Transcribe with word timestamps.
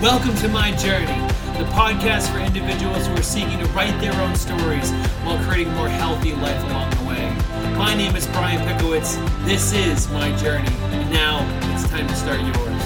Welcome 0.00 0.36
to 0.36 0.48
My 0.48 0.70
Journey, 0.76 1.06
the 1.58 1.64
podcast 1.72 2.30
for 2.30 2.38
individuals 2.38 3.04
who 3.08 3.14
are 3.14 3.22
seeking 3.22 3.58
to 3.58 3.64
write 3.72 4.00
their 4.00 4.14
own 4.22 4.36
stories 4.36 4.92
while 5.24 5.42
creating 5.42 5.72
a 5.72 5.74
more 5.74 5.88
healthy 5.88 6.34
life 6.34 6.62
along 6.70 6.88
the 6.90 7.02
way. 7.02 7.36
My 7.76 7.96
name 7.96 8.14
is 8.14 8.28
Brian 8.28 8.60
Pickowicz. 8.60 9.18
This 9.44 9.72
is 9.72 10.08
My 10.10 10.30
Journey. 10.36 10.72
And 10.92 11.10
now 11.10 11.40
it's 11.74 11.88
time 11.90 12.06
to 12.06 12.14
start 12.14 12.38
yours. 12.38 12.77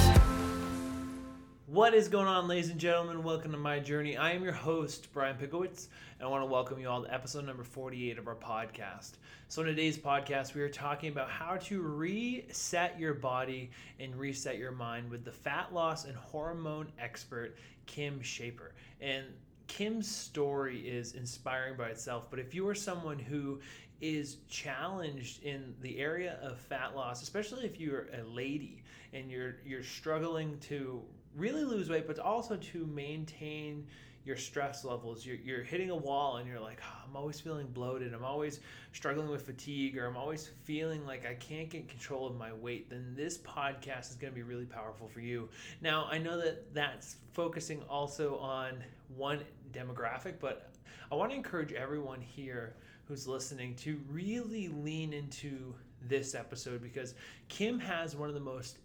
What 1.83 1.95
is 1.95 2.07
going 2.07 2.29
on, 2.29 2.47
ladies 2.47 2.71
and 2.71 2.79
gentlemen? 2.79 3.25
Welcome 3.25 3.51
to 3.51 3.59
My 3.59 3.80
Journey. 3.80 4.17
I 4.17 4.30
am 4.35 4.45
your 4.45 4.53
host, 4.53 5.12
Brian 5.12 5.37
Pickowicz, 5.37 5.89
and 6.16 6.29
I 6.29 6.30
want 6.30 6.43
to 6.43 6.47
welcome 6.47 6.79
you 6.79 6.89
all 6.89 7.03
to 7.03 7.12
episode 7.12 7.45
number 7.45 7.65
48 7.65 8.19
of 8.19 8.29
our 8.29 8.37
podcast. 8.37 9.15
So, 9.48 9.62
in 9.62 9.66
today's 9.66 9.98
podcast, 9.98 10.55
we 10.55 10.61
are 10.61 10.69
talking 10.69 11.11
about 11.11 11.29
how 11.29 11.57
to 11.57 11.83
reset 11.83 13.01
your 13.01 13.15
body 13.15 13.73
and 13.98 14.15
reset 14.15 14.59
your 14.59 14.71
mind 14.71 15.11
with 15.11 15.25
the 15.25 15.33
fat 15.33 15.75
loss 15.75 16.05
and 16.05 16.15
hormone 16.15 16.87
expert, 17.01 17.57
Kim 17.87 18.21
Schaper. 18.21 18.71
And 19.01 19.25
Kim's 19.67 20.09
story 20.09 20.89
is 20.89 21.14
inspiring 21.14 21.77
by 21.77 21.89
itself, 21.89 22.27
but 22.30 22.39
if 22.39 22.55
you 22.55 22.69
are 22.69 22.77
someone 22.77 23.19
who 23.19 23.59
is 24.01 24.37
challenged 24.48 25.42
in 25.42 25.75
the 25.80 25.98
area 25.98 26.39
of 26.42 26.61
fat 26.61 26.95
loss, 26.95 27.23
especially 27.23 27.64
if 27.64 27.80
you're 27.80 28.06
a 28.20 28.23
lady 28.23 28.84
and 29.12 29.28
you're 29.28 29.56
you're 29.67 29.83
struggling 29.83 30.59
to 30.61 31.03
really 31.36 31.64
lose 31.64 31.88
weight, 31.88 32.06
but 32.06 32.18
also 32.18 32.56
to 32.56 32.86
maintain 32.86 33.86
your 34.24 34.36
stress 34.36 34.84
levels. 34.84 35.27
You're, 35.27 35.36
you're 35.36 35.62
hitting 35.62 35.91
a 35.91 35.96
wall 35.96 36.36
and 36.36 36.48
you're 36.48 36.60
like, 36.60 36.80
oh, 36.82 37.02
I'm 37.08 37.16
always 37.16 37.41
feeling 37.41 37.66
bloated. 37.66 38.14
I'm 38.14 38.24
always 38.24 38.60
struggling 38.92 39.28
with 39.28 39.42
fatigue, 39.42 39.98
or 39.98 40.06
I'm 40.06 40.16
always 40.16 40.50
feeling 40.64 41.05
like 41.05 41.27
I 41.27 41.34
can't 41.34 41.68
get 41.68 41.88
control 41.88 42.27
of 42.27 42.36
my 42.36 42.52
weight. 42.52 42.88
Then 42.88 43.14
this 43.16 43.38
podcast 43.38 44.10
is 44.10 44.16
going 44.16 44.32
to 44.32 44.34
be 44.34 44.45
really 44.45 44.66
powerful 44.66 45.08
for 45.08 45.20
you. 45.20 45.48
Now, 45.80 46.06
I 46.10 46.18
know 46.18 46.41
that 46.41 46.72
that's 46.72 47.16
focusing 47.33 47.83
also 47.88 48.36
on 48.38 48.84
one 49.16 49.41
demographic, 49.72 50.34
but 50.41 50.70
I 51.11 51.14
want 51.14 51.30
to 51.30 51.36
encourage 51.36 51.72
everyone 51.72 52.20
here 52.20 52.74
who's 53.06 53.27
listening 53.27 53.74
to 53.77 54.00
really 54.08 54.69
lean 54.69 55.12
into 55.12 55.74
this 56.08 56.34
episode 56.34 56.83
because 56.83 57.14
Kim 57.48 57.78
has 57.78 58.14
one 58.17 58.28
of 58.28 58.34
the 58.34 58.41
most 58.41 58.78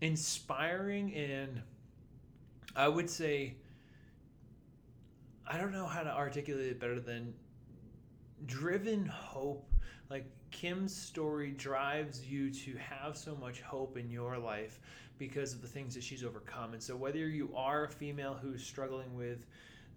inspiring 0.00 1.14
and 1.14 1.62
I 2.76 2.88
would 2.88 3.08
say 3.08 3.54
I 5.48 5.58
don't 5.58 5.72
know 5.72 5.86
how 5.86 6.02
to 6.02 6.10
articulate 6.12 6.66
it 6.66 6.80
better 6.80 7.00
than 7.00 7.32
driven 8.44 9.06
hope. 9.06 9.72
Like 10.10 10.26
Kim's 10.50 10.94
story 10.94 11.52
drives 11.52 12.26
you 12.26 12.50
to 12.50 12.76
have 12.76 13.16
so 13.16 13.34
much 13.36 13.62
hope 13.62 13.96
in 13.96 14.10
your 14.10 14.38
life 14.38 14.80
because 15.18 15.54
of 15.54 15.62
the 15.62 15.68
things 15.68 15.94
that 15.94 16.02
she's 16.02 16.22
overcome. 16.22 16.74
And 16.74 16.82
so 16.82 16.94
whether 16.94 17.26
you 17.28 17.50
are 17.56 17.84
a 17.84 17.88
female 17.88 18.34
who's 18.34 18.62
struggling 18.62 19.16
with 19.16 19.46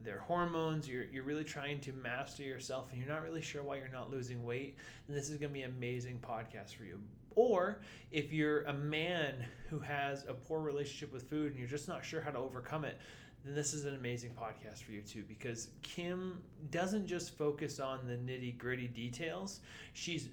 their 0.02 0.19
hormones, 0.19 0.88
you're, 0.88 1.05
you're 1.05 1.23
really 1.23 1.43
trying 1.43 1.81
to 1.81 1.91
master 1.93 2.43
yourself 2.43 2.88
and 2.91 3.02
you're 3.02 3.14
not 3.14 3.23
really 3.23 3.41
sure 3.41 3.64
why 3.64 3.75
you're 3.75 3.89
not 3.89 4.09
losing 4.09 4.43
weight, 4.45 4.77
then 5.08 5.17
this 5.17 5.30
is 5.30 5.38
going 5.38 5.49
to 5.49 5.53
be 5.53 5.64
an 5.64 5.71
amazing 5.77 6.19
podcast 6.21 6.75
for 6.75 6.83
you. 6.83 6.99
Or 7.35 7.80
if 8.11 8.33
you're 8.33 8.63
a 8.63 8.73
man 8.73 9.45
who 9.69 9.80
has 9.80 10.25
a 10.27 10.33
poor 10.33 10.61
relationship 10.61 11.13
with 11.13 11.30
food 11.30 11.52
and 11.52 11.59
you're 11.59 11.67
just 11.67 11.88
not 11.88 12.03
sure 12.03 12.21
how 12.21 12.31
to 12.31 12.38
overcome 12.38 12.86
it, 12.86 12.97
then 13.45 13.55
this 13.55 13.73
is 13.73 13.86
an 13.86 13.95
amazing 13.95 14.31
podcast 14.31 14.83
for 14.83 14.91
you 14.91 15.02
too 15.02 15.23
because 15.27 15.69
Kim 15.81 16.41
doesn't 16.71 17.08
just 17.08 17.38
focus 17.38 17.80
on 17.80 18.05
the 18.05 18.13
nitty 18.13 18.58
gritty 18.58 18.88
details. 18.88 19.61
She's 19.94 20.30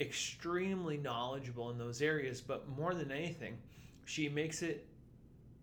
extremely 0.00 0.96
knowledgeable 0.96 1.70
in 1.70 1.78
those 1.78 2.02
areas, 2.02 2.40
but 2.40 2.68
more 2.68 2.94
than 2.94 3.12
anything, 3.12 3.58
she 4.04 4.28
makes 4.28 4.62
it 4.62 4.86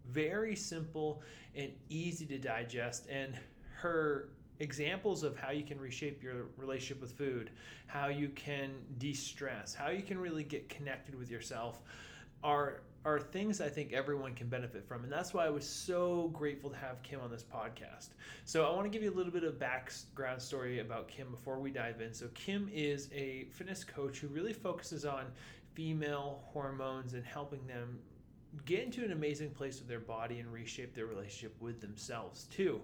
very 0.09 0.55
simple 0.55 1.21
and 1.55 1.71
easy 1.89 2.25
to 2.27 2.37
digest. 2.37 3.07
And 3.09 3.33
her 3.77 4.29
examples 4.59 5.23
of 5.23 5.37
how 5.37 5.51
you 5.51 5.63
can 5.63 5.79
reshape 5.79 6.23
your 6.23 6.45
relationship 6.57 7.01
with 7.01 7.11
food, 7.11 7.51
how 7.87 8.07
you 8.07 8.29
can 8.29 8.71
de 8.97 9.13
stress, 9.13 9.73
how 9.73 9.89
you 9.89 10.01
can 10.01 10.17
really 10.17 10.43
get 10.43 10.69
connected 10.69 11.15
with 11.15 11.29
yourself 11.29 11.81
are 12.43 12.81
are 13.05 13.19
things 13.19 13.61
I 13.61 13.69
think 13.69 13.93
everyone 13.93 14.33
can 14.33 14.47
benefit 14.47 14.87
from. 14.87 15.03
And 15.03 15.13
that's 15.13 15.31
why 15.31 15.45
I 15.45 15.49
was 15.49 15.63
so 15.67 16.29
grateful 16.33 16.71
to 16.71 16.75
have 16.75 17.03
Kim 17.03 17.21
on 17.21 17.29
this 17.29 17.43
podcast. 17.43 18.09
So 18.45 18.65
I 18.65 18.75
want 18.75 18.85
to 18.85 18.89
give 18.89 19.03
you 19.03 19.13
a 19.13 19.13
little 19.13 19.31
bit 19.31 19.43
of 19.43 19.59
background 19.59 20.41
story 20.41 20.79
about 20.79 21.07
Kim 21.07 21.29
before 21.29 21.59
we 21.59 21.69
dive 21.69 22.01
in. 22.01 22.15
So 22.15 22.29
Kim 22.33 22.67
is 22.73 23.07
a 23.13 23.45
fitness 23.51 23.83
coach 23.83 24.17
who 24.17 24.27
really 24.27 24.53
focuses 24.53 25.05
on 25.05 25.25
female 25.75 26.41
hormones 26.45 27.13
and 27.13 27.23
helping 27.23 27.65
them 27.67 27.99
get 28.65 28.79
into 28.79 29.03
an 29.03 29.11
amazing 29.11 29.51
place 29.51 29.77
with 29.77 29.87
their 29.87 29.99
body 29.99 30.39
and 30.39 30.51
reshape 30.51 30.95
their 30.95 31.05
relationship 31.05 31.55
with 31.61 31.81
themselves 31.81 32.45
too. 32.45 32.81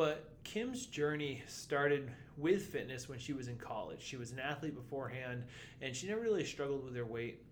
But 0.00 0.30
Kim's 0.44 0.86
journey 0.86 1.42
started 1.46 2.10
with 2.38 2.68
fitness 2.68 3.06
when 3.06 3.18
she 3.18 3.34
was 3.34 3.48
in 3.48 3.56
college. 3.56 4.00
She 4.00 4.16
was 4.16 4.32
an 4.32 4.38
athlete 4.38 4.74
beforehand 4.74 5.44
and 5.82 5.94
she 5.94 6.08
never 6.08 6.22
really 6.22 6.42
struggled 6.42 6.86
with 6.86 6.96
her 6.96 7.04
weight. 7.04 7.42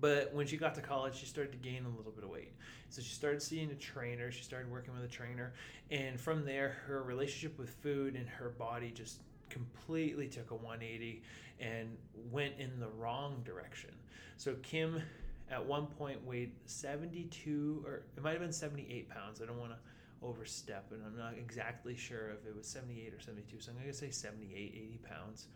But 0.00 0.32
when 0.32 0.46
she 0.46 0.56
got 0.56 0.74
to 0.76 0.80
college, 0.80 1.16
she 1.16 1.26
started 1.26 1.52
to 1.52 1.58
gain 1.58 1.84
a 1.84 1.94
little 1.94 2.12
bit 2.12 2.24
of 2.24 2.30
weight. 2.30 2.54
So 2.88 3.02
she 3.02 3.12
started 3.12 3.42
seeing 3.42 3.70
a 3.70 3.74
trainer, 3.74 4.30
she 4.30 4.42
started 4.42 4.72
working 4.72 4.94
with 4.94 5.04
a 5.04 5.12
trainer, 5.12 5.52
and 5.90 6.18
from 6.18 6.46
there, 6.46 6.78
her 6.86 7.02
relationship 7.02 7.58
with 7.58 7.68
food 7.68 8.16
and 8.16 8.26
her 8.26 8.48
body 8.48 8.90
just 8.90 9.20
completely 9.50 10.28
took 10.28 10.50
a 10.50 10.54
180 10.54 11.22
and 11.60 11.94
went 12.30 12.54
in 12.58 12.80
the 12.80 12.88
wrong 12.88 13.42
direction. 13.44 13.90
So 14.38 14.54
Kim 14.62 15.02
at 15.50 15.62
one 15.62 15.88
point 15.88 16.24
weighed 16.24 16.52
72 16.64 17.84
or 17.86 18.04
it 18.16 18.22
might 18.22 18.30
have 18.30 18.40
been 18.40 18.50
78 18.50 19.10
pounds. 19.10 19.42
I 19.42 19.44
don't 19.44 19.60
want 19.60 19.72
to 19.72 19.78
overstep 20.24 20.90
and 20.92 21.02
I'm 21.04 21.16
not 21.16 21.34
exactly 21.34 21.96
sure 21.96 22.30
if 22.30 22.46
it 22.46 22.56
was 22.56 22.66
78 22.66 23.12
or 23.12 23.20
72. 23.20 23.60
So 23.60 23.70
I'm 23.70 23.78
going 23.78 23.90
to 23.90 23.96
say 23.96 24.10
78, 24.10 24.54
80 24.56 25.00
pounds. 25.08 25.46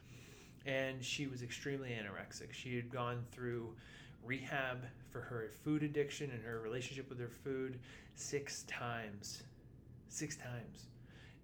And 0.66 1.02
she 1.02 1.26
was 1.26 1.42
extremely 1.42 1.90
anorexic. 1.90 2.52
She 2.52 2.76
had 2.76 2.90
gone 2.90 3.24
through 3.32 3.74
rehab 4.24 4.84
for 5.10 5.20
her 5.20 5.50
food 5.64 5.82
addiction 5.82 6.30
and 6.30 6.42
her 6.42 6.60
relationship 6.60 7.08
with 7.08 7.18
her 7.20 7.30
food 7.42 7.78
six 8.14 8.64
times. 8.64 9.42
Six 10.08 10.36
times. 10.36 10.88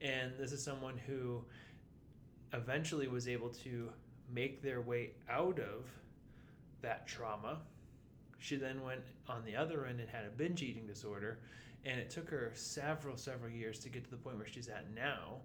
And 0.03 0.33
this 0.39 0.53
is 0.53 0.63
someone 0.63 0.99
who 1.07 1.43
eventually 2.53 3.09
was 3.09 3.29
able 3.29 3.49
to 3.49 3.89
make 4.33 4.63
their 4.63 4.81
way 4.81 5.11
out 5.31 5.59
of 5.59 5.87
that 6.83 7.07
trauma 7.07 7.59
she 8.45 8.57
then 8.57 8.83
went 8.83 9.01
on 9.27 9.43
the 9.47 9.57
other 9.57 9.87
end 9.87 10.01
and 10.01 10.11
had 10.11 10.27
a 10.27 10.29
binge 10.29 10.63
eating 10.63 10.87
disorder, 10.87 11.39
and 11.85 12.01
it 12.01 12.11
took 12.11 12.29
her 12.31 12.51
several, 12.55 13.17
several 13.17 13.51
years 13.51 13.79
to 13.81 13.89
get 13.89 14.05
to 14.05 14.11
the 14.11 14.17
point 14.17 14.37
where 14.37 14.47
she's 14.47 14.69
at 14.69 14.87
now, 14.95 15.37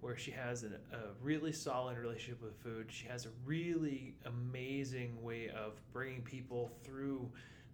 where 0.00 0.16
she 0.16 0.30
has 0.30 0.62
an, 0.62 0.76
a 0.92 0.96
really 1.22 1.52
solid 1.52 1.98
relationship 1.98 2.42
with 2.42 2.56
food. 2.62 2.86
She 2.90 3.06
has 3.06 3.26
a 3.26 3.30
really 3.44 4.14
amazing 4.24 5.20
way 5.22 5.48
of 5.48 5.80
bringing 5.92 6.22
people 6.22 6.72
through 6.84 7.28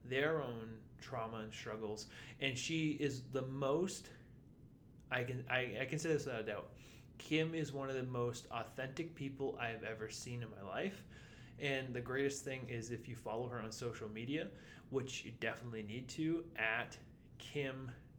their 0.05 0.43
own 0.43 0.79
trauma 1.01 1.39
and 1.39 1.53
struggles, 1.53 2.07
and 2.41 2.57
she 2.57 2.93
is 2.93 3.23
the 3.33 3.43
most. 3.43 4.09
I 5.11 5.23
can 5.23 5.45
I, 5.51 5.77
I 5.83 5.85
can 5.85 5.99
say 5.99 6.09
this 6.09 6.27
without 6.27 6.41
a 6.41 6.45
doubt. 6.45 6.71
Kim 7.19 7.55
is 7.55 7.73
one 7.73 7.89
of 7.89 7.97
the 7.97 8.03
most 8.03 8.47
authentic 8.51 9.15
people 9.15 9.57
I 9.61 9.69
have 9.69 9.85
ever 9.85 10.09
seen 10.11 10.43
in 10.43 10.49
my 10.51 10.69
life. 10.69 11.03
And 11.59 11.95
the 11.95 12.01
greatest 12.01 12.45
thing 12.45 12.67
is 12.69 12.91
if 12.91 13.09
you 13.09 13.17
follow 13.17 13.49
her 13.49 13.61
on 13.61 13.73
social 13.73 14.09
media, 14.11 14.49
which 14.91 15.25
you 15.25 15.33
definitely 15.41 15.83
need 15.83 16.09
to, 16.09 16.45
at 16.59 16.97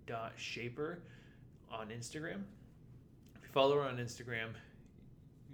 kim.schaper 0.07 0.97
on 1.71 1.89
Instagram. 1.89 2.41
If 3.35 3.43
you 3.43 3.49
follow 3.51 3.75
her 3.75 3.81
on 3.81 3.97
Instagram, 3.97 4.49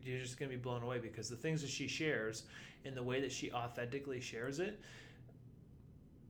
you're 0.04 0.20
just 0.20 0.40
going 0.40 0.50
to 0.50 0.56
be 0.56 0.62
blown 0.62 0.84
away 0.84 1.00
because 1.00 1.30
the 1.30 1.36
things 1.36 1.62
that 1.62 1.70
she 1.70 1.88
shares 1.88 2.44
and 2.86 2.96
the 2.96 3.04
way 3.04 3.22
that 3.22 3.32
she 3.32 3.52
authentically 3.52 4.20
shares 4.20 4.60
it 4.60 4.80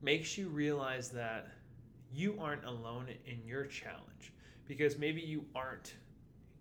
makes 0.02 0.38
you 0.38 0.48
realize 0.50 1.10
that 1.10 1.48
you 2.14 2.38
aren't 2.40 2.64
alone 2.66 3.08
in 3.26 3.40
your 3.46 3.66
challenge 3.66 4.34
because 4.68 4.98
maybe 4.98 5.22
you 5.22 5.46
aren't 5.56 5.96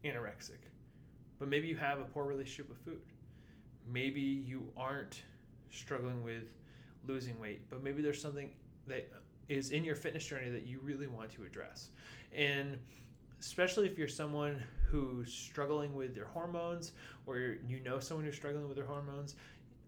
anorexic, 0.05 0.59
but 1.39 1.49
maybe 1.49 1.69
you 1.69 1.77
have 1.77 1.99
a 1.99 2.05
poor 2.05 2.25
relationship 2.25 2.69
with 2.69 2.79
food 2.79 3.03
maybe 3.91 4.21
you 4.21 4.69
aren't 4.77 5.23
struggling 5.71 6.23
with 6.23 6.45
losing 7.07 7.39
weight, 7.41 7.69
but 7.71 7.83
maybe 7.83 8.03
there's 8.03 8.21
something 8.21 8.51
that 8.87 9.09
is 9.49 9.71
in 9.71 9.85
your 9.85 9.97
fitness 9.97 10.25
journey 10.25 10.51
that 10.51 10.67
you 10.67 10.81
really 10.83 11.07
want 11.07 11.31
to 11.31 11.45
address. 11.45 11.89
And 12.35 12.79
especially 13.41 13.87
if 13.87 13.99
you're 13.99 14.09
someone 14.09 14.63
who's 14.89 15.33
struggling 15.33 15.95
with 15.95 16.15
their 16.15 16.27
hormones 16.27 16.93
or 17.27 17.57
you 17.67 17.81
know 17.81 17.99
someone 17.99 18.25
who's 18.25 18.37
struggling 18.37 18.69
with 18.69 18.77
their 18.77 18.87
hormones, 18.87 19.35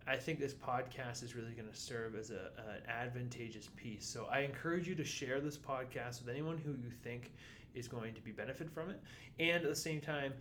I 0.06 0.16
think 0.16 0.38
this 0.38 0.52
podcast 0.52 1.22
is 1.22 1.34
really 1.34 1.52
going 1.52 1.68
to 1.68 1.76
serve 1.76 2.14
as 2.14 2.30
a, 2.30 2.50
an 2.58 2.82
advantageous 2.88 3.70
piece. 3.76 4.04
So 4.04 4.26
I 4.30 4.40
encourage 4.40 4.86
you 4.86 4.94
to 4.96 5.04
share 5.04 5.40
this 5.40 5.56
podcast 5.56 6.20
with 6.20 6.28
anyone 6.28 6.58
who 6.58 6.72
you 6.72 6.90
think 7.02 7.32
is 7.74 7.88
going 7.88 8.14
to 8.14 8.20
be 8.20 8.30
benefit 8.30 8.70
from 8.70 8.90
it. 8.90 9.00
And 9.38 9.62
at 9.62 9.68
the 9.68 9.74
same 9.74 10.00
time, 10.00 10.34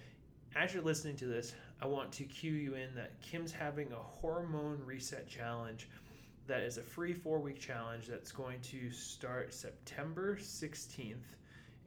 as 0.56 0.74
you're 0.74 0.84
listening 0.84 1.16
to 1.18 1.26
this, 1.26 1.54
I 1.82 1.88
want 1.88 2.12
to 2.14 2.24
cue 2.26 2.52
you 2.52 2.76
in 2.76 2.94
that 2.96 3.20
Kim's 3.22 3.52
having 3.52 3.92
a 3.92 3.96
hormone 3.96 4.82
reset 4.86 5.28
challenge 5.28 5.88
that 6.48 6.62
is 6.62 6.78
a 6.78 6.84
free 6.84 7.14
four 7.14 7.40
week 7.40 7.60
challenge 7.60 8.08
that's 8.08 8.32
going 8.32 8.60
to 8.62 8.92
start 8.92 9.54
September 9.54 10.38
16th. 10.40 11.16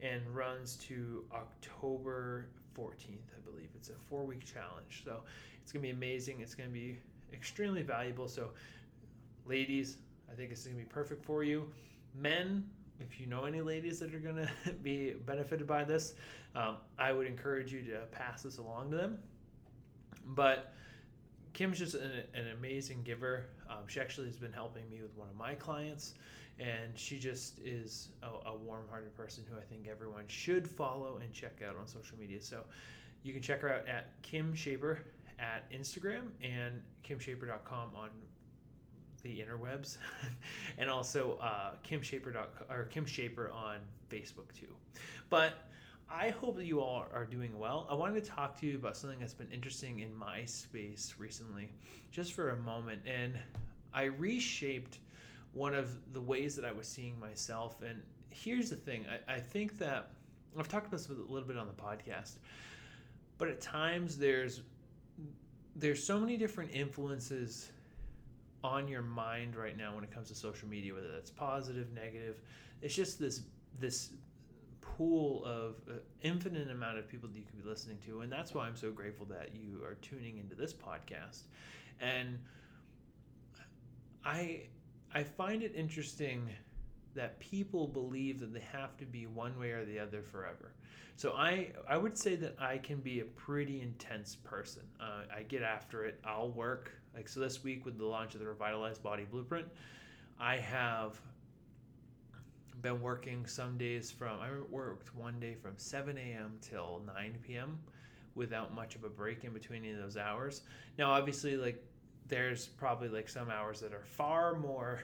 and 0.01 0.21
runs 0.35 0.75
to 0.75 1.23
October 1.33 2.49
14th, 2.77 3.31
I 3.35 3.49
believe. 3.49 3.69
It's 3.75 3.89
a 3.89 3.93
four 4.09 4.25
week 4.25 4.45
challenge. 4.45 5.03
So 5.03 5.21
it's 5.61 5.71
going 5.71 5.81
to 5.81 5.87
be 5.87 5.93
amazing. 5.93 6.41
It's 6.41 6.55
going 6.55 6.69
to 6.69 6.73
be 6.73 6.97
extremely 7.33 7.81
valuable. 7.81 8.27
So, 8.27 8.49
ladies, 9.45 9.97
I 10.31 10.35
think 10.35 10.51
it's 10.51 10.63
going 10.63 10.77
to 10.77 10.83
be 10.83 10.87
perfect 10.87 11.23
for 11.23 11.43
you. 11.43 11.67
Men, 12.15 12.63
if 12.99 13.19
you 13.19 13.25
know 13.25 13.45
any 13.45 13.61
ladies 13.61 13.99
that 13.99 14.13
are 14.13 14.19
going 14.19 14.35
to 14.65 14.71
be 14.73 15.13
benefited 15.25 15.67
by 15.67 15.83
this, 15.83 16.13
um, 16.55 16.77
I 16.97 17.11
would 17.11 17.27
encourage 17.27 17.73
you 17.73 17.81
to 17.83 17.99
pass 18.11 18.43
this 18.43 18.57
along 18.57 18.91
to 18.91 18.97
them. 18.97 19.17
But 20.27 20.73
Kim's 21.53 21.79
just 21.79 21.95
an, 21.95 22.11
an 22.33 22.47
amazing 22.57 23.03
giver. 23.03 23.47
Um, 23.69 23.87
she 23.87 23.99
actually 23.99 24.27
has 24.27 24.37
been 24.37 24.53
helping 24.53 24.89
me 24.89 25.01
with 25.01 25.15
one 25.15 25.29
of 25.29 25.35
my 25.35 25.55
clients, 25.55 26.15
and 26.59 26.97
she 26.97 27.19
just 27.19 27.59
is 27.59 28.09
a, 28.23 28.49
a 28.49 28.55
warm 28.55 28.85
hearted 28.89 29.15
person 29.15 29.43
who 29.49 29.57
I 29.57 29.63
think 29.63 29.87
everyone 29.87 30.23
should 30.27 30.67
follow 30.67 31.19
and 31.21 31.31
check 31.33 31.61
out 31.67 31.75
on 31.77 31.87
social 31.87 32.17
media. 32.17 32.41
So 32.41 32.63
you 33.23 33.33
can 33.33 33.41
check 33.41 33.61
her 33.61 33.73
out 33.73 33.87
at 33.87 34.21
Kim 34.21 34.53
Schaper 34.53 34.99
at 35.39 35.71
Instagram 35.71 36.29
and 36.41 36.81
kimschaper.com 37.07 37.91
on 37.95 38.09
the 39.23 39.39
interwebs, 39.39 39.97
and 40.77 40.89
also 40.89 41.37
uh, 41.41 41.71
Kim 41.83 42.01
Schaper 42.01 42.35
or 42.69 42.83
Kim 42.85 43.05
Schaper 43.05 43.53
on 43.53 43.77
Facebook 44.09 44.53
too. 44.57 44.73
But 45.29 45.67
I 46.09 46.29
hope 46.29 46.55
that 46.55 46.65
you 46.65 46.79
all 46.79 47.05
are 47.13 47.25
doing 47.25 47.57
well. 47.59 47.85
I 47.89 47.93
wanted 47.93 48.23
to 48.23 48.29
talk 48.29 48.59
to 48.61 48.65
you 48.65 48.75
about 48.75 48.95
something 48.95 49.19
that's 49.19 49.33
been 49.33 49.51
interesting 49.51 49.99
in 49.99 50.15
my 50.15 50.45
space 50.45 51.15
recently, 51.17 51.69
just 52.11 52.33
for 52.33 52.51
a 52.51 52.57
moment. 52.57 53.01
And 53.05 53.33
I 53.93 54.03
reshaped 54.03 54.99
one 55.53 55.73
of 55.73 55.97
the 56.13 56.21
ways 56.21 56.55
that 56.55 56.63
I 56.63 56.71
was 56.71 56.87
seeing 56.87 57.19
myself. 57.19 57.81
And 57.81 58.01
here's 58.29 58.69
the 58.69 58.75
thing 58.75 59.05
I, 59.27 59.35
I 59.35 59.39
think 59.39 59.77
that 59.79 60.11
I've 60.57 60.69
talked 60.69 60.87
about 60.87 60.97
this 60.97 61.09
a 61.09 61.13
little 61.13 61.47
bit 61.47 61.57
on 61.57 61.67
the 61.67 61.73
podcast, 61.73 62.35
but 63.37 63.49
at 63.49 63.61
times 63.61 64.17
there's 64.17 64.61
there's 65.75 66.03
so 66.03 66.19
many 66.19 66.37
different 66.37 66.71
influences 66.73 67.71
on 68.63 68.87
your 68.87 69.03
mind 69.03 69.55
right 69.55 69.77
now 69.77 69.93
when 69.93 70.03
it 70.03 70.11
comes 70.11 70.29
to 70.29 70.35
social 70.35 70.67
media, 70.67 70.93
whether 70.93 71.11
that's 71.11 71.29
positive, 71.29 71.93
negative. 71.93 72.41
It's 72.81 72.95
just 72.95 73.19
this 73.19 73.41
this 73.79 74.09
pool 74.97 75.43
of 75.45 75.75
uh, 75.89 75.93
infinite 76.21 76.69
amount 76.71 76.97
of 76.97 77.07
people 77.07 77.29
that 77.29 77.37
you 77.37 77.43
could 77.43 77.63
be 77.63 77.69
listening 77.69 77.97
to, 78.05 78.21
and 78.21 78.31
that's 78.31 78.53
why 78.53 78.65
I'm 78.65 78.75
so 78.75 78.91
grateful 78.91 79.25
that 79.27 79.51
you 79.53 79.83
are 79.85 79.95
tuning 79.95 80.37
into 80.37 80.55
this 80.55 80.73
podcast. 80.73 81.43
And 81.99 82.39
I 84.25 84.63
I 85.13 85.23
find 85.23 85.63
it 85.63 85.73
interesting 85.75 86.49
that 87.15 87.39
people 87.39 87.87
believe 87.87 88.39
that 88.39 88.53
they 88.53 88.63
have 88.71 88.97
to 88.97 89.05
be 89.05 89.25
one 89.25 89.57
way 89.59 89.71
or 89.71 89.85
the 89.85 89.99
other 89.99 90.21
forever. 90.21 90.73
So 91.15 91.33
I 91.33 91.71
I 91.87 91.97
would 91.97 92.17
say 92.17 92.35
that 92.35 92.55
I 92.59 92.77
can 92.77 92.97
be 92.97 93.19
a 93.21 93.25
pretty 93.25 93.81
intense 93.81 94.35
person. 94.35 94.83
Uh, 94.99 95.23
I 95.35 95.43
get 95.43 95.63
after 95.63 96.05
it. 96.05 96.19
I'll 96.23 96.51
work 96.51 96.91
like 97.15 97.27
so 97.27 97.39
this 97.39 97.63
week 97.63 97.85
with 97.85 97.97
the 97.97 98.05
launch 98.05 98.33
of 98.35 98.39
the 98.39 98.47
Revitalized 98.47 99.01
Body 99.01 99.25
Blueprint. 99.29 99.67
I 100.39 100.57
have 100.57 101.19
been 102.81 103.01
working 103.01 103.45
some 103.45 103.77
days 103.77 104.11
from 104.11 104.39
I 104.39 104.49
worked 104.69 105.15
one 105.15 105.39
day 105.39 105.55
from 105.55 105.73
7 105.77 106.17
a.m. 106.17 106.57
till 106.61 107.01
9 107.15 107.37
p.m. 107.45 107.79
without 108.35 108.73
much 108.73 108.95
of 108.95 109.03
a 109.03 109.09
break 109.09 109.43
in 109.43 109.53
between 109.53 109.83
any 109.83 109.93
of 109.93 109.99
those 109.99 110.17
hours. 110.17 110.61
Now, 110.97 111.11
obviously, 111.11 111.57
like 111.57 111.83
there's 112.27 112.67
probably 112.67 113.09
like 113.09 113.29
some 113.29 113.49
hours 113.49 113.79
that 113.79 113.93
are 113.93 114.03
far 114.03 114.55
more 114.55 115.01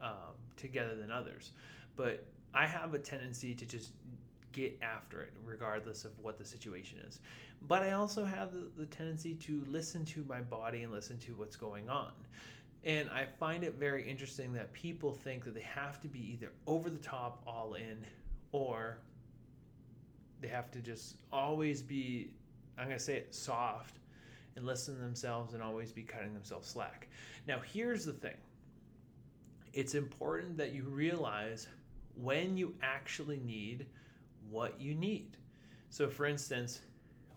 um, 0.00 0.34
together 0.56 0.94
than 0.94 1.10
others, 1.10 1.52
but 1.96 2.26
I 2.54 2.66
have 2.66 2.94
a 2.94 2.98
tendency 2.98 3.54
to 3.54 3.66
just 3.66 3.90
get 4.52 4.78
after 4.82 5.20
it 5.22 5.32
regardless 5.44 6.04
of 6.04 6.12
what 6.20 6.38
the 6.38 6.44
situation 6.44 6.98
is. 7.06 7.18
But 7.66 7.82
I 7.82 7.92
also 7.92 8.24
have 8.24 8.52
the, 8.52 8.68
the 8.76 8.86
tendency 8.86 9.34
to 9.34 9.64
listen 9.68 10.04
to 10.06 10.24
my 10.28 10.40
body 10.40 10.82
and 10.82 10.92
listen 10.92 11.18
to 11.18 11.32
what's 11.32 11.56
going 11.56 11.88
on. 11.88 12.12
And 12.84 13.08
I 13.10 13.24
find 13.24 13.64
it 13.64 13.76
very 13.78 14.08
interesting 14.08 14.52
that 14.52 14.72
people 14.72 15.12
think 15.12 15.44
that 15.44 15.54
they 15.54 15.62
have 15.62 16.00
to 16.02 16.08
be 16.08 16.32
either 16.32 16.52
over 16.66 16.90
the 16.90 16.98
top, 16.98 17.42
all 17.46 17.74
in, 17.74 18.04
or 18.52 18.98
they 20.40 20.48
have 20.48 20.70
to 20.72 20.80
just 20.80 21.16
always 21.32 21.80
be, 21.80 22.30
I'm 22.76 22.86
going 22.86 22.98
to 22.98 23.02
say 23.02 23.16
it, 23.16 23.34
soft 23.34 23.96
and 24.56 24.66
listen 24.66 24.94
to 24.94 25.00
themselves 25.00 25.54
and 25.54 25.62
always 25.62 25.92
be 25.92 26.02
cutting 26.02 26.34
themselves 26.34 26.68
slack. 26.68 27.08
Now, 27.48 27.58
here's 27.72 28.04
the 28.04 28.12
thing 28.12 28.36
it's 29.72 29.94
important 29.94 30.56
that 30.58 30.72
you 30.72 30.84
realize 30.84 31.66
when 32.16 32.56
you 32.56 32.74
actually 32.82 33.40
need 33.40 33.86
what 34.50 34.80
you 34.80 34.94
need. 34.94 35.36
So, 35.90 36.08
for 36.08 36.26
instance, 36.26 36.80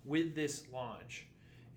with 0.05 0.35
this 0.35 0.65
launch, 0.71 1.25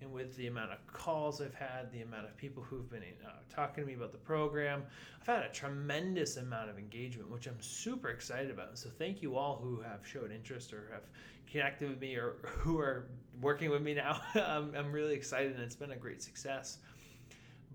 and 0.01 0.11
with 0.11 0.35
the 0.35 0.47
amount 0.47 0.71
of 0.71 0.85
calls 0.87 1.41
I've 1.41 1.53
had, 1.53 1.91
the 1.91 2.01
amount 2.01 2.25
of 2.25 2.35
people 2.35 2.63
who've 2.63 2.89
been 2.89 3.03
uh, 3.25 3.29
talking 3.53 3.83
to 3.83 3.87
me 3.87 3.93
about 3.93 4.11
the 4.11 4.17
program, 4.17 4.83
I've 5.19 5.27
had 5.27 5.43
a 5.43 5.49
tremendous 5.49 6.37
amount 6.37 6.69
of 6.69 6.79
engagement, 6.79 7.29
which 7.29 7.47
I'm 7.47 7.61
super 7.61 8.09
excited 8.09 8.49
about. 8.49 8.77
So 8.79 8.89
thank 8.89 9.21
you 9.21 9.37
all 9.37 9.59
who 9.61 9.79
have 9.81 9.99
showed 10.05 10.31
interest 10.31 10.73
or 10.73 10.89
have 10.91 11.03
connected 11.49 11.89
with 11.89 12.01
me 12.01 12.15
or 12.15 12.35
who 12.43 12.79
are 12.79 13.07
working 13.41 13.69
with 13.69 13.83
me 13.83 13.93
now. 13.93 14.21
I'm, 14.35 14.73
I'm 14.75 14.91
really 14.91 15.13
excited 15.13 15.53
and 15.53 15.61
it's 15.61 15.75
been 15.75 15.91
a 15.91 15.97
great 15.97 16.23
success. 16.23 16.79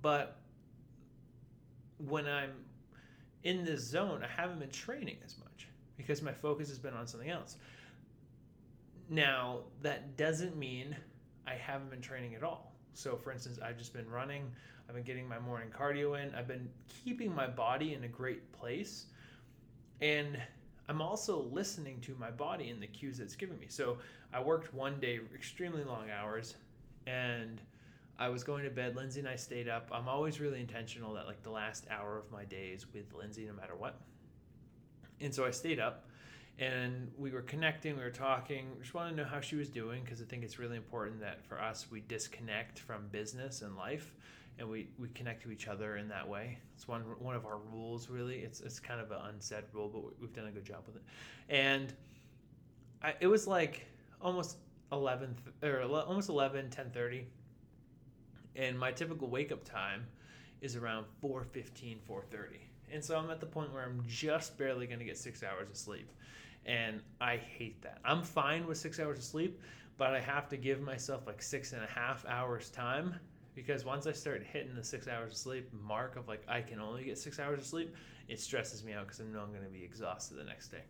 But 0.02 0.40
when 1.98 2.26
I'm 2.26 2.50
in 3.44 3.64
this 3.64 3.82
zone, 3.82 4.24
I 4.24 4.40
haven't 4.40 4.58
been 4.58 4.70
training 4.70 5.18
as 5.24 5.36
much 5.38 5.68
because 5.96 6.22
my 6.22 6.32
focus 6.32 6.68
has 6.68 6.78
been 6.78 6.94
on 6.94 7.06
something 7.06 7.30
else. 7.30 7.56
Now, 9.08 9.60
that 9.82 10.16
doesn't 10.16 10.56
mean 10.56 10.96
I 11.46 11.54
haven't 11.54 11.90
been 11.90 12.00
training 12.00 12.34
at 12.34 12.42
all. 12.42 12.72
So, 12.94 13.16
for 13.16 13.32
instance, 13.32 13.58
I've 13.62 13.78
just 13.78 13.92
been 13.92 14.08
running, 14.08 14.50
I've 14.88 14.94
been 14.94 15.04
getting 15.04 15.28
my 15.28 15.38
morning 15.38 15.68
cardio 15.76 16.22
in, 16.22 16.34
I've 16.34 16.48
been 16.48 16.68
keeping 17.04 17.34
my 17.34 17.46
body 17.46 17.94
in 17.94 18.04
a 18.04 18.08
great 18.08 18.52
place. 18.52 19.06
And 20.00 20.38
I'm 20.88 21.02
also 21.02 21.42
listening 21.52 22.00
to 22.02 22.14
my 22.18 22.30
body 22.30 22.70
and 22.70 22.80
the 22.82 22.86
cues 22.86 23.20
it's 23.20 23.36
giving 23.36 23.58
me. 23.58 23.66
So, 23.68 23.98
I 24.32 24.40
worked 24.42 24.72
one 24.74 24.98
day 24.98 25.20
extremely 25.34 25.84
long 25.84 26.10
hours 26.10 26.56
and 27.06 27.60
I 28.18 28.28
was 28.28 28.42
going 28.42 28.64
to 28.64 28.70
bed. 28.70 28.96
Lindsay 28.96 29.20
and 29.20 29.28
I 29.28 29.36
stayed 29.36 29.68
up. 29.68 29.90
I'm 29.92 30.08
always 30.08 30.40
really 30.40 30.60
intentional 30.60 31.12
that, 31.14 31.26
like, 31.26 31.42
the 31.42 31.50
last 31.50 31.86
hour 31.90 32.18
of 32.18 32.30
my 32.32 32.44
day 32.44 32.68
is 32.74 32.86
with 32.92 33.12
Lindsay 33.14 33.44
no 33.44 33.52
matter 33.52 33.76
what. 33.76 34.00
And 35.20 35.34
so 35.34 35.44
I 35.44 35.50
stayed 35.50 35.78
up 35.78 36.05
and 36.58 37.10
we 37.18 37.30
were 37.30 37.42
connecting, 37.42 37.96
we 37.96 38.02
were 38.02 38.10
talking. 38.10 38.68
Just 38.80 38.94
want 38.94 39.10
to 39.10 39.16
know 39.16 39.28
how 39.28 39.40
she 39.40 39.56
was 39.56 39.68
doing 39.68 40.02
because 40.02 40.22
I 40.22 40.24
think 40.24 40.42
it's 40.42 40.58
really 40.58 40.76
important 40.76 41.20
that 41.20 41.44
for 41.44 41.60
us 41.60 41.86
we 41.90 42.00
disconnect 42.00 42.78
from 42.78 43.08
business 43.08 43.62
and 43.62 43.76
life, 43.76 44.14
and 44.58 44.68
we, 44.68 44.88
we 44.98 45.08
connect 45.08 45.42
to 45.42 45.50
each 45.50 45.68
other 45.68 45.96
in 45.96 46.08
that 46.08 46.26
way. 46.26 46.58
It's 46.74 46.88
one 46.88 47.02
one 47.18 47.36
of 47.36 47.44
our 47.44 47.58
rules, 47.58 48.08
really. 48.08 48.38
It's 48.38 48.60
it's 48.60 48.80
kind 48.80 49.00
of 49.00 49.10
an 49.10 49.18
unsaid 49.28 49.64
rule, 49.72 49.90
but 49.92 50.20
we've 50.20 50.32
done 50.32 50.46
a 50.46 50.50
good 50.50 50.64
job 50.64 50.84
with 50.86 50.96
it. 50.96 51.02
And 51.48 51.92
I, 53.02 53.14
it 53.20 53.26
was 53.26 53.46
like 53.46 53.86
almost 54.20 54.56
11 54.92 55.36
or 55.62 55.82
almost 55.82 56.28
11 56.28 56.70
10:30 56.70 57.24
and 58.54 58.78
my 58.78 58.90
typical 58.90 59.28
wake 59.28 59.52
up 59.52 59.64
time 59.64 60.06
is 60.60 60.76
around 60.76 61.06
4:15 61.22 61.98
4:30 62.08 62.58
and 62.92 63.04
so 63.04 63.16
I'm 63.16 63.30
at 63.30 63.40
the 63.40 63.46
point 63.46 63.72
where 63.72 63.82
I'm 63.82 64.02
just 64.06 64.56
barely 64.56 64.86
going 64.86 65.00
to 65.00 65.04
get 65.04 65.18
6 65.18 65.42
hours 65.42 65.68
of 65.68 65.76
sleep 65.76 66.10
and 66.66 67.00
I 67.20 67.36
hate 67.36 67.80
that. 67.82 67.98
I'm 68.04 68.22
fine 68.22 68.66
with 68.66 68.76
six 68.76 68.98
hours 68.98 69.18
of 69.18 69.24
sleep, 69.24 69.60
but 69.96 70.14
I 70.14 70.20
have 70.20 70.48
to 70.48 70.56
give 70.56 70.80
myself 70.80 71.26
like 71.26 71.40
six 71.40 71.72
and 71.72 71.82
a 71.82 71.86
half 71.86 72.26
hours 72.26 72.70
time 72.70 73.14
because 73.54 73.84
once 73.84 74.06
I 74.06 74.12
start 74.12 74.42
hitting 74.42 74.74
the 74.74 74.84
six 74.84 75.08
hours 75.08 75.32
of 75.32 75.38
sleep 75.38 75.72
mark 75.72 76.16
of 76.16 76.28
like 76.28 76.42
I 76.48 76.60
can 76.60 76.80
only 76.80 77.04
get 77.04 77.18
six 77.18 77.38
hours 77.38 77.60
of 77.60 77.64
sleep, 77.64 77.94
it 78.28 78.40
stresses 78.40 78.84
me 78.84 78.92
out 78.92 79.06
because 79.06 79.20
I 79.20 79.24
know 79.24 79.40
I'm 79.40 79.52
going 79.52 79.64
to 79.64 79.70
be 79.70 79.84
exhausted 79.84 80.36
the 80.36 80.44
next 80.44 80.68
day. 80.68 80.82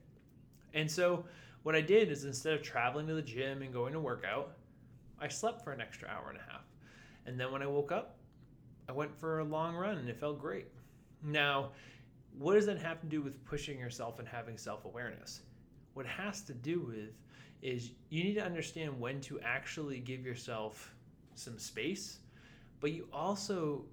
And 0.74 0.90
so 0.90 1.24
what 1.62 1.76
I 1.76 1.82
did 1.82 2.10
is 2.10 2.24
instead 2.24 2.54
of 2.54 2.62
traveling 2.62 3.06
to 3.08 3.14
the 3.14 3.22
gym 3.22 3.62
and 3.62 3.72
going 3.72 3.92
to 3.92 4.00
workout, 4.00 4.56
I 5.20 5.28
slept 5.28 5.62
for 5.62 5.72
an 5.72 5.80
extra 5.80 6.08
hour 6.08 6.30
and 6.30 6.38
a 6.38 6.52
half. 6.52 6.64
And 7.26 7.38
then 7.38 7.52
when 7.52 7.62
I 7.62 7.66
woke 7.66 7.92
up, 7.92 8.16
I 8.88 8.92
went 8.92 9.14
for 9.14 9.40
a 9.40 9.44
long 9.44 9.74
run 9.74 9.98
and 9.98 10.08
it 10.08 10.18
felt 10.18 10.40
great. 10.40 10.66
Now, 11.22 11.70
what 12.38 12.54
does 12.54 12.66
that 12.66 12.80
have 12.80 13.00
to 13.00 13.06
do 13.06 13.20
with 13.20 13.44
pushing 13.44 13.78
yourself 13.78 14.18
and 14.18 14.28
having 14.28 14.56
self 14.58 14.84
awareness? 14.84 15.42
What 15.96 16.04
it 16.04 16.10
has 16.10 16.42
to 16.42 16.52
do 16.52 16.80
with 16.80 17.14
is 17.62 17.92
you 18.10 18.22
need 18.22 18.34
to 18.34 18.44
understand 18.44 19.00
when 19.00 19.18
to 19.22 19.40
actually 19.40 19.98
give 19.98 20.26
yourself 20.26 20.94
some 21.34 21.58
space, 21.58 22.18
but 22.80 22.92
you 22.92 23.08
also 23.14 23.86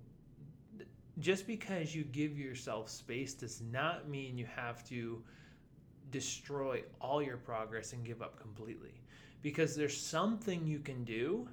just 1.19 1.47
because 1.47 1.95
you 1.95 2.03
give 2.03 2.37
yourself 2.37 2.89
space 2.89 3.33
does 3.33 3.61
not 3.61 4.09
mean 4.09 4.37
you 4.37 4.47
have 4.53 4.83
to 4.89 5.23
destroy 6.11 6.83
all 6.99 7.21
your 7.21 7.37
progress 7.37 7.93
and 7.93 8.03
give 8.03 8.21
up 8.21 8.37
completely. 8.37 8.99
Because 9.41 9.73
there's 9.73 9.97
something 9.97 10.65
you 10.65 10.79
can 10.79 11.05
do 11.05 11.47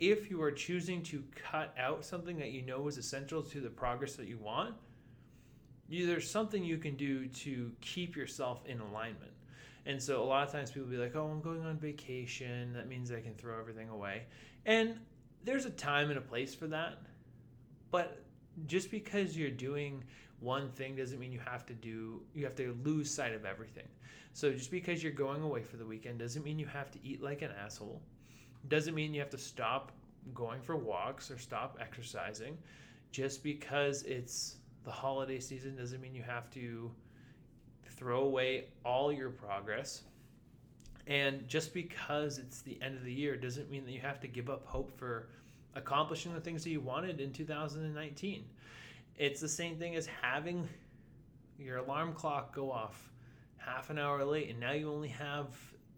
if 0.00 0.30
you 0.30 0.42
are 0.42 0.52
choosing 0.52 1.02
to 1.04 1.24
cut 1.34 1.74
out 1.78 2.04
something 2.04 2.36
that 2.38 2.50
you 2.50 2.60
know 2.60 2.86
is 2.88 2.98
essential 2.98 3.42
to 3.42 3.60
the 3.60 3.70
progress 3.70 4.16
that 4.16 4.26
you 4.26 4.36
want. 4.36 4.74
There's 5.88 6.28
something 6.28 6.62
you 6.62 6.78
can 6.78 6.96
do 6.96 7.26
to 7.28 7.72
keep 7.80 8.16
yourself 8.16 8.66
in 8.66 8.80
alignment. 8.80 9.33
And 9.86 10.02
so 10.02 10.22
a 10.22 10.24
lot 10.24 10.46
of 10.46 10.52
times 10.52 10.70
people 10.70 10.88
be 10.88 10.96
like, 10.96 11.14
"Oh, 11.14 11.26
I'm 11.26 11.40
going 11.40 11.64
on 11.64 11.78
vacation. 11.78 12.72
That 12.72 12.88
means 12.88 13.12
I 13.12 13.20
can 13.20 13.34
throw 13.34 13.58
everything 13.58 13.88
away." 13.88 14.24
And 14.64 14.98
there's 15.44 15.66
a 15.66 15.70
time 15.70 16.08
and 16.10 16.18
a 16.18 16.22
place 16.22 16.54
for 16.54 16.66
that. 16.68 16.98
But 17.90 18.24
just 18.66 18.90
because 18.90 19.36
you're 19.36 19.50
doing 19.50 20.02
one 20.40 20.70
thing 20.70 20.96
doesn't 20.96 21.18
mean 21.18 21.32
you 21.32 21.40
have 21.40 21.64
to 21.66 21.74
do 21.74 22.22
you 22.34 22.44
have 22.44 22.54
to 22.56 22.76
lose 22.82 23.12
sight 23.12 23.34
of 23.34 23.44
everything. 23.44 23.88
So 24.32 24.52
just 24.52 24.70
because 24.70 25.02
you're 25.02 25.12
going 25.12 25.42
away 25.42 25.62
for 25.62 25.76
the 25.76 25.86
weekend 25.86 26.18
doesn't 26.18 26.44
mean 26.44 26.58
you 26.58 26.66
have 26.66 26.90
to 26.92 26.98
eat 27.04 27.22
like 27.22 27.42
an 27.42 27.50
asshole. 27.52 28.02
Doesn't 28.68 28.94
mean 28.94 29.14
you 29.14 29.20
have 29.20 29.30
to 29.30 29.38
stop 29.38 29.92
going 30.32 30.60
for 30.60 30.76
walks 30.76 31.30
or 31.30 31.38
stop 31.38 31.78
exercising. 31.80 32.56
Just 33.12 33.42
because 33.42 34.02
it's 34.02 34.56
the 34.84 34.90
holiday 34.90 35.38
season 35.38 35.76
doesn't 35.76 36.00
mean 36.00 36.14
you 36.14 36.22
have 36.22 36.50
to 36.50 36.90
throw 37.96 38.22
away 38.22 38.66
all 38.84 39.12
your 39.12 39.30
progress. 39.30 40.02
And 41.06 41.46
just 41.48 41.74
because 41.74 42.38
it's 42.38 42.62
the 42.62 42.78
end 42.80 42.96
of 42.96 43.04
the 43.04 43.12
year 43.12 43.36
doesn't 43.36 43.70
mean 43.70 43.84
that 43.84 43.92
you 43.92 44.00
have 44.00 44.20
to 44.20 44.28
give 44.28 44.48
up 44.48 44.64
hope 44.66 44.96
for 44.98 45.28
accomplishing 45.74 46.32
the 46.32 46.40
things 46.40 46.64
that 46.64 46.70
you 46.70 46.80
wanted 46.80 47.20
in 47.20 47.32
2019. 47.32 48.44
It's 49.16 49.40
the 49.40 49.48
same 49.48 49.76
thing 49.76 49.96
as 49.96 50.06
having 50.06 50.68
your 51.58 51.78
alarm 51.78 52.14
clock 52.14 52.54
go 52.54 52.70
off 52.70 53.10
half 53.58 53.90
an 53.90 53.98
hour 53.98 54.24
late, 54.24 54.50
and 54.50 54.60
now 54.60 54.72
you 54.72 54.92
only 54.92 55.08
have 55.08 55.46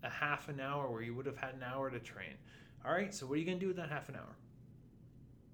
a 0.02 0.10
half 0.10 0.48
an 0.48 0.60
hour 0.60 0.90
where 0.90 1.02
you 1.02 1.14
would 1.14 1.26
have 1.26 1.36
had 1.36 1.54
an 1.54 1.62
hour 1.62 1.90
to 1.90 1.98
train. 1.98 2.34
All 2.84 2.92
right, 2.92 3.12
so 3.14 3.26
what 3.26 3.34
are 3.34 3.38
you 3.38 3.46
going 3.46 3.58
to 3.58 3.60
do 3.60 3.68
with 3.68 3.76
that 3.76 3.90
half 3.90 4.08
an 4.08 4.16
hour? 4.16 4.36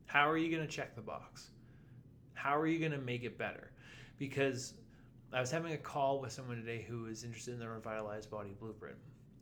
How 0.06 0.28
are 0.28 0.37
you 0.37 0.54
going 0.54 0.66
to 0.66 0.72
check 0.72 0.94
the 0.94 1.02
box? 1.02 1.50
How 2.34 2.58
are 2.58 2.66
you 2.66 2.78
going 2.78 2.92
to 2.92 2.99
make 2.99 3.25
it 3.25 3.38
better? 3.38 3.70
Because 4.18 4.75
I 5.35 5.41
was 5.41 5.51
having 5.51 5.73
a 5.73 5.79
call 5.79 6.21
with 6.21 6.31
someone 6.31 6.59
today 6.59 6.85
who 6.87 7.07
is 7.07 7.25
interested 7.25 7.55
in 7.55 7.61
the 7.61 7.69
Revitalized 7.69 8.31
Body 8.31 8.55
Blueprint, 8.61 8.97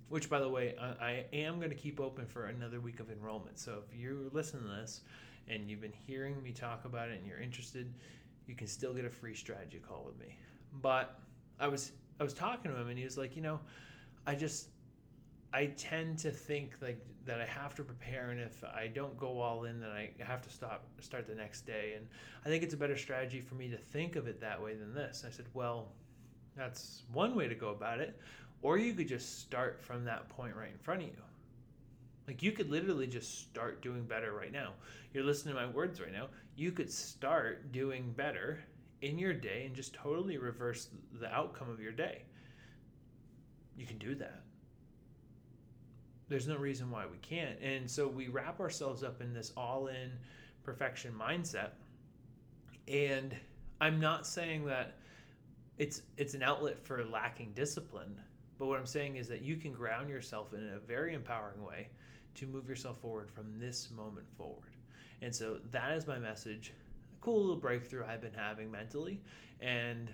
which, 0.09 0.31
by 0.31 0.39
the 0.39 0.49
way, 0.49 0.77
I, 0.81 1.05
I 1.05 1.25
am 1.33 1.57
going 1.57 1.71
to 1.71 1.77
keep 1.77 1.99
open 1.99 2.27
for 2.27 2.47
another 2.47 2.81
week 2.81 3.01
of 3.01 3.11
enrollment. 3.11 3.59
So 3.59 3.83
if 3.89 3.99
you're 3.99 4.15
listening 4.33 4.63
to 4.65 4.69
this 4.69 5.01
and 5.49 5.69
you've 5.69 5.81
been 5.81 5.93
hearing 6.07 6.41
me 6.43 6.53
talk 6.53 6.85
about 6.85 7.09
it 7.09 7.19
and 7.19 7.27
you're 7.27 7.41
interested, 7.41 7.93
you 8.47 8.55
can 8.55 8.69
still 8.69 8.95
get 8.95 9.05
a 9.05 9.11
free 9.11 9.35
strategy 9.35 9.81
call 9.87 10.05
with 10.07 10.19
me. 10.21 10.37
But 10.81 11.19
I 11.59 11.67
was 11.67 11.91
I 12.21 12.23
was 12.23 12.35
talking 12.35 12.71
to 12.71 12.77
him 12.77 12.89
and 12.89 12.97
he 12.97 13.05
was 13.05 13.19
like, 13.19 13.35
you 13.35 13.43
know, 13.43 13.59
I 14.27 14.37
just 14.37 14.69
I 15.52 15.66
tend 15.66 16.19
to 16.19 16.30
think 16.30 16.75
like 16.80 17.04
that 17.26 17.40
I 17.40 17.47
have 17.47 17.75
to 17.76 17.85
prepare, 17.85 18.30
and 18.30 18.40
if 18.40 18.62
I 18.64 18.87
don't 18.87 19.16
go 19.19 19.40
all 19.40 19.64
in, 19.64 19.80
then 19.80 19.90
I 19.90 20.11
have 20.21 20.42
to 20.42 20.50
stop 20.50 20.85
start 21.00 21.26
the 21.26 21.35
next 21.35 21.66
day. 21.66 21.95
And 21.97 22.07
I 22.45 22.49
think 22.49 22.62
it's 22.62 22.75
a 22.75 22.76
better 22.76 22.97
strategy 22.97 23.40
for 23.40 23.57
me 23.57 23.69
to 23.69 23.76
think 23.76 24.16
of 24.16 24.26
it 24.26 24.40
that 24.40 24.62
way 24.62 24.75
than 24.75 24.95
this. 24.95 25.25
I 25.26 25.30
said, 25.30 25.47
well, 25.52 25.88
that's 26.57 27.02
one 27.12 27.35
way 27.35 27.49
to 27.49 27.54
go 27.54 27.71
about 27.71 28.00
it, 28.00 28.19
or 28.62 28.78
you 28.78 28.95
could 28.95 29.09
just 29.09 29.40
start 29.40 29.83
from 29.83 30.04
that 30.04 30.28
point 30.28 30.54
right 30.54 30.71
in 30.71 30.78
front 30.78 31.02
of 31.02 31.09
you. 31.09 31.14
Like 32.28 32.42
you 32.42 32.52
could 32.52 32.71
literally 32.71 33.09
just 33.09 33.40
start 33.40 33.83
doing 33.83 34.04
better 34.04 34.33
right 34.33 34.52
now. 34.52 34.75
You're 35.12 35.25
listening 35.25 35.54
to 35.54 35.61
my 35.61 35.66
words 35.66 36.00
right 36.00 36.12
now. 36.12 36.28
You 36.54 36.71
could 36.71 36.92
start 36.92 37.73
doing 37.73 38.12
better 38.16 38.61
in 39.02 39.19
your 39.19 39.33
day 39.33 39.64
and 39.66 39.75
just 39.75 39.95
totally 39.95 40.38
reverse 40.38 40.88
the 41.19 41.33
outcome 41.35 41.69
of 41.69 41.80
your 41.80 41.90
day. 41.90 42.23
You 43.76 43.85
can 43.85 43.99
do 43.99 44.14
that 44.16 44.42
there's 46.31 46.47
no 46.47 46.57
reason 46.57 46.91
why 46.91 47.05
we 47.11 47.19
can't. 47.19 47.59
And 47.61 47.91
so 47.91 48.07
we 48.07 48.29
wrap 48.29 48.61
ourselves 48.61 49.03
up 49.03 49.21
in 49.21 49.35
this 49.35 49.53
all 49.57 49.89
in 49.89 50.13
perfection 50.63 51.13
mindset. 51.13 51.71
And 52.87 53.37
I'm 53.81 53.99
not 54.01 54.27
saying 54.27 54.65
that 54.67 54.95
it's 55.77 56.03
it's 56.17 56.35
an 56.35 56.43
outlet 56.43 56.79
for 56.79 57.05
lacking 57.05 57.53
discipline, 57.55 58.19
but 58.59 58.67
what 58.67 58.79
I'm 58.79 58.87
saying 58.87 59.17
is 59.17 59.27
that 59.29 59.43
you 59.43 59.57
can 59.57 59.73
ground 59.73 60.09
yourself 60.09 60.55
in 60.55 60.71
a 60.75 60.79
very 60.79 61.15
empowering 61.15 61.65
way 61.65 61.89
to 62.37 62.47
move 62.47 62.69
yourself 62.69 63.01
forward 63.01 63.29
from 63.29 63.59
this 63.59 63.91
moment 63.91 64.27
forward. 64.37 64.77
And 65.23 65.35
so 65.35 65.59
that 65.73 65.93
is 65.93 66.07
my 66.07 66.19
message. 66.19 66.73
Cool 67.21 67.41
little 67.41 67.57
breakthrough 67.57 68.05
I've 68.07 68.23
been 68.23 68.33
having 68.33 68.71
mentally 68.71 69.21
and 69.61 70.11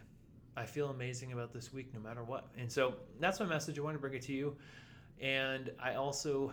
I 0.57 0.65
feel 0.65 0.89
amazing 0.89 1.33
about 1.33 1.53
this 1.53 1.75
week 1.75 1.93
no 1.93 2.01
matter 2.01 2.25
what. 2.25 2.49
And 2.57 2.73
so 2.73 2.95
that's 3.21 3.39
my 3.39 3.47
message. 3.47 3.79
I 3.79 3.83
want 3.83 3.95
to 3.95 4.01
bring 4.01 4.15
it 4.15 4.23
to 4.23 4.33
you. 4.33 4.57
And 5.21 5.71
I 5.83 5.95
also 5.95 6.53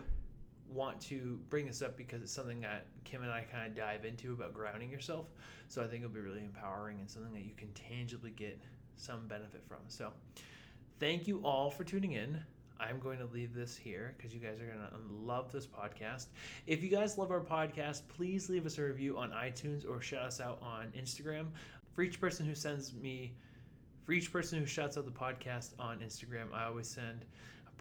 want 0.68 1.00
to 1.00 1.38
bring 1.50 1.66
this 1.66 1.82
up 1.82 1.96
because 1.96 2.22
it's 2.22 2.32
something 2.32 2.60
that 2.60 2.86
Kim 3.04 3.22
and 3.22 3.30
I 3.30 3.42
kind 3.42 3.66
of 3.66 3.76
dive 3.76 4.04
into 4.04 4.32
about 4.32 4.54
grounding 4.54 4.90
yourself. 4.90 5.26
So 5.68 5.82
I 5.82 5.86
think 5.86 6.02
it'll 6.02 6.14
be 6.14 6.20
really 6.20 6.44
empowering 6.44 6.98
and 7.00 7.08
something 7.08 7.32
that 7.32 7.44
you 7.44 7.54
can 7.56 7.68
tangibly 7.72 8.30
get 8.30 8.60
some 8.96 9.26
benefit 9.28 9.62
from. 9.66 9.78
So 9.88 10.10
thank 10.98 11.28
you 11.28 11.40
all 11.44 11.70
for 11.70 11.84
tuning 11.84 12.12
in. 12.12 12.40
I'm 12.80 12.98
going 12.98 13.18
to 13.18 13.26
leave 13.26 13.54
this 13.54 13.76
here 13.76 14.14
because 14.16 14.34
you 14.34 14.40
guys 14.40 14.60
are 14.60 14.66
going 14.66 14.78
to 14.78 15.24
love 15.24 15.52
this 15.52 15.66
podcast. 15.66 16.26
If 16.66 16.82
you 16.82 16.88
guys 16.88 17.16
love 17.16 17.30
our 17.30 17.40
podcast, 17.40 18.02
please 18.08 18.50
leave 18.50 18.66
us 18.66 18.78
a 18.78 18.82
review 18.82 19.16
on 19.16 19.30
iTunes 19.30 19.88
or 19.88 20.00
shout 20.00 20.22
us 20.22 20.40
out 20.40 20.58
on 20.60 20.92
Instagram. 20.98 21.46
For 21.94 22.02
each 22.02 22.20
person 22.20 22.44
who 22.44 22.54
sends 22.54 22.92
me, 22.92 23.34
for 24.02 24.12
each 24.12 24.32
person 24.32 24.58
who 24.58 24.66
shouts 24.66 24.98
out 24.98 25.04
the 25.04 25.12
podcast 25.12 25.70
on 25.78 26.00
Instagram, 26.00 26.52
I 26.52 26.64
always 26.64 26.88
send 26.88 27.24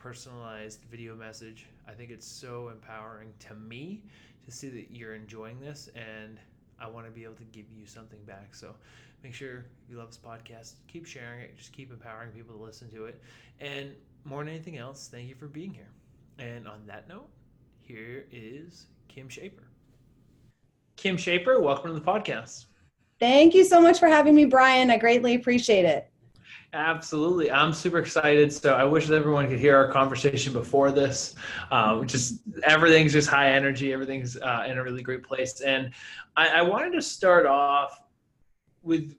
personalized 0.04 0.82
video 0.92 1.16
message. 1.16 1.66
I 1.88 1.94
think 1.94 2.12
it's 2.12 2.28
so 2.28 2.68
empowering 2.68 3.32
to 3.48 3.56
me 3.56 4.04
to 4.44 4.52
see 4.52 4.68
that 4.68 4.92
you're 4.92 5.16
enjoying 5.16 5.62
this 5.62 5.90
and 5.96 6.38
I 6.78 6.90
want 6.90 7.06
to 7.06 7.12
be 7.12 7.24
able 7.24 7.36
to 7.36 7.46
give 7.46 7.72
you 7.74 7.86
something 7.86 8.20
back. 8.26 8.54
So 8.54 8.76
make 9.24 9.34
sure 9.34 9.64
you 9.90 9.98
love 9.98 10.10
this 10.10 10.20
podcast, 10.20 10.74
keep 10.90 11.06
sharing 11.06 11.40
it, 11.40 11.58
just 11.58 11.72
keep 11.72 11.90
empowering 11.90 12.32
people 12.32 12.54
to 12.58 12.62
listen 12.62 12.90
to 12.92 13.06
it. 13.06 13.22
And 13.62 13.94
more 14.26 14.44
than 14.44 14.54
anything 14.54 14.78
else, 14.78 15.08
thank 15.10 15.30
you 15.30 15.36
for 15.36 15.48
being 15.48 15.74
here. 15.74 15.90
And 16.38 16.68
on 16.68 16.82
that 16.86 17.08
note, 17.08 17.30
here 17.80 18.26
is 18.30 18.88
Kim 19.08 19.30
Schaper. 19.30 19.64
Kim 20.98 21.16
Schaper, 21.16 21.62
welcome 21.62 21.94
to 21.94 21.98
the 21.98 22.06
podcast. 22.06 22.66
Thank 23.20 23.54
you 23.54 23.64
so 23.64 23.80
much 23.80 24.00
for 24.00 24.08
having 24.08 24.36
me, 24.36 24.44
Brian. 24.44 24.92
I 24.92 24.98
greatly 24.98 25.36
appreciate 25.36 25.86
it. 25.86 26.13
Absolutely. 26.74 27.52
I'm 27.52 27.74
super 27.74 28.00
excited. 28.00 28.52
So 28.52 28.74
I 28.74 28.84
wish 28.84 29.10
everyone 29.10 29.48
could 29.50 29.60
hear 29.60 29.76
our 29.76 29.92
conversation 29.92 30.54
before 30.54 30.92
this. 30.92 31.36
Um, 31.72 32.08
just 32.08 32.42
everything's 32.64 33.14
just 33.14 33.30
high 33.30 33.52
energy. 33.52 33.94
Everything's 33.94 34.38
uh, 34.38 34.66
in 34.68 34.78
a 34.78 34.84
really 34.84 35.04
great 35.04 35.24
place. 35.24 35.62
And 35.62 35.92
I, 36.36 36.48
I 36.48 36.62
wanted 36.62 36.94
to 36.94 37.02
start 37.02 37.46
off 37.46 38.02
with 38.82 39.16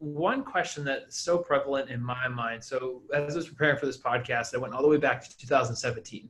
one 0.00 0.44
question 0.44 0.84
that's 0.84 1.18
so 1.18 1.38
prevalent 1.38 1.90
in 1.90 2.00
my 2.00 2.28
mind. 2.28 2.62
So 2.62 3.02
as 3.12 3.34
I 3.34 3.36
was 3.36 3.48
preparing 3.48 3.76
for 3.78 3.86
this 3.86 3.98
podcast, 3.98 4.54
I 4.54 4.58
went 4.58 4.72
all 4.72 4.82
the 4.82 4.88
way 4.88 4.96
back 4.96 5.28
to 5.28 5.38
2017. 5.38 6.28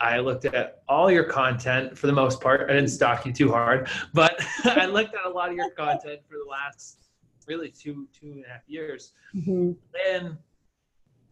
I 0.00 0.20
looked 0.20 0.46
at 0.46 0.82
all 0.88 1.10
your 1.10 1.24
content 1.24 1.98
for 1.98 2.06
the 2.06 2.14
most 2.14 2.40
part. 2.40 2.70
I 2.70 2.72
didn't 2.72 2.88
stalk 2.88 3.26
you 3.26 3.32
too 3.32 3.50
hard, 3.50 3.88
but 4.14 4.42
I 4.64 4.86
looked 4.86 5.14
at 5.14 5.26
a 5.26 5.28
lot 5.28 5.50
of 5.50 5.56
your 5.56 5.70
content 5.70 6.20
for 6.26 6.36
the 6.42 6.50
last 6.50 7.03
really 7.46 7.70
two 7.70 8.08
two 8.18 8.32
and 8.32 8.44
a 8.44 8.48
half 8.48 8.62
years. 8.66 9.12
Mm-hmm. 9.34 9.72
And 10.10 10.36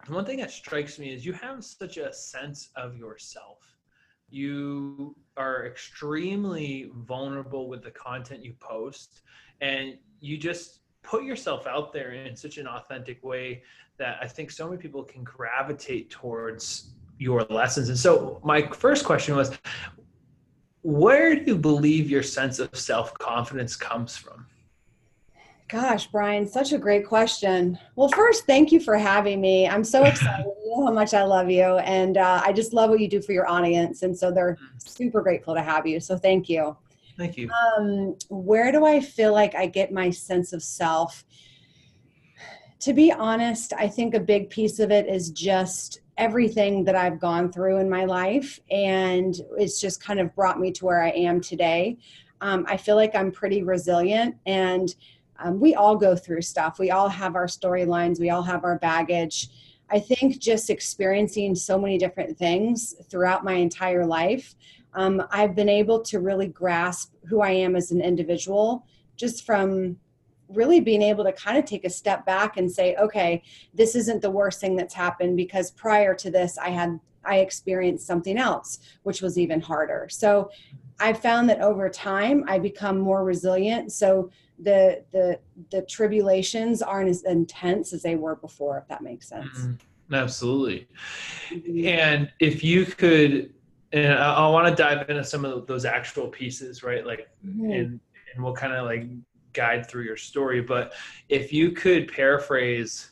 one 0.09 0.25
thing 0.25 0.38
that 0.38 0.50
strikes 0.50 0.99
me 0.99 1.12
is 1.12 1.25
you 1.25 1.33
have 1.35 1.64
such 1.64 1.97
a 1.97 2.12
sense 2.12 2.71
of 2.76 2.97
yourself. 2.97 3.59
You 4.28 5.14
are 5.37 5.66
extremely 5.66 6.90
vulnerable 6.95 7.69
with 7.69 7.83
the 7.83 7.90
content 7.90 8.45
you 8.45 8.54
post, 8.61 9.21
and 9.61 9.99
you 10.21 10.38
just 10.38 10.81
put 11.02 11.25
yourself 11.25 11.66
out 11.66 11.92
there 11.92 12.12
in 12.12 12.35
such 12.37 12.59
an 12.59 12.66
authentic 12.66 13.23
way 13.23 13.62
that 13.99 14.19
I 14.21 14.26
think 14.26 14.50
so 14.50 14.69
many 14.69 14.81
people 14.81 15.04
can 15.04 15.23
gravitate 15.23 16.11
towards 16.11 16.92
your 17.19 17.42
lessons. 17.45 17.88
And 17.88 17.99
so, 17.99 18.40
my 18.42 18.66
first 18.69 19.04
question 19.04 19.37
was 19.37 19.52
where 20.83 21.37
do 21.37 21.42
you 21.47 21.57
believe 21.57 22.11
your 22.11 22.23
sense 22.23 22.59
of 22.59 22.76
self 22.76 23.14
confidence 23.14 23.76
comes 23.76 24.16
from? 24.16 24.47
Gosh, 25.73 26.07
Brian, 26.09 26.47
such 26.47 26.75
a 26.75 26.79
great 26.79 27.07
question. 27.07 27.79
Well, 27.97 28.11
first, 28.11 28.45
thank 28.45 28.73
you 28.73 28.79
for 28.79 28.99
having 28.99 29.41
me. 29.41 29.67
I'm 29.67 29.85
so 29.85 30.05
excited. 30.05 30.45
you 30.62 30.76
know 30.76 30.85
how 30.85 30.93
much 30.93 31.14
I 31.14 31.23
love 31.23 31.50
you. 31.50 31.79
And 31.79 32.19
uh, 32.19 32.43
I 32.45 32.52
just 32.52 32.75
love 32.75 32.91
what 32.91 33.00
you 33.00 33.09
do 33.09 33.23
for 33.23 33.33
your 33.33 33.49
audience. 33.49 34.02
And 34.02 34.14
so 34.17 34.31
they're 34.31 34.59
super 34.76 35.23
grateful 35.23 35.55
to 35.55 35.62
have 35.62 35.87
you. 35.87 35.99
So 35.99 36.19
thank 36.19 36.50
you. 36.50 36.76
Thank 37.17 37.38
you. 37.38 37.49
Um, 37.50 38.17
where 38.29 38.71
do 38.71 38.85
I 38.85 39.00
feel 39.00 39.33
like 39.33 39.55
I 39.55 39.64
get 39.64 39.91
my 39.91 40.11
sense 40.11 40.52
of 40.52 40.62
self? 40.62 41.25
To 42.81 42.93
be 42.93 43.11
honest, 43.11 43.73
I 43.73 43.88
think 43.88 44.12
a 44.12 44.21
big 44.21 44.50
piece 44.50 44.79
of 44.79 44.91
it 44.91 45.07
is 45.07 45.31
just 45.31 46.02
everything 46.19 46.85
that 46.85 46.97
I've 46.97 47.19
gone 47.19 47.50
through 47.50 47.79
in 47.79 47.88
my 47.88 48.05
life. 48.05 48.61
And 48.71 49.35
it's 49.57 49.81
just 49.81 50.05
kind 50.05 50.21
of 50.21 50.35
brought 50.35 50.61
me 50.61 50.71
to 50.73 50.85
where 50.85 51.02
I 51.02 51.12
am 51.12 51.41
today. 51.41 51.97
Um, 52.43 52.67
I 52.69 52.76
feel 52.76 52.97
like 52.97 53.14
I'm 53.14 53.33
pretty 53.33 53.62
resilient. 53.62 54.37
And 54.45 54.95
um, 55.43 55.61
we 55.61 55.75
all 55.75 55.97
go 55.97 56.15
through 56.15 56.43
stuff. 56.43 56.79
We 56.79 56.91
all 56.91 57.09
have 57.09 57.35
our 57.35 57.47
storylines. 57.47 58.21
We 58.21 58.31
all 58.31 58.43
have 58.43 58.65
our 58.65 58.79
baggage. 58.79 59.49
I 59.91 59.99
think 59.99 60.39
just 60.39 60.71
experiencing 60.71 61.55
so 61.55 61.79
many 61.79 61.99
different 61.99 62.39
things 62.39 62.95
throughout 63.11 63.45
my 63.45 63.55
entire 63.55 64.07
life, 64.07 64.55
um, 64.95 65.23
I've 65.31 65.55
been 65.55 65.69
able 65.69 66.01
to 66.03 66.21
really 66.21 66.47
grasp 66.47 67.13
who 67.29 67.41
I 67.41 67.51
am 67.51 67.77
as 67.77 67.91
an 67.91 68.01
individual 68.01 68.87
just 69.17 69.45
from 69.45 69.97
really 70.49 70.81
being 70.81 71.03
able 71.03 71.25
to 71.25 71.33
kind 71.33 71.59
of 71.59 71.65
take 71.65 71.85
a 71.85 71.91
step 71.91 72.25
back 72.27 72.57
and 72.57 72.71
say, 72.71 72.95
okay, 72.97 73.43
this 73.75 73.95
isn't 73.95 74.23
the 74.23 74.31
worst 74.31 74.61
thing 74.61 74.77
that's 74.77 74.95
happened 74.95 75.37
because 75.37 75.71
prior 75.73 76.15
to 76.15 76.31
this, 76.31 76.59
I 76.59 76.71
had 76.71 76.99
I 77.25 77.39
experienced 77.39 78.07
something 78.07 78.37
else, 78.37 78.81
which 79.05 79.23
was 79.23 79.39
even 79.39 79.61
harder. 79.61 80.09
So 80.11 80.51
I 80.99 81.13
found 81.13 81.49
that 81.49 81.61
over 81.61 81.89
time 81.89 82.45
I 82.49 82.59
become 82.59 82.99
more 82.99 83.25
resilient. 83.25 83.93
So 83.93 84.31
the 84.59 85.05
the 85.13 85.39
the 85.71 85.83
tribulations 85.83 86.83
aren't 86.83 87.09
as 87.09 87.25
intense 87.25 87.93
as 87.93 88.03
they 88.03 88.17
were 88.17 88.37
before, 88.37 88.79
if 88.79 88.89
that 88.89 89.03
makes 89.03 89.29
sense. 89.29 89.59
Mm-hmm. 89.59 90.15
Absolutely. 90.15 90.89
Mm-hmm. 91.51 91.87
And 91.87 92.33
if 92.41 92.63
you 92.63 92.85
could 92.85 93.55
and 93.93 94.15
I, 94.15 94.35
I 94.35 94.49
want 94.49 94.69
to 94.69 94.75
dive 94.75 95.09
into 95.09 95.25
some 95.25 95.45
of 95.45 95.67
those 95.67 95.85
actual 95.85 96.29
pieces, 96.29 96.83
right? 96.83 97.07
Like 97.07 97.29
mm-hmm. 97.47 97.71
and 97.71 98.01
and 98.35 98.45
we'll 98.45 98.55
kind 98.55 98.73
of 98.73 98.87
like 98.87 99.07
guide 99.53 99.89
through 99.89 100.05
your 100.05 100.17
story. 100.17 100.61
But 100.61 100.95
if 101.29 101.53
you 101.53 101.73
could 101.73 102.11
paraphrase 102.13 103.11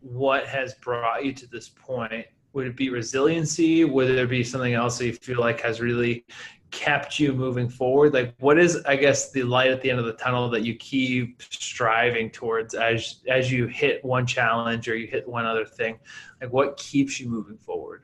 what 0.00 0.46
has 0.46 0.74
brought 0.74 1.24
you 1.24 1.32
to 1.32 1.46
this 1.46 1.68
point, 1.68 2.26
would 2.52 2.66
it 2.66 2.76
be 2.76 2.90
resiliency? 2.90 3.84
Would 3.84 4.08
there 4.08 4.26
be 4.26 4.42
something 4.42 4.74
else 4.74 4.98
that 4.98 5.06
you 5.06 5.12
feel 5.12 5.40
like 5.40 5.60
has 5.60 5.80
really 5.80 6.24
kept 6.70 7.18
you 7.18 7.32
moving 7.32 7.68
forward? 7.68 8.12
Like, 8.12 8.34
what 8.40 8.58
is, 8.58 8.82
I 8.84 8.96
guess, 8.96 9.30
the 9.30 9.42
light 9.42 9.70
at 9.70 9.80
the 9.82 9.90
end 9.90 9.98
of 9.98 10.06
the 10.06 10.12
tunnel 10.14 10.48
that 10.50 10.62
you 10.62 10.74
keep 10.76 11.42
striving 11.42 12.30
towards 12.30 12.74
as 12.74 13.20
as 13.28 13.50
you 13.50 13.66
hit 13.66 14.04
one 14.04 14.26
challenge 14.26 14.88
or 14.88 14.96
you 14.96 15.06
hit 15.06 15.28
one 15.28 15.46
other 15.46 15.64
thing? 15.64 15.98
Like, 16.40 16.52
what 16.52 16.76
keeps 16.76 17.20
you 17.20 17.28
moving 17.28 17.58
forward? 17.58 18.02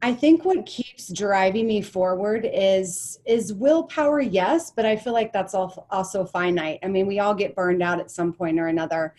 I 0.00 0.14
think 0.14 0.44
what 0.44 0.64
keeps 0.64 1.12
driving 1.12 1.66
me 1.66 1.82
forward 1.82 2.48
is 2.50 3.18
is 3.26 3.52
willpower, 3.52 4.20
yes, 4.20 4.70
but 4.70 4.86
I 4.86 4.96
feel 4.96 5.12
like 5.12 5.32
that's 5.32 5.54
all 5.54 5.86
also 5.90 6.24
finite. 6.24 6.78
I 6.82 6.88
mean, 6.88 7.06
we 7.06 7.18
all 7.18 7.34
get 7.34 7.56
burned 7.56 7.82
out 7.82 7.98
at 7.98 8.10
some 8.10 8.32
point 8.32 8.60
or 8.60 8.68
another. 8.68 9.14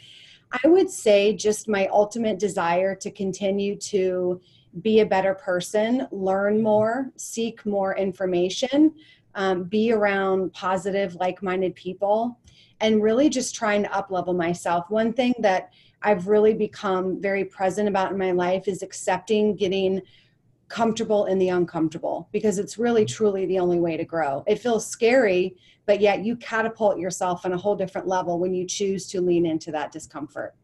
I 0.63 0.67
would 0.67 0.89
say 0.89 1.35
just 1.35 1.67
my 1.67 1.87
ultimate 1.87 2.39
desire 2.39 2.95
to 2.95 3.11
continue 3.11 3.75
to 3.77 4.41
be 4.81 4.99
a 4.99 5.05
better 5.05 5.33
person, 5.33 6.07
learn 6.11 6.61
more, 6.61 7.11
seek 7.15 7.65
more 7.65 7.95
information, 7.97 8.93
um, 9.35 9.63
be 9.63 9.91
around 9.91 10.53
positive, 10.53 11.15
like 11.15 11.41
minded 11.41 11.75
people, 11.75 12.39
and 12.81 13.03
really 13.03 13.29
just 13.29 13.55
trying 13.55 13.83
to 13.83 13.93
up 13.93 14.11
level 14.11 14.33
myself. 14.33 14.89
One 14.89 15.13
thing 15.13 15.33
that 15.39 15.73
I've 16.01 16.27
really 16.27 16.53
become 16.53 17.21
very 17.21 17.43
present 17.45 17.87
about 17.87 18.11
in 18.11 18.17
my 18.17 18.31
life 18.31 18.67
is 18.67 18.81
accepting 18.83 19.55
getting 19.55 20.01
comfortable 20.69 21.25
in 21.25 21.39
the 21.39 21.49
uncomfortable 21.49 22.29
because 22.31 22.59
it's 22.59 22.77
really 22.77 23.03
mm-hmm. 23.03 23.15
truly 23.15 23.45
the 23.47 23.59
only 23.59 23.79
way 23.79 23.97
to 23.97 24.05
grow. 24.05 24.43
It 24.47 24.59
feels 24.59 24.85
scary, 24.85 25.57
but 25.85 25.99
yet 25.99 26.23
you 26.23 26.35
catapult 26.37 26.99
yourself 26.99 27.45
on 27.45 27.53
a 27.53 27.57
whole 27.57 27.75
different 27.75 28.07
level 28.07 28.39
when 28.39 28.53
you 28.53 28.65
choose 28.65 29.07
to 29.07 29.19
lean 29.19 29.45
into 29.45 29.71
that 29.71 29.91
discomfort. 29.91 30.55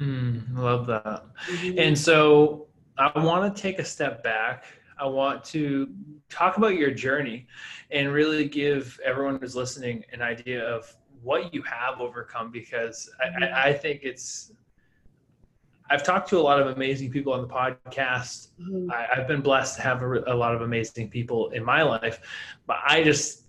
Mm, 0.00 0.56
love 0.56 0.86
that. 0.86 1.24
Mm-hmm. 1.46 1.78
And 1.78 1.98
so 1.98 2.66
I 2.98 3.18
want 3.18 3.54
to 3.54 3.62
take 3.62 3.78
a 3.78 3.84
step 3.84 4.22
back. 4.22 4.64
I 4.98 5.06
want 5.06 5.44
to 5.46 5.88
talk 6.28 6.58
about 6.58 6.76
your 6.76 6.90
journey 6.90 7.46
and 7.90 8.12
really 8.12 8.48
give 8.48 9.00
everyone 9.04 9.38
who's 9.40 9.56
listening 9.56 10.04
an 10.12 10.22
idea 10.22 10.64
of 10.64 10.94
what 11.22 11.54
you 11.54 11.62
have 11.62 12.00
overcome 12.00 12.50
because 12.50 13.10
I, 13.20 13.68
I 13.68 13.72
think 13.72 14.00
it's 14.02 14.52
I've 15.90 16.02
talked 16.02 16.28
to 16.30 16.38
a 16.38 16.40
lot 16.40 16.60
of 16.60 16.68
amazing 16.68 17.10
people 17.10 17.34
on 17.34 17.42
the 17.42 17.48
podcast. 17.48 18.48
Mm-hmm. 18.60 18.90
I, 18.90 19.14
have 19.14 19.28
been 19.28 19.42
blessed 19.42 19.76
to 19.76 19.82
have 19.82 20.02
a, 20.02 20.22
a, 20.26 20.34
lot 20.34 20.54
of 20.54 20.62
amazing 20.62 21.10
people 21.10 21.50
in 21.50 21.62
my 21.62 21.82
life, 21.82 22.20
but 22.66 22.78
I 22.86 23.04
just 23.04 23.41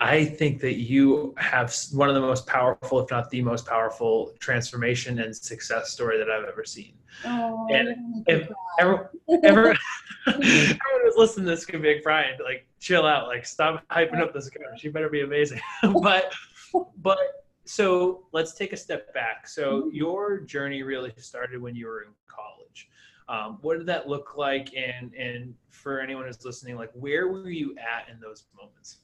I 0.00 0.24
think 0.24 0.60
that 0.62 0.76
you 0.76 1.34
have 1.36 1.76
one 1.92 2.08
of 2.08 2.14
the 2.14 2.22
most 2.22 2.46
powerful, 2.46 3.00
if 3.00 3.10
not 3.10 3.28
the 3.28 3.42
most 3.42 3.66
powerful, 3.66 4.32
transformation 4.38 5.20
and 5.20 5.36
success 5.36 5.90
story 5.90 6.16
that 6.16 6.30
I've 6.30 6.44
ever 6.44 6.64
seen. 6.64 6.94
Oh, 7.26 7.66
and 7.70 8.24
if 8.26 8.48
ever, 8.78 9.10
ever, 9.44 9.76
everyone 10.26 10.78
who's 11.04 11.16
listening 11.16 11.44
to 11.44 11.50
this 11.50 11.66
can 11.66 11.82
be 11.82 11.90
a 11.90 12.00
crying, 12.00 12.38
like 12.42 12.66
chill 12.78 13.04
out, 13.04 13.26
like 13.26 13.44
stop 13.44 13.86
hyping 13.88 14.22
up 14.22 14.32
this 14.32 14.48
girl. 14.48 14.74
She 14.78 14.88
better 14.88 15.10
be 15.10 15.20
amazing. 15.20 15.60
but, 16.02 16.32
but 17.02 17.18
so 17.66 18.24
let's 18.32 18.54
take 18.54 18.72
a 18.72 18.78
step 18.78 19.12
back. 19.12 19.46
So 19.46 19.82
mm-hmm. 19.82 19.94
your 19.94 20.40
journey 20.40 20.82
really 20.82 21.12
started 21.18 21.60
when 21.60 21.74
you 21.76 21.86
were 21.86 22.02
in 22.02 22.08
college. 22.26 22.88
Um, 23.28 23.58
what 23.60 23.76
did 23.76 23.86
that 23.86 24.08
look 24.08 24.36
like? 24.36 24.74
And 24.74 25.14
and 25.14 25.54
for 25.68 26.00
anyone 26.00 26.24
who's 26.24 26.44
listening, 26.44 26.76
like 26.76 26.90
where 26.94 27.28
were 27.28 27.50
you 27.50 27.76
at 27.76 28.12
in 28.12 28.18
those 28.18 28.44
moments? 28.58 28.96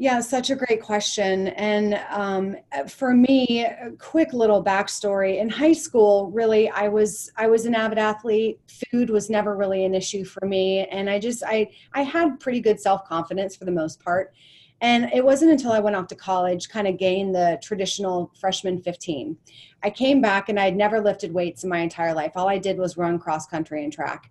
Yeah, 0.00 0.20
such 0.20 0.48
a 0.48 0.56
great 0.56 0.80
question. 0.80 1.48
And 1.48 2.00
um, 2.08 2.56
for 2.88 3.12
me, 3.12 3.66
a 3.66 3.90
quick 3.98 4.32
little 4.32 4.64
backstory. 4.64 5.38
In 5.38 5.50
high 5.50 5.74
school, 5.74 6.30
really, 6.30 6.70
I 6.70 6.88
was 6.88 7.30
I 7.36 7.48
was 7.48 7.66
an 7.66 7.74
avid 7.74 7.98
athlete. 7.98 8.58
Food 8.90 9.10
was 9.10 9.28
never 9.28 9.58
really 9.58 9.84
an 9.84 9.94
issue 9.94 10.24
for 10.24 10.46
me, 10.46 10.86
and 10.86 11.10
I 11.10 11.18
just 11.18 11.42
I 11.46 11.68
I 11.92 12.00
had 12.00 12.40
pretty 12.40 12.60
good 12.60 12.80
self 12.80 13.04
confidence 13.04 13.56
for 13.56 13.66
the 13.66 13.72
most 13.72 14.02
part. 14.02 14.32
And 14.80 15.12
it 15.12 15.22
wasn't 15.22 15.50
until 15.50 15.72
I 15.72 15.80
went 15.80 15.96
off 15.96 16.06
to 16.06 16.14
college, 16.14 16.70
kind 16.70 16.88
of 16.88 16.96
gained 16.96 17.34
the 17.34 17.58
traditional 17.62 18.32
freshman 18.40 18.80
15. 18.80 19.36
I 19.82 19.90
came 19.90 20.22
back 20.22 20.48
and 20.48 20.58
I'd 20.58 20.76
never 20.76 21.02
lifted 21.02 21.30
weights 21.34 21.62
in 21.64 21.68
my 21.68 21.80
entire 21.80 22.14
life. 22.14 22.32
All 22.36 22.48
I 22.48 22.56
did 22.56 22.78
was 22.78 22.96
run 22.96 23.18
cross 23.18 23.46
country 23.46 23.84
and 23.84 23.92
track. 23.92 24.30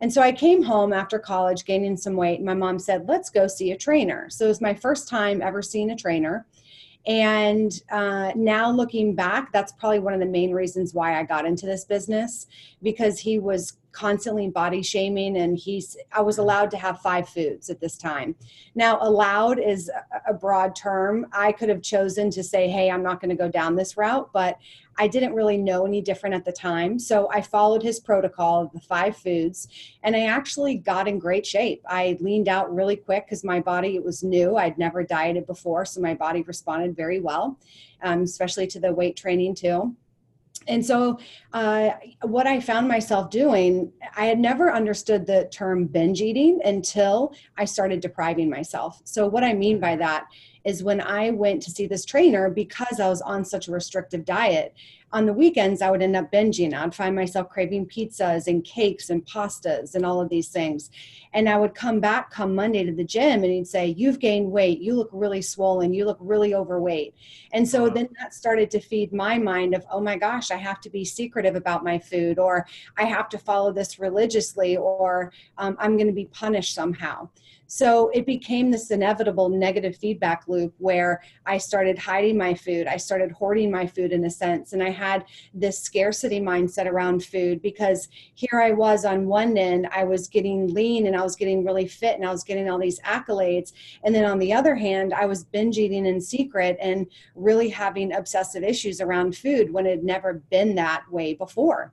And 0.00 0.12
so 0.12 0.22
I 0.22 0.32
came 0.32 0.62
home 0.62 0.92
after 0.92 1.18
college, 1.18 1.64
gaining 1.64 1.96
some 1.96 2.14
weight. 2.14 2.42
My 2.42 2.54
mom 2.54 2.78
said, 2.78 3.08
Let's 3.08 3.30
go 3.30 3.46
see 3.46 3.72
a 3.72 3.76
trainer. 3.76 4.30
So 4.30 4.44
it 4.44 4.48
was 4.48 4.60
my 4.60 4.74
first 4.74 5.08
time 5.08 5.42
ever 5.42 5.62
seeing 5.62 5.90
a 5.90 5.96
trainer. 5.96 6.46
And 7.06 7.80
uh, 7.90 8.32
now 8.36 8.70
looking 8.70 9.14
back, 9.14 9.50
that's 9.52 9.72
probably 9.72 9.98
one 10.00 10.12
of 10.12 10.20
the 10.20 10.26
main 10.26 10.52
reasons 10.52 10.92
why 10.92 11.18
I 11.18 11.22
got 11.22 11.46
into 11.46 11.64
this 11.64 11.84
business 11.84 12.46
because 12.82 13.18
he 13.18 13.38
was 13.38 13.78
constantly 13.92 14.48
body 14.48 14.82
shaming 14.82 15.38
and 15.38 15.56
he's 15.56 15.96
i 16.12 16.20
was 16.20 16.38
allowed 16.38 16.70
to 16.70 16.76
have 16.76 17.00
five 17.00 17.28
foods 17.28 17.70
at 17.70 17.80
this 17.80 17.96
time. 17.96 18.34
Now 18.74 18.98
allowed 19.00 19.58
is 19.58 19.90
a 20.26 20.34
broad 20.34 20.76
term. 20.76 21.26
I 21.32 21.52
could 21.52 21.68
have 21.68 21.82
chosen 21.82 22.30
to 22.30 22.42
say 22.42 22.68
hey 22.68 22.90
i'm 22.90 23.02
not 23.02 23.20
going 23.20 23.30
to 23.30 23.36
go 23.36 23.48
down 23.48 23.76
this 23.76 23.96
route 23.96 24.30
but 24.32 24.58
i 24.98 25.08
didn't 25.08 25.34
really 25.34 25.56
know 25.56 25.86
any 25.86 26.00
different 26.00 26.34
at 26.34 26.44
the 26.44 26.52
time. 26.52 26.98
So 26.98 27.28
i 27.32 27.40
followed 27.40 27.82
his 27.82 27.98
protocol 27.98 28.62
of 28.62 28.72
the 28.72 28.80
five 28.80 29.16
foods 29.16 29.68
and 30.02 30.14
i 30.14 30.26
actually 30.26 30.76
got 30.76 31.08
in 31.08 31.18
great 31.18 31.46
shape. 31.46 31.82
I 31.86 32.18
leaned 32.20 32.48
out 32.48 32.74
really 32.74 32.96
quick 32.96 33.26
because 33.26 33.42
my 33.42 33.60
body 33.60 33.96
it 33.96 34.04
was 34.04 34.22
new. 34.22 34.56
I'd 34.56 34.78
never 34.78 35.02
dieted 35.02 35.46
before 35.46 35.84
so 35.84 36.00
my 36.00 36.14
body 36.14 36.42
responded 36.42 36.94
very 36.94 37.20
well 37.20 37.58
um, 38.02 38.22
especially 38.22 38.66
to 38.68 38.80
the 38.80 38.92
weight 38.92 39.16
training 39.16 39.54
too 39.54 39.96
and 40.68 40.84
so 40.84 41.18
uh, 41.52 41.90
what 42.22 42.46
i 42.46 42.60
found 42.60 42.86
myself 42.86 43.30
doing 43.30 43.90
i 44.16 44.26
had 44.26 44.38
never 44.38 44.72
understood 44.72 45.26
the 45.26 45.48
term 45.50 45.86
binge 45.86 46.20
eating 46.20 46.60
until 46.64 47.32
i 47.56 47.64
started 47.64 48.00
depriving 48.00 48.48
myself. 48.48 49.00
So 49.04 49.26
what 49.26 49.44
i 49.44 49.52
mean 49.52 49.80
by 49.80 49.96
that 49.96 50.26
is 50.64 50.82
when 50.82 51.00
i 51.00 51.30
went 51.30 51.62
to 51.62 51.70
see 51.70 51.86
this 51.86 52.04
trainer 52.04 52.50
because 52.50 53.00
i 53.00 53.08
was 53.08 53.20
on 53.22 53.44
such 53.44 53.68
a 53.68 53.72
restrictive 53.72 54.24
diet. 54.24 54.74
On 55.10 55.24
the 55.24 55.32
weekends 55.32 55.80
i 55.80 55.90
would 55.90 56.02
end 56.02 56.16
up 56.16 56.30
binging. 56.30 56.74
I'd 56.74 56.94
find 56.94 57.16
myself 57.16 57.48
craving 57.48 57.86
pizzas 57.86 58.46
and 58.46 58.62
cakes 58.62 59.08
and 59.08 59.24
pastas 59.24 59.94
and 59.94 60.04
all 60.04 60.20
of 60.20 60.28
these 60.28 60.48
things. 60.48 60.90
And 61.32 61.48
i 61.48 61.56
would 61.56 61.74
come 61.74 61.98
back 62.00 62.30
come 62.30 62.54
monday 62.54 62.84
to 62.84 62.92
the 62.92 63.04
gym 63.04 63.42
and 63.42 63.52
he'd 63.52 63.66
say 63.66 63.86
you've 63.86 64.18
gained 64.20 64.50
weight. 64.50 64.80
You 64.80 64.94
look 64.94 65.10
really 65.12 65.40
swollen. 65.40 65.94
You 65.94 66.04
look 66.04 66.18
really 66.20 66.54
overweight. 66.54 67.14
And 67.52 67.66
so 67.66 67.84
wow. 67.84 67.90
then 67.90 68.08
that 68.20 68.34
started 68.34 68.70
to 68.72 68.80
feed 68.80 69.12
my 69.12 69.38
mind 69.38 69.74
of 69.74 69.86
oh 69.90 70.00
my 70.00 70.16
gosh 70.16 70.50
i 70.50 70.56
have 70.56 70.80
to 70.82 70.90
be 70.90 71.04
secretive 71.04 71.56
about 71.56 71.84
my 71.84 71.98
food 71.98 72.38
or 72.38 72.66
i 72.96 73.04
have 73.04 73.28
to 73.30 73.38
follow 73.38 73.72
this 73.72 73.98
religiously 73.98 74.76
or 74.76 75.32
um, 75.58 75.76
i'm 75.78 75.96
going 75.96 76.06
to 76.06 76.12
be 76.12 76.26
punished 76.26 76.74
somehow 76.74 77.28
so 77.70 78.08
it 78.14 78.24
became 78.24 78.70
this 78.70 78.90
inevitable 78.90 79.50
negative 79.50 79.94
feedback 79.94 80.48
loop 80.48 80.74
where 80.78 81.22
I 81.44 81.58
started 81.58 81.98
hiding 81.98 82.38
my 82.38 82.54
food. 82.54 82.86
I 82.86 82.96
started 82.96 83.30
hoarding 83.30 83.70
my 83.70 83.86
food 83.86 84.10
in 84.10 84.24
a 84.24 84.30
sense. 84.30 84.72
And 84.72 84.82
I 84.82 84.88
had 84.88 85.26
this 85.52 85.78
scarcity 85.78 86.40
mindset 86.40 86.86
around 86.86 87.26
food 87.26 87.60
because 87.60 88.08
here 88.34 88.58
I 88.58 88.72
was 88.72 89.04
on 89.04 89.26
one 89.26 89.58
end, 89.58 89.86
I 89.92 90.04
was 90.04 90.28
getting 90.28 90.72
lean 90.72 91.06
and 91.06 91.14
I 91.14 91.22
was 91.22 91.36
getting 91.36 91.62
really 91.62 91.86
fit 91.86 92.16
and 92.16 92.26
I 92.26 92.30
was 92.30 92.42
getting 92.42 92.70
all 92.70 92.78
these 92.78 93.00
accolades. 93.00 93.72
And 94.02 94.14
then 94.14 94.24
on 94.24 94.38
the 94.38 94.54
other 94.54 94.74
hand, 94.74 95.12
I 95.12 95.26
was 95.26 95.44
binge 95.44 95.76
eating 95.76 96.06
in 96.06 96.22
secret 96.22 96.78
and 96.80 97.06
really 97.34 97.68
having 97.68 98.14
obsessive 98.14 98.62
issues 98.62 99.02
around 99.02 99.36
food 99.36 99.70
when 99.70 99.84
it 99.84 99.90
had 99.90 100.04
never 100.04 100.42
been 100.50 100.74
that 100.76 101.04
way 101.10 101.34
before. 101.34 101.92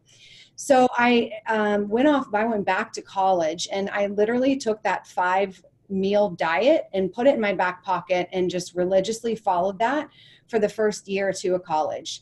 So 0.55 0.87
I 0.97 1.31
um, 1.47 1.89
went 1.89 2.07
off, 2.07 2.33
I 2.33 2.45
went 2.45 2.65
back 2.65 2.93
to 2.93 3.01
college 3.01 3.67
and 3.71 3.89
I 3.89 4.07
literally 4.07 4.55
took 4.55 4.81
that 4.83 5.05
five 5.07 5.63
meal 5.89 6.31
diet 6.31 6.85
and 6.93 7.11
put 7.11 7.27
it 7.27 7.35
in 7.35 7.41
my 7.41 7.53
back 7.53 7.83
pocket 7.83 8.29
and 8.31 8.49
just 8.49 8.75
religiously 8.75 9.35
followed 9.35 9.79
that 9.79 10.09
for 10.47 10.59
the 10.59 10.69
first 10.69 11.07
year 11.07 11.29
or 11.29 11.33
two 11.33 11.55
of 11.55 11.63
college. 11.63 12.21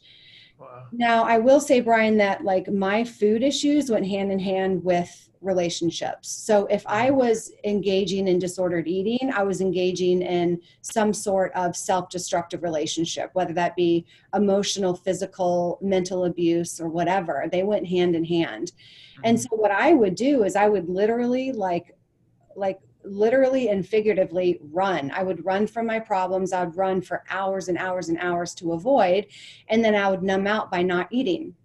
Wow. 0.63 0.85
Now, 0.91 1.23
I 1.23 1.37
will 1.37 1.59
say, 1.59 1.81
Brian, 1.81 2.17
that 2.17 2.43
like 2.43 2.67
my 2.71 3.03
food 3.03 3.43
issues 3.43 3.89
went 3.89 4.07
hand 4.07 4.31
in 4.31 4.39
hand 4.39 4.83
with 4.83 5.29
relationships. 5.41 6.29
So 6.29 6.65
if 6.67 6.83
I 6.87 7.07
mm-hmm. 7.07 7.17
was 7.17 7.51
engaging 7.65 8.27
in 8.27 8.39
disordered 8.39 8.87
eating, 8.87 9.31
I 9.35 9.43
was 9.43 9.61
engaging 9.61 10.21
in 10.21 10.61
some 10.81 11.13
sort 11.13 11.51
of 11.53 11.75
self 11.75 12.09
destructive 12.09 12.63
relationship, 12.63 13.29
whether 13.33 13.53
that 13.53 13.75
be 13.75 14.05
emotional, 14.33 14.95
physical, 14.95 15.79
mental 15.81 16.25
abuse, 16.25 16.79
or 16.79 16.87
whatever. 16.87 17.47
They 17.51 17.63
went 17.63 17.87
hand 17.87 18.15
in 18.15 18.23
hand. 18.23 18.71
And 19.23 19.37
mm-hmm. 19.37 19.41
so 19.41 19.55
what 19.57 19.71
I 19.71 19.93
would 19.93 20.15
do 20.15 20.43
is 20.43 20.55
I 20.55 20.69
would 20.69 20.87
literally 20.89 21.51
like, 21.51 21.95
like, 22.55 22.79
literally 23.05 23.69
and 23.69 23.87
figuratively 23.87 24.59
run. 24.71 25.11
I 25.11 25.23
would 25.23 25.45
run 25.45 25.67
from 25.67 25.85
my 25.85 25.99
problems. 25.99 26.53
I 26.53 26.63
would 26.63 26.77
run 26.77 27.01
for 27.01 27.23
hours 27.29 27.67
and 27.67 27.77
hours 27.77 28.09
and 28.09 28.17
hours 28.19 28.53
to 28.55 28.73
avoid. 28.73 29.27
And 29.67 29.83
then 29.83 29.95
I 29.95 30.09
would 30.09 30.23
numb 30.23 30.47
out 30.47 30.71
by 30.71 30.81
not 30.81 31.07
eating 31.11 31.55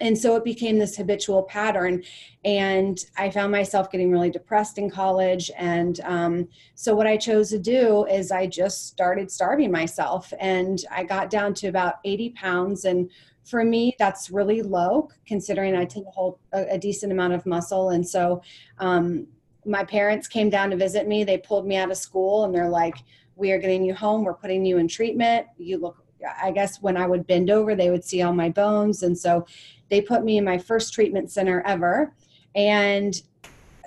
and 0.00 0.16
so 0.16 0.34
it 0.36 0.44
became 0.44 0.78
this 0.78 0.96
habitual 0.96 1.42
pattern 1.44 2.02
and 2.44 3.04
i 3.16 3.30
found 3.30 3.52
myself 3.52 3.90
getting 3.90 4.10
really 4.10 4.30
depressed 4.30 4.78
in 4.78 4.90
college 4.90 5.50
and 5.56 6.00
um, 6.00 6.48
so 6.74 6.94
what 6.94 7.06
i 7.06 7.16
chose 7.16 7.50
to 7.50 7.58
do 7.58 8.06
is 8.06 8.30
i 8.30 8.46
just 8.46 8.86
started 8.86 9.30
starving 9.30 9.70
myself 9.70 10.32
and 10.40 10.84
i 10.90 11.04
got 11.04 11.30
down 11.30 11.54
to 11.54 11.68
about 11.68 11.96
80 12.04 12.30
pounds 12.30 12.84
and 12.84 13.10
for 13.44 13.64
me 13.64 13.94
that's 13.98 14.30
really 14.30 14.62
low 14.62 15.08
considering 15.26 15.74
i 15.74 15.84
tend 15.84 16.06
to 16.06 16.10
hold 16.10 16.38
a, 16.52 16.74
a 16.74 16.78
decent 16.78 17.12
amount 17.12 17.32
of 17.32 17.44
muscle 17.46 17.90
and 17.90 18.06
so 18.06 18.42
um, 18.78 19.26
my 19.64 19.84
parents 19.84 20.26
came 20.26 20.50
down 20.50 20.70
to 20.70 20.76
visit 20.76 21.06
me 21.06 21.24
they 21.24 21.38
pulled 21.38 21.66
me 21.66 21.76
out 21.76 21.90
of 21.90 21.96
school 21.96 22.44
and 22.44 22.54
they're 22.54 22.68
like 22.68 22.96
we 23.36 23.52
are 23.52 23.58
getting 23.58 23.84
you 23.84 23.94
home 23.94 24.24
we're 24.24 24.34
putting 24.34 24.64
you 24.64 24.78
in 24.78 24.88
treatment 24.88 25.46
you 25.58 25.78
look 25.78 26.04
I 26.42 26.50
guess 26.50 26.80
when 26.80 26.96
I 26.96 27.06
would 27.06 27.26
bend 27.26 27.50
over, 27.50 27.74
they 27.74 27.90
would 27.90 28.04
see 28.04 28.22
all 28.22 28.32
my 28.32 28.50
bones. 28.50 29.02
And 29.02 29.16
so 29.16 29.46
they 29.88 30.00
put 30.00 30.24
me 30.24 30.38
in 30.38 30.44
my 30.44 30.58
first 30.58 30.92
treatment 30.92 31.30
center 31.30 31.62
ever. 31.66 32.14
And 32.54 33.20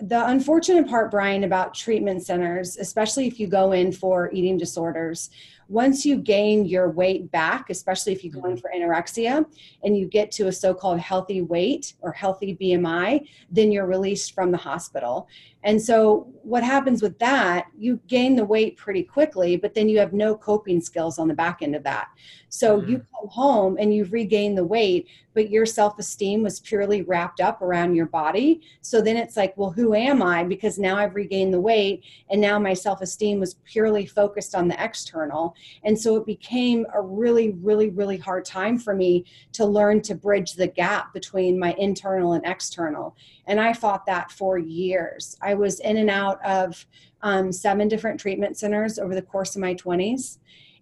the 0.01 0.25
unfortunate 0.27 0.87
part, 0.87 1.11
Brian, 1.11 1.43
about 1.43 1.73
treatment 1.73 2.25
centers, 2.25 2.77
especially 2.77 3.27
if 3.27 3.39
you 3.39 3.47
go 3.47 3.71
in 3.71 3.91
for 3.91 4.31
eating 4.33 4.57
disorders, 4.57 5.29
once 5.69 6.05
you 6.05 6.17
gain 6.17 6.65
your 6.65 6.89
weight 6.89 7.31
back, 7.31 7.69
especially 7.69 8.11
if 8.11 8.23
you 8.23 8.31
go 8.31 8.43
in 8.45 8.51
mm-hmm. 8.51 8.59
for 8.59 8.71
anorexia 8.75 9.45
and 9.83 9.97
you 9.97 10.05
get 10.07 10.31
to 10.31 10.47
a 10.47 10.51
so 10.51 10.73
called 10.73 10.99
healthy 10.99 11.41
weight 11.41 11.93
or 12.01 12.11
healthy 12.11 12.57
BMI, 12.59 13.27
then 13.49 13.71
you're 13.71 13.85
released 13.85 14.33
from 14.33 14.51
the 14.51 14.57
hospital. 14.57 15.27
And 15.63 15.81
so, 15.81 16.27
what 16.43 16.63
happens 16.63 17.01
with 17.01 17.17
that, 17.19 17.67
you 17.77 17.99
gain 18.07 18.35
the 18.35 18.43
weight 18.43 18.75
pretty 18.75 19.03
quickly, 19.03 19.55
but 19.55 19.73
then 19.73 19.87
you 19.87 19.97
have 19.99 20.11
no 20.11 20.35
coping 20.35 20.81
skills 20.81 21.17
on 21.17 21.29
the 21.29 21.33
back 21.33 21.61
end 21.61 21.75
of 21.75 21.83
that. 21.83 22.09
So, 22.49 22.79
mm-hmm. 22.79 22.91
you 22.91 22.97
come 22.97 23.29
home 23.29 23.77
and 23.79 23.93
you've 23.93 24.11
regained 24.11 24.57
the 24.57 24.65
weight, 24.65 25.07
but 25.33 25.49
your 25.49 25.65
self 25.65 25.97
esteem 25.99 26.43
was 26.43 26.59
purely 26.59 27.01
wrapped 27.01 27.41
up 27.41 27.61
around 27.61 27.95
your 27.95 28.05
body. 28.05 28.61
So 28.81 29.01
then 29.01 29.17
it's 29.17 29.37
like, 29.37 29.55
well, 29.57 29.71
who 29.71 29.93
am 29.93 30.21
I? 30.21 30.43
Because 30.43 30.77
now 30.77 30.97
I've 30.97 31.15
regained 31.15 31.53
the 31.53 31.61
weight 31.61 32.03
and 32.29 32.39
now 32.39 32.59
my 32.59 32.73
self 32.73 33.01
esteem 33.01 33.39
was 33.39 33.55
purely 33.65 34.05
focused 34.05 34.55
on 34.55 34.67
the 34.67 34.83
external. 34.83 35.55
And 35.83 35.99
so 35.99 36.15
it 36.15 36.25
became 36.25 36.85
a 36.93 37.01
really, 37.01 37.51
really, 37.51 37.89
really 37.89 38.17
hard 38.17 38.45
time 38.45 38.77
for 38.77 38.95
me 38.95 39.25
to 39.53 39.65
learn 39.65 40.01
to 40.03 40.15
bridge 40.15 40.53
the 40.53 40.67
gap 40.67 41.13
between 41.13 41.59
my 41.59 41.73
internal 41.77 42.33
and 42.33 42.45
external. 42.45 43.15
And 43.45 43.59
I 43.59 43.73
fought 43.73 44.05
that 44.05 44.31
for 44.31 44.57
years. 44.57 45.37
I 45.41 45.52
was 45.53 45.79
in 45.79 45.97
and 45.97 46.09
out 46.09 46.43
of 46.45 46.85
um, 47.21 47.51
seven 47.51 47.87
different 47.87 48.19
treatment 48.19 48.57
centers 48.57 48.99
over 48.99 49.15
the 49.15 49.21
course 49.21 49.55
of 49.55 49.61
my 49.61 49.73
20s. 49.75 50.39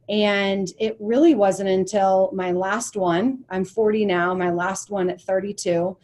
And 0.09 0.67
it 0.79 0.97
really 0.99 1.35
wasn't 1.35 1.69
until 1.69 2.31
my 2.33 2.51
last 2.51 2.97
one, 2.97 3.45
I'm 3.49 3.63
40 3.63 4.05
now, 4.05 4.33
my 4.33 4.49
last 4.49 4.89
one 4.89 5.09
at 5.09 5.21
32, 5.21 5.95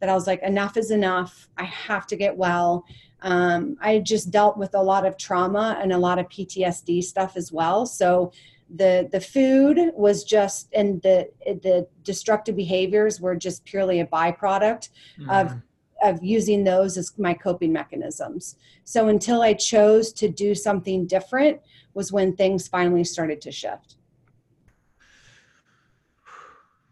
that 0.00 0.08
I 0.08 0.14
was 0.14 0.26
like, 0.26 0.42
enough 0.42 0.76
is 0.76 0.90
enough. 0.90 1.48
I 1.56 1.64
have 1.64 2.06
to 2.08 2.16
get 2.16 2.36
well. 2.36 2.84
Um, 3.22 3.76
I 3.80 3.98
just 4.00 4.30
dealt 4.30 4.58
with 4.58 4.74
a 4.74 4.82
lot 4.82 5.06
of 5.06 5.16
trauma 5.16 5.78
and 5.80 5.92
a 5.92 5.98
lot 5.98 6.18
of 6.18 6.28
PTSD 6.28 7.02
stuff 7.02 7.36
as 7.36 7.50
well. 7.50 7.86
So 7.86 8.30
the 8.74 9.08
the 9.12 9.20
food 9.20 9.92
was 9.94 10.24
just 10.24 10.68
and 10.74 11.00
the 11.02 11.28
the 11.46 11.86
destructive 12.02 12.56
behaviors 12.56 13.20
were 13.20 13.36
just 13.36 13.64
purely 13.64 14.00
a 14.00 14.06
byproduct 14.06 14.90
mm. 15.20 15.30
of 15.30 15.54
of 16.06 16.22
using 16.22 16.64
those 16.64 16.96
as 16.96 17.16
my 17.18 17.34
coping 17.34 17.72
mechanisms. 17.72 18.56
So 18.84 19.08
until 19.08 19.42
I 19.42 19.54
chose 19.54 20.12
to 20.14 20.28
do 20.28 20.54
something 20.54 21.06
different 21.06 21.60
was 21.94 22.12
when 22.12 22.36
things 22.36 22.68
finally 22.68 23.04
started 23.04 23.40
to 23.42 23.52
shift. 23.52 23.96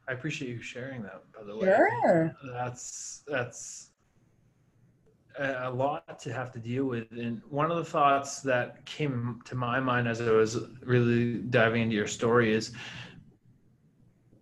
I 0.07 0.13
appreciate 0.13 0.51
you 0.51 0.61
sharing 0.61 1.03
that 1.03 1.23
by 1.35 1.45
the 1.45 1.57
way. 1.57 1.67
Sure. 1.67 2.35
That's 2.53 3.23
that's 3.27 3.91
a 5.39 5.71
lot 5.71 6.19
to 6.21 6.33
have 6.33 6.53
to 6.53 6.59
deal 6.59 6.85
with. 6.85 7.11
And 7.11 7.41
one 7.49 7.71
of 7.71 7.77
the 7.77 7.85
thoughts 7.85 8.41
that 8.43 8.85
came 8.87 9.41
to 9.47 9.55
my 9.55 9.81
mind 9.81 10.07
as 10.07 10.21
I 10.21 10.31
was 10.31 10.59
really 10.83 11.39
diving 11.39 11.83
into 11.83 11.97
your 11.97 12.07
story 12.07 12.55
is 12.55 12.73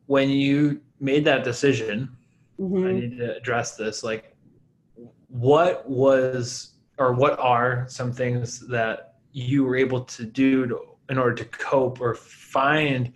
when 0.06 0.28
you 0.28 0.80
made 1.00 1.24
that 1.24 1.44
decision, 1.44 2.14
mm-hmm. 2.60 2.86
I 2.86 2.92
need 2.92 3.18
to 3.18 3.36
address 3.36 3.76
this. 3.76 4.04
Like 4.04 4.31
what 5.32 5.88
was 5.88 6.74
or 6.98 7.14
what 7.14 7.38
are 7.38 7.86
some 7.88 8.12
things 8.12 8.60
that 8.68 9.14
you 9.32 9.64
were 9.64 9.76
able 9.76 10.02
to 10.02 10.24
do 10.26 10.66
to, 10.66 10.78
in 11.08 11.16
order 11.16 11.34
to 11.34 11.44
cope 11.46 12.00
or 12.02 12.14
find 12.14 13.10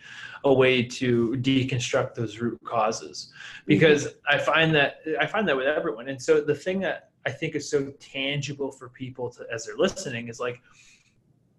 a 0.45 0.53
way 0.53 0.83
to 0.83 1.37
deconstruct 1.43 2.15
those 2.15 2.39
root 2.39 2.59
causes 2.65 3.33
because 3.67 4.07
mm-hmm. 4.07 4.35
i 4.35 4.39
find 4.39 4.75
that 4.75 5.01
i 5.21 5.27
find 5.27 5.47
that 5.47 5.55
with 5.55 5.67
everyone 5.67 6.09
and 6.09 6.21
so 6.21 6.41
the 6.41 6.55
thing 6.55 6.81
that 6.81 7.11
i 7.27 7.31
think 7.31 7.55
is 7.55 7.69
so 7.69 7.93
tangible 8.01 8.73
for 8.73 8.89
people 8.89 9.29
to 9.29 9.45
as 9.53 9.67
they're 9.67 9.77
listening 9.77 10.29
is 10.29 10.41
like 10.41 10.61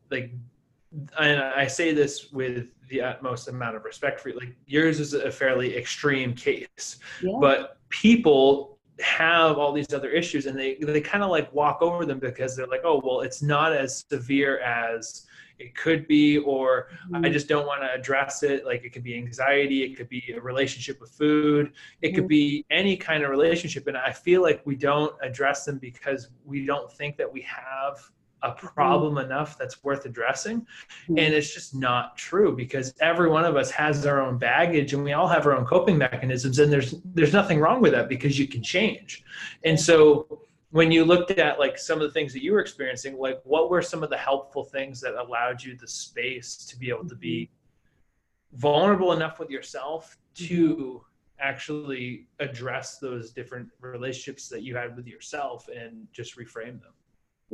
like 0.10 0.32
and 1.20 1.39
i 1.39 1.67
say 1.67 1.93
this 1.93 2.32
with 2.32 2.70
the 2.89 3.00
utmost 3.00 3.48
amount 3.48 3.76
of 3.76 3.84
respect 3.84 4.20
for 4.20 4.30
you 4.30 4.39
like 4.39 4.56
yours 4.65 5.00
is 5.00 5.13
a 5.13 5.32
fairly 5.32 5.78
extreme 5.78 6.34
case 6.34 6.98
yeah. 7.22 7.38
but 7.39 7.78
people 7.89 8.77
have 9.00 9.58
all 9.58 9.74
these 9.74 9.94
other 9.94 10.10
issues 10.10 10.46
and 10.46 10.58
they 10.58 10.76
they 10.76 11.02
kind 11.02 11.24
of 11.24 11.30
like 11.30 11.52
walk 11.54 11.82
over 11.82 12.06
them 12.06 12.20
because 12.20 12.56
they're 12.56 12.68
like 12.68 12.82
oh 12.84 13.02
well 13.04 13.22
it's 13.22 13.42
not 13.42 13.74
as 13.74 14.06
severe 14.10 14.60
as 14.60 15.26
it 15.60 15.76
could 15.76 16.08
be 16.08 16.38
or 16.40 16.88
mm-hmm. 17.12 17.26
i 17.26 17.30
just 17.30 17.48
don't 17.48 17.68
want 17.68 17.82
to 17.82 17.92
address 17.94 18.44
it 18.44 18.66
like 18.66 18.84
it 18.84 18.92
could 18.92 19.04
be 19.04 19.16
anxiety 19.16 19.84
it 19.84 19.96
could 19.96 20.10
be 20.10 20.34
a 20.36 20.42
relationship 20.42 21.00
with 21.00 21.12
food 21.12 21.74
it 22.02 22.12
could 22.12 22.24
mm-hmm. 22.24 22.28
be 22.28 22.66
any 22.72 22.98
kind 22.98 23.24
of 23.24 23.30
relationship 23.30 23.88
and 23.88 23.98
i 23.98 24.12
feel 24.12 24.42
like 24.42 24.62
we 24.66 24.76
don't 24.76 25.14
address 25.22 25.66
them 25.66 25.78
because 25.78 26.30
we 26.46 26.66
don't 26.66 26.92
think 26.92 27.18
that 27.18 27.32
we 27.32 27.42
have 27.42 28.10
a 28.43 28.50
mm-hmm. 28.50 28.67
problem 28.67 29.15
mm-hmm. 29.15 29.26
enough 29.26 29.58
that's 29.58 29.84
worth 29.84 30.06
addressing 30.06 30.62
mm-hmm. 30.62 31.17
and 31.17 31.34
it's 31.34 31.54
just 31.54 31.76
not 31.76 32.17
true 32.17 32.56
because 32.56 32.93
every 33.02 33.30
one 33.30 33.45
of 33.45 33.56
us 33.56 33.71
has 33.71 34.06
our 34.06 34.21
own 34.21 34.38
baggage 34.38 34.93
and 34.93 35.04
we 35.04 35.13
all 35.13 35.28
have 35.28 35.45
our 35.45 35.56
own 35.56 35.65
coping 35.65 35.97
mechanisms 35.97 36.60
and 36.60 36.71
there's 36.71 36.95
there's 37.13 37.34
nothing 37.34 37.60
wrong 37.60 37.82
with 37.82 37.91
that 37.91 38.10
because 38.10 38.38
you 38.38 38.47
can 38.47 38.62
change 38.62 39.23
and 39.63 39.80
so 39.80 40.41
when 40.71 40.91
you 40.91 41.06
looked 41.06 41.32
at 41.32 41.60
like 41.60 41.78
some 41.78 42.00
of 42.00 42.04
the 42.04 42.12
things 42.12 42.34
that 42.34 42.43
you 42.43 42.52
were 42.52 42.60
experiencing 42.60 43.17
like 43.17 43.39
what 43.43 43.69
were 43.69 43.82
some 43.82 44.04
of 44.04 44.10
the 44.10 44.17
helpful 44.17 44.63
things 44.63 45.02
that 45.02 45.15
allowed 45.15 45.62
you 45.62 45.76
the 45.78 45.88
space 45.88 46.58
to 46.58 46.78
be 46.78 46.89
able 46.89 47.08
to 47.08 47.15
be 47.15 47.50
mm-hmm. 47.50 48.58
vulnerable 48.60 49.13
enough 49.13 49.39
with 49.39 49.50
yourself 49.50 50.17
to 50.36 51.02
actually 51.39 52.28
address 52.39 52.97
those 52.97 53.32
different 53.32 53.69
relationships 53.80 54.50
that 54.50 54.63
you 54.63 54.76
had 54.76 54.95
with 54.95 55.08
yourself 55.08 55.67
and 55.69 56.08
just 56.12 56.38
reframe 56.38 56.82
them 56.82 56.93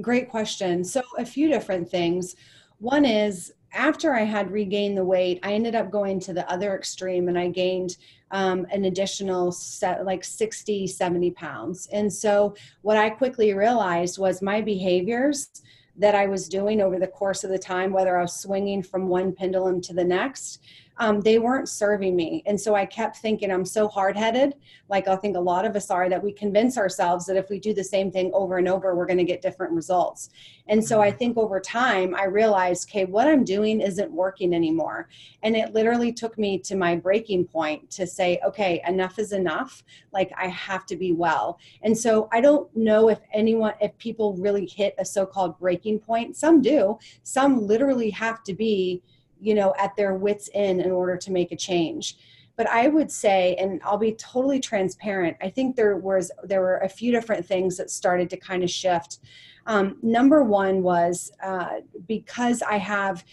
Great 0.02 0.30
question. 0.30 0.84
So, 0.84 1.04
a 1.20 1.26
few 1.26 1.48
different 1.48 1.90
things. 1.90 2.36
One 2.80 3.06
is 3.06 3.54
after 3.74 4.14
I 4.14 4.24
had 4.24 4.52
regained 4.52 4.98
the 4.98 5.06
weight, 5.06 5.40
I 5.44 5.54
ended 5.54 5.76
up 5.76 5.92
going 5.92 6.20
to 6.22 6.34
the 6.34 6.50
other 6.50 6.76
extreme 6.76 7.28
and 7.28 7.38
I 7.38 7.50
gained 7.50 7.98
um, 8.32 8.66
an 8.72 8.86
additional 8.86 9.52
set, 9.52 10.06
like 10.06 10.24
60, 10.24 10.88
70 10.88 11.32
pounds. 11.32 11.88
And 11.92 12.12
so, 12.12 12.56
what 12.82 12.98
I 12.98 13.12
quickly 13.12 13.54
realized 13.54 14.18
was 14.18 14.42
my 14.42 14.62
behaviors 14.62 15.50
that 15.96 16.16
I 16.16 16.26
was 16.26 16.50
doing 16.50 16.82
over 16.82 16.98
the 16.98 17.08
course 17.08 17.44
of 17.44 17.52
the 17.52 17.60
time, 17.60 17.94
whether 17.94 18.18
I 18.18 18.24
was 18.24 18.34
swinging 18.34 18.82
from 18.82 19.08
one 19.08 19.32
pendulum 19.32 19.80
to 19.82 19.94
the 19.94 20.04
next, 20.04 20.60
um, 20.98 21.22
they 21.22 21.40
weren't 21.40 21.70
serving 21.70 22.16
me. 22.16 22.44
And 22.46 22.60
so 22.60 22.76
I 22.76 22.86
kept 22.86 23.18
thinking, 23.18 23.52
I'm 23.52 23.66
so 23.66 23.88
hard 23.88 24.16
headed. 24.16 24.54
Like 24.90 25.08
I 25.08 25.16
think 25.16 25.36
a 25.36 25.40
lot 25.40 25.66
of 25.66 25.76
us 25.76 25.90
are 25.90 26.08
that 26.10 26.24
we 26.24 26.32
convince 26.32 26.78
ourselves 26.78 27.26
that 27.26 27.38
if 27.38 27.50
we 27.50 27.60
do 27.60 27.74
the 27.74 27.84
same 27.84 28.12
thing 28.12 28.32
over 28.34 28.58
and 28.58 28.68
over, 28.68 28.96
we're 28.96 29.08
going 29.08 29.18
to 29.18 29.24
get 29.24 29.42
different 29.42 29.74
results. 29.74 30.30
And 30.68 30.84
so 30.84 31.02
I 31.02 31.10
mm-hmm. 31.10 31.18
think 31.18 31.38
over 31.38 31.60
time, 31.60 32.16
I 32.16 32.26
realized, 32.26 32.90
okay, 32.90 33.06
what 33.06 33.28
I'm 33.28 33.44
doing 33.44 33.82
isn't 33.82 34.12
working 34.12 34.54
anymore. 34.54 35.10
And 35.42 35.56
it 35.56 35.74
literally 35.74 36.14
took 36.14 36.38
me 36.38 36.60
to 36.60 36.76
my 36.76 36.96
breaking 36.96 37.46
point 37.46 37.90
to 37.92 38.06
say, 38.06 38.40
okay, 38.46 38.82
enough 38.88 39.18
is 39.20 39.34
enough. 39.34 39.84
Like 40.12 40.32
I 40.38 40.48
have 40.48 40.86
to 40.88 40.96
be 40.96 41.12
well. 41.12 41.60
And 41.82 41.98
so 41.98 42.30
I 42.32 42.40
don't 42.40 42.74
know 42.76 43.10
if 43.10 43.20
anyone, 43.34 43.74
if 43.82 43.98
people 43.98 44.36
really 44.36 44.66
hit 44.68 44.94
a 45.00 45.06
so 45.06 45.26
called 45.26 45.58
breaking 45.58 46.00
point. 46.00 46.38
Some 46.38 46.62
do, 46.62 46.98
some 47.24 47.66
literally 47.66 48.12
have 48.12 48.44
to 48.44 48.54
be 48.54 49.02
you 49.44 49.54
know 49.54 49.74
at 49.78 49.96
their 49.96 50.16
wits 50.16 50.50
end 50.54 50.82
in 50.82 50.92
order 50.92 51.18
to 51.18 51.32
make 51.32 51.52
a 51.52 51.58
change. 51.58 52.18
But 52.56 52.68
I 52.68 52.88
would 52.88 53.12
say, 53.12 53.56
and 53.56 53.82
I'll 53.84 53.98
be 53.98 54.14
totally 54.14 54.60
transparent, 54.60 55.38
I 55.42 55.50
think 55.50 55.76
there 55.76 55.98
was 55.98 56.32
there 56.44 56.62
were 56.62 56.78
a 56.78 56.90
few 56.90 57.12
different 57.12 57.46
things 57.46 57.78
that 57.78 57.90
started 57.90 58.30
to 58.30 58.38
kind 58.38 58.64
of 58.64 58.70
shift. 58.70 59.20
Um, 59.66 59.98
number 60.02 60.44
one 60.44 60.84
was 60.84 61.32
uh, 61.42 61.82
because 62.08 62.62
I 62.62 62.78
have 62.78 63.24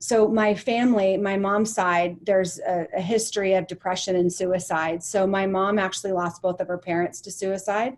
so 0.00 0.28
my 0.28 0.54
family 0.54 1.16
my 1.16 1.36
mom's 1.36 1.74
side 1.74 2.16
there's 2.22 2.60
a, 2.60 2.86
a, 2.96 3.00
history 3.00 3.54
of 3.54 3.66
depression 3.66 4.16
and 4.16 4.32
suicide. 4.32 5.02
So 5.02 5.26
my 5.26 5.46
mom 5.46 5.78
actually 5.78 6.12
lost 6.12 6.40
both 6.40 6.60
of 6.60 6.68
her 6.68 6.78
parents 6.78 7.20
to 7.22 7.32
suicide 7.32 7.96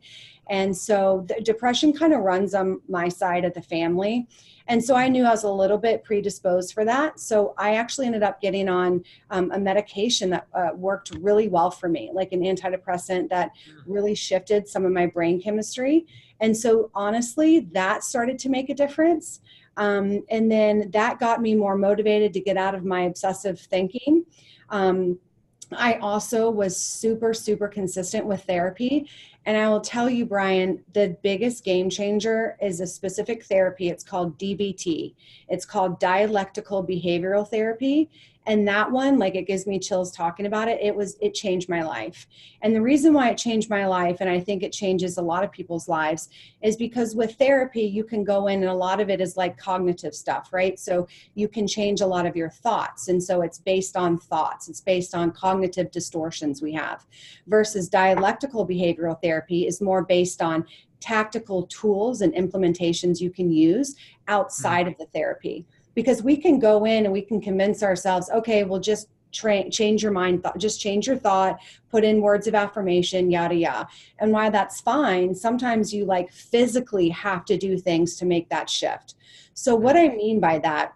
and 0.51 0.77
so 0.77 1.25
the 1.29 1.41
depression 1.43 1.95
kind 1.95 2.13
of 2.13 2.21
runs 2.21 2.55
on 2.55 2.81
my 2.89 3.09
side 3.09 3.47
of 3.47 3.55
the 3.55 3.63
family 3.63 4.29
and 4.71 4.83
so 4.83 4.95
I 4.95 5.09
knew 5.09 5.25
I 5.25 5.31
was 5.31 5.43
a 5.43 5.51
little 5.51 5.79
bit 5.79 6.05
predisposed 6.05 6.75
for 6.75 6.85
that. 6.85 7.19
So 7.19 7.55
I 7.59 7.75
actually 7.75 8.07
ended 8.07 8.23
up 8.23 8.41
getting 8.41 8.69
on 8.69 9.03
um, 9.31 9.51
a 9.51 9.59
medication 9.59 10.31
that 10.31 10.47
uh, 10.55 10.69
worked 10.77 11.11
really 11.21 11.49
well 11.49 11.73
for 11.73 11.89
me, 11.89 12.13
like 12.15 12.31
an 12.31 12.43
antidepressant 12.43 13.31
that 13.31 13.51
mm. 13.51 13.83
really 13.85 14.15
shifted 14.15 14.69
some 14.69 14.85
of 14.85 14.93
my 14.93 15.07
brain 15.07 15.43
chemistry. 15.43 16.07
And 16.39 16.57
so 16.57 16.93
honestly, 16.95 17.67
that 17.73 18.05
started 18.05 18.39
to 18.39 18.49
make 18.49 18.71
a 18.71 18.75
difference. 18.75 19.41
Um, 19.77 20.23
and 20.31 20.49
then 20.49 20.89
that 20.93 21.19
got 21.19 21.43
me 21.43 21.57
more 21.57 21.77
motivated 21.77 22.33
to 22.35 22.41
get 22.41 22.57
out 22.57 22.77
of 22.77 22.85
my 22.85 23.03
obsessive 23.03 23.59
thinking. 23.59 24.25
Um, 24.69 25.19
I 25.73 25.95
also 25.95 26.51
was 26.51 26.77
super, 26.77 27.33
super 27.35 27.69
consistent 27.69 28.27
with 28.27 28.45
therapy. 28.45 29.09
And 29.46 29.57
I 29.57 29.68
will 29.68 29.81
tell 29.81 30.09
you, 30.11 30.26
Brian, 30.26 30.85
the 30.92 31.16
biggest 31.22 31.64
game 31.64 31.88
changer 31.88 32.57
is 32.61 32.81
a 32.81 32.87
specific 32.87 33.44
therapy. 33.44 33.88
It's 33.88 34.05
called 34.05 34.38
DBT, 34.38 35.14
it's 35.48 35.64
called 35.64 35.98
dialectical 35.98 36.85
behavioral 36.85 37.48
therapy 37.48 38.11
and 38.46 38.66
that 38.66 38.90
one 38.90 39.18
like 39.18 39.35
it 39.35 39.46
gives 39.46 39.66
me 39.66 39.79
chills 39.79 40.11
talking 40.11 40.46
about 40.46 40.68
it. 40.68 40.81
It 40.81 40.94
was 40.94 41.16
it 41.20 41.35
changed 41.35 41.68
my 41.68 41.83
life. 41.83 42.26
And 42.62 42.74
the 42.74 42.81
reason 42.81 43.12
why 43.12 43.31
it 43.31 43.38
changed 43.38 43.68
my 43.68 43.87
life 43.87 44.18
and 44.20 44.31
i 44.31 44.40
think 44.40 44.62
it 44.62 44.72
changes 44.72 45.18
a 45.18 45.22
lot 45.22 45.44
of 45.44 45.53
people's 45.53 45.88
lives 45.88 46.31
is 46.62 46.76
because 46.76 47.14
with 47.14 47.37
therapy 47.37 47.83
you 47.83 48.03
can 48.03 48.24
go 48.24 48.46
in 48.46 48.61
and 48.62 48.70
a 48.70 48.74
lot 48.74 49.00
of 49.00 49.11
it 49.11 49.20
is 49.20 49.37
like 49.37 49.59
cognitive 49.59 50.14
stuff 50.14 50.50
right? 50.53 50.79
So 50.79 51.07
you 51.35 51.48
can 51.48 51.66
change 51.66 52.00
a 52.00 52.07
lot 52.07 52.26
of 52.26 52.37
your 52.37 52.50
thoughts. 52.50 53.09
And 53.09 53.22
so 53.22 53.42
it's 53.42 53.59
based 53.59 53.96
on 53.96 54.18
thoughts. 54.18 54.68
It's 54.68 54.81
based 54.81 55.14
on 55.14 55.33
cognitive 55.33 55.90
distortions 55.90 56.62
we 56.62 56.72
have 56.72 57.07
versus 57.46 57.88
dialectical 57.88 58.66
behavioral 58.66 59.20
therapy 59.20 59.66
is 59.66 59.81
more 59.81 60.03
based 60.03 60.40
on 60.42 60.64
tactical 61.00 61.66
tools 61.66 62.20
and 62.20 62.35
implementations 62.35 63.20
you 63.20 63.31
can 63.31 63.50
use 63.50 63.96
outside 64.29 64.87
mm-hmm. 64.87 64.92
of 64.92 64.98
the 64.98 65.07
therapy 65.07 65.66
because 66.01 66.23
we 66.23 66.37
can 66.37 66.59
go 66.59 66.85
in 66.85 67.05
and 67.05 67.13
we 67.13 67.23
can 67.23 67.41
convince 67.41 67.83
ourselves 67.83 68.31
okay 68.31 68.65
we'll 68.65 68.81
just 68.81 69.09
change 69.33 70.03
your 70.03 70.11
mind 70.11 70.43
th- 70.43 70.55
just 70.59 70.81
change 70.81 71.07
your 71.07 71.17
thought 71.17 71.59
put 71.89 72.03
in 72.03 72.21
words 72.21 72.47
of 72.49 72.55
affirmation 72.55 73.31
yada 73.31 73.55
yada. 73.55 73.89
And 74.19 74.33
while 74.33 74.51
that's 74.51 74.81
fine 74.81 75.35
sometimes 75.35 75.95
you 75.95 76.05
like 76.05 76.33
physically 76.33 77.09
have 77.11 77.45
to 77.45 77.57
do 77.57 77.79
things 77.79 78.17
to 78.17 78.27
make 78.27 78.49
that 78.49 78.69
shift. 78.69 79.15
So 79.55 79.75
what 79.75 79.97
i 79.97 80.09
mean 80.09 80.41
by 80.41 80.59
that 80.61 80.95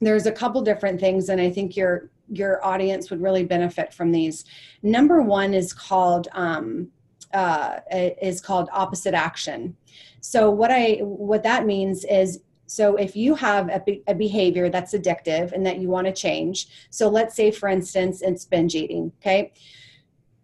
there's 0.00 0.26
a 0.26 0.32
couple 0.32 0.62
different 0.62 1.00
things 1.00 1.28
and 1.28 1.40
i 1.40 1.50
think 1.50 1.76
your 1.76 2.10
your 2.30 2.64
audience 2.64 3.10
would 3.10 3.20
really 3.20 3.44
benefit 3.44 3.92
from 3.92 4.12
these. 4.12 4.44
Number 4.82 5.20
one 5.20 5.52
is 5.52 5.72
called 5.72 6.28
um, 6.32 6.88
uh, 7.34 7.80
is 7.92 8.40
called 8.40 8.68
opposite 8.72 9.14
action. 9.14 9.76
So 10.20 10.50
what 10.50 10.70
i 10.70 10.98
what 11.02 11.42
that 11.42 11.66
means 11.66 12.04
is 12.04 12.40
so 12.70 12.94
if 12.94 13.16
you 13.16 13.34
have 13.34 13.68
a, 13.68 13.80
be- 13.80 14.04
a 14.06 14.14
behavior 14.14 14.70
that's 14.70 14.94
addictive 14.94 15.50
and 15.50 15.66
that 15.66 15.78
you 15.78 15.88
want 15.88 16.06
to 16.06 16.12
change, 16.12 16.68
so 16.88 17.08
let's 17.08 17.34
say, 17.34 17.50
for 17.50 17.68
instance, 17.68 18.22
it's 18.22 18.44
binge 18.44 18.76
eating, 18.76 19.10
okay? 19.20 19.52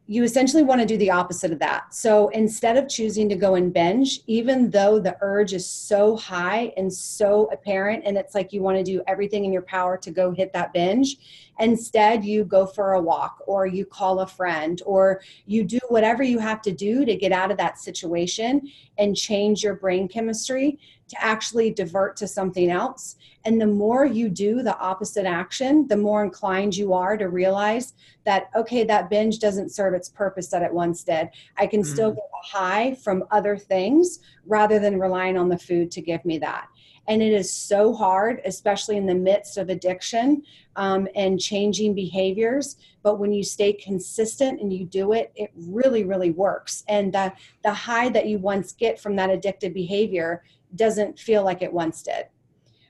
you 0.08 0.22
essentially 0.22 0.62
want 0.62 0.80
to 0.80 0.86
do 0.86 0.96
the 0.98 1.10
opposite 1.10 1.50
of 1.50 1.58
that. 1.58 1.92
So 1.92 2.28
instead 2.28 2.76
of 2.76 2.88
choosing 2.88 3.28
to 3.28 3.34
go 3.34 3.56
and 3.56 3.72
binge, 3.72 4.20
even 4.28 4.70
though 4.70 5.00
the 5.00 5.16
urge 5.20 5.52
is 5.52 5.68
so 5.68 6.16
high 6.16 6.72
and 6.76 6.92
so 6.92 7.48
apparent, 7.52 8.04
and 8.06 8.16
it's 8.16 8.32
like 8.32 8.52
you 8.52 8.62
want 8.62 8.78
to 8.78 8.84
do 8.84 9.02
everything 9.08 9.44
in 9.44 9.52
your 9.52 9.62
power 9.62 9.96
to 9.98 10.10
go 10.12 10.30
hit 10.30 10.52
that 10.52 10.72
binge, 10.72 11.16
instead 11.58 12.24
you 12.24 12.44
go 12.44 12.66
for 12.66 12.92
a 12.92 13.00
walk 13.00 13.42
or 13.48 13.66
you 13.66 13.84
call 13.84 14.20
a 14.20 14.26
friend 14.26 14.80
or 14.86 15.22
you 15.44 15.64
do 15.64 15.80
whatever 15.88 16.22
you 16.22 16.38
have 16.38 16.62
to 16.62 16.70
do 16.70 17.04
to 17.04 17.16
get 17.16 17.32
out 17.32 17.50
of 17.50 17.56
that 17.56 17.80
situation 17.80 18.70
and 18.98 19.16
change 19.16 19.64
your 19.64 19.74
brain 19.74 20.06
chemistry 20.06 20.78
to 21.08 21.22
actually 21.22 21.70
divert 21.70 22.16
to 22.16 22.26
something 22.26 22.70
else. 22.70 23.16
And 23.44 23.60
the 23.60 23.66
more 23.66 24.04
you 24.04 24.28
do 24.28 24.62
the 24.62 24.76
opposite 24.78 25.24
action, 25.24 25.86
the 25.86 25.96
more 25.96 26.24
inclined 26.24 26.76
you 26.76 26.92
are 26.92 27.16
to 27.16 27.28
realize 27.28 27.94
that, 28.24 28.50
okay, 28.56 28.82
that 28.84 29.08
binge 29.08 29.38
doesn't 29.38 29.70
serve 29.70 29.94
its 29.94 30.08
purpose 30.08 30.48
that 30.48 30.62
it 30.62 30.72
once 30.72 31.04
did. 31.04 31.28
I 31.56 31.66
can 31.68 31.82
mm. 31.82 31.86
still 31.86 32.10
get 32.10 32.18
a 32.18 32.56
high 32.56 32.94
from 32.94 33.24
other 33.30 33.56
things 33.56 34.18
rather 34.46 34.78
than 34.78 34.98
relying 34.98 35.36
on 35.36 35.48
the 35.48 35.58
food 35.58 35.90
to 35.92 36.00
give 36.00 36.24
me 36.24 36.38
that. 36.38 36.68
And 37.08 37.22
it 37.22 37.32
is 37.32 37.52
so 37.52 37.94
hard, 37.94 38.40
especially 38.44 38.96
in 38.96 39.06
the 39.06 39.14
midst 39.14 39.58
of 39.58 39.68
addiction 39.68 40.42
um, 40.74 41.06
and 41.14 41.38
changing 41.38 41.94
behaviors. 41.94 42.78
But 43.04 43.20
when 43.20 43.32
you 43.32 43.44
stay 43.44 43.72
consistent 43.72 44.60
and 44.60 44.72
you 44.72 44.84
do 44.84 45.12
it, 45.12 45.30
it 45.36 45.52
really, 45.54 46.02
really 46.02 46.32
works. 46.32 46.82
And 46.88 47.12
the, 47.12 47.32
the 47.62 47.72
high 47.72 48.08
that 48.08 48.26
you 48.26 48.38
once 48.38 48.72
get 48.72 49.00
from 49.00 49.14
that 49.16 49.30
addictive 49.30 49.72
behavior 49.72 50.42
doesn't 50.76 51.18
feel 51.18 51.44
like 51.44 51.62
it 51.62 51.72
once 51.72 52.02
did. 52.02 52.26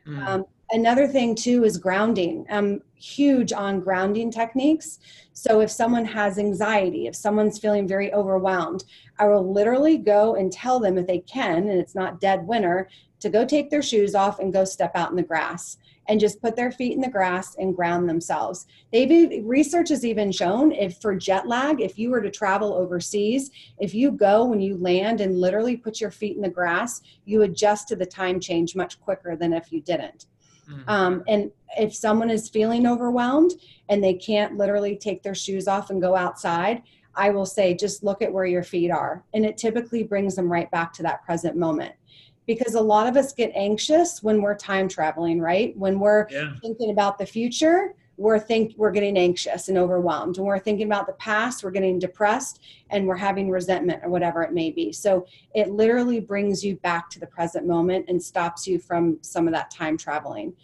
Mm. 0.07 0.27
Um, 0.27 0.44
another 0.70 1.07
thing 1.07 1.35
too 1.35 1.64
is 1.64 1.79
grounding. 1.79 2.46
I'm 2.51 2.83
huge 2.94 3.53
on 3.53 3.81
grounding 3.81 4.31
techniques. 4.31 4.99
So 5.33 5.61
if 5.61 5.70
someone 5.70 6.05
has 6.05 6.38
anxiety, 6.38 7.07
if 7.07 7.14
someone's 7.14 7.59
feeling 7.59 7.87
very 7.87 8.12
overwhelmed, 8.12 8.85
I 9.18 9.27
will 9.29 9.53
literally 9.53 9.99
go 9.99 10.37
and 10.37 10.51
tell 10.51 10.81
them 10.81 10.99
if 10.99 11.07
they 11.07 11.20
can, 11.20 11.68
and 11.68 11.81
it's 11.81 11.94
not 11.94 12.20
dead 12.20 12.46
winter, 12.46 12.88
to 13.20 13.29
go 13.29 13.44
take 13.44 13.70
their 13.70 13.83
shoes 13.83 14.14
off 14.14 14.38
and 14.38 14.53
go 14.53 14.64
step 14.64 14.92
out 14.94 15.11
in 15.11 15.16
the 15.16 15.22
grass 15.22 15.79
and 16.09 16.21
just 16.21 16.40
put 16.40 16.57
their 16.57 16.71
feet 16.71 16.92
in 16.92 17.01
the 17.01 17.09
grass 17.09 17.57
and 17.57 17.75
ground 17.75 18.09
themselves. 18.09 18.66
They've 18.92 19.45
research 19.45 19.88
has 19.90 20.05
even 20.05 20.33
shown 20.33 20.73
if 20.73 21.01
for 21.01 21.14
jet 21.14 21.47
lag, 21.47 21.81
if 21.81 21.99
you 21.99 22.11
were 22.11 22.21
to 22.21 22.31
travel 22.31 22.75
overseas, 22.75 23.51
if 23.79 23.95
you 23.95 24.11
go 24.11 24.45
when 24.45 24.61
you 24.61 24.77
land 24.77 25.21
and 25.21 25.40
literally 25.40 25.77
put 25.77 26.01
your 26.01 26.11
feet 26.11 26.37
in 26.37 26.42
the 26.42 26.49
grass, 26.49 27.03
you 27.25 27.42
adjust 27.42 27.88
to 27.88 27.97
the 27.97 28.07
time 28.07 28.40
change 28.40 28.77
much 28.77 29.01
quicker 29.01 29.37
than 29.37 29.53
if 29.53 29.73
you 29.73 29.81
didn't. 29.81 30.27
Mm-hmm. 30.69 30.88
Um, 30.88 31.25
and 31.29 31.51
if 31.79 31.95
someone 31.95 32.31
is 32.31 32.49
feeling 32.49 32.87
overwhelmed 32.87 33.53
and 33.88 34.03
they 34.03 34.14
can't 34.14 34.57
literally 34.57 34.97
take 34.97 35.23
their 35.23 35.35
shoes 35.35 35.69
off 35.69 35.90
and 35.90 36.03
go 36.03 36.16
outside, 36.16 36.83
I 37.14 37.31
will 37.31 37.47
say 37.47 37.75
just 37.75 38.05
look 38.05 38.21
at 38.21 38.33
where 38.33 38.45
your 38.45 38.62
feet 38.62 38.90
are. 38.90 39.25
And 39.33 39.47
it 39.47 39.57
typically 39.57 40.03
brings 40.03 40.37
them 40.37 40.53
right 40.53 40.71
back 40.71 40.92
to 40.95 41.03
that 41.05 41.25
present 41.25 41.57
moment 41.57 41.95
because 42.47 42.75
a 42.75 42.81
lot 42.81 43.07
of 43.07 43.17
us 43.17 43.33
get 43.33 43.53
anxious 43.55 44.23
when 44.23 44.41
we're 44.41 44.57
time 44.57 44.89
traveling, 44.89 45.41
right? 45.41 45.77
When 45.77 45.99
we're 45.99 46.27
yeah. 46.31 46.55
thinking 46.63 46.91
about 46.91 47.19
the 47.19 47.27
future, 47.27 47.95
we're 48.17 48.39
think 48.39 48.73
we're 48.77 48.93
getting 48.93 49.19
anxious 49.19 49.69
and 49.69 49.77
overwhelmed. 49.77 50.39
When 50.39 50.47
we're 50.47 50.59
thinking 50.59 50.87
about 50.87 51.07
the 51.07 51.13
past, 51.15 51.63
we're 51.63 51.71
getting 51.71 51.99
depressed 51.99 52.61
and 52.91 53.07
we're 53.07 53.17
having 53.17 53.51
resentment 53.51 54.01
or 54.03 54.09
whatever 54.09 54.43
it 54.43 54.53
may 54.53 54.71
be. 54.71 54.93
So 54.93 55.27
it 55.55 55.71
literally 55.71 56.21
brings 56.21 56.65
you 56.65 56.77
back 56.77 57.11
to 57.11 57.21
the 57.21 57.27
present 57.27 57.67
moment 57.67 58.07
and 58.09 58.23
stops 58.23 58.67
you 58.67 58.79
from 58.79 59.19
some 59.21 59.47
of 59.47 59.53
that 59.53 59.71
time 59.71 59.99
traveling. 59.99 60.55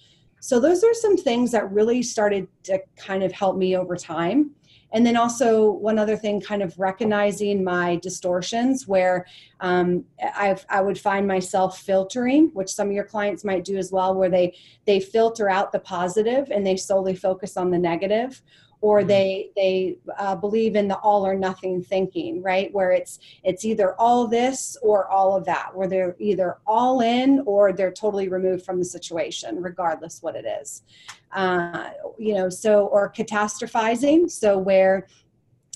So 0.41 0.59
those 0.59 0.83
are 0.83 0.95
some 0.95 1.17
things 1.17 1.53
that 1.53 1.71
really 1.71 2.03
started 2.03 2.49
to 2.65 2.81
kind 2.97 3.23
of 3.23 3.33
help 3.33 3.57
me 3.57 3.77
over 3.77 3.97
time 3.97 4.53
and 4.93 5.07
then 5.07 5.17
also 5.17 5.71
one 5.71 5.99
other 5.99 6.17
thing 6.17 6.41
kind 6.41 6.63
of 6.63 6.79
recognizing 6.79 7.65
my 7.65 7.97
distortions 7.97 8.87
where 8.87 9.27
um, 9.61 10.05
I, 10.21 10.57
I 10.69 10.81
would 10.83 10.99
find 10.99 11.27
myself 11.27 11.81
filtering 11.81 12.51
which 12.53 12.71
some 12.71 12.89
of 12.89 12.93
your 12.93 13.05
clients 13.05 13.45
might 13.45 13.65
do 13.65 13.77
as 13.77 13.91
well 13.91 14.15
where 14.15 14.31
they 14.31 14.57
they 14.85 15.01
filter 15.01 15.49
out 15.49 15.73
the 15.73 15.79
positive 15.79 16.51
and 16.51 16.67
they 16.67 16.77
solely 16.77 17.15
focus 17.15 17.57
on 17.57 17.71
the 17.71 17.79
negative 17.79 18.43
or 18.83 18.99
mm-hmm. 18.99 19.09
they 19.09 19.51
they 19.57 19.97
uh, 20.19 20.37
believe 20.37 20.77
in 20.77 20.89
the 20.89 20.97
all 20.99 21.27
or 21.27 21.35
nothing 21.35 21.83
thinking 21.83 22.43
right? 22.43 22.71
Where 22.75 22.93
it's 22.93 23.19
it's 23.43 23.65
either 23.65 23.95
all 23.99 24.27
this 24.27 24.77
or 24.83 25.09
all 25.09 25.35
of 25.35 25.47
that 25.47 25.75
where 25.75 25.89
they're 25.89 26.17
either 26.19 26.59
all 26.67 27.01
in 27.01 27.43
or 27.47 27.73
they're 27.73 27.93
totally 27.93 28.29
removed 28.29 28.67
from 28.67 28.79
the 28.79 28.85
situation 28.85 29.63
regardless 29.63 30.23
what 30.23 30.37
it 30.37 30.45
is. 30.45 30.83
Uh, 31.33 31.91
you 32.19 32.35
know 32.35 32.51
so 32.51 32.89
or 32.89 33.11
catastrophizing 33.11 34.31
so 34.31 34.59
where 34.59 35.07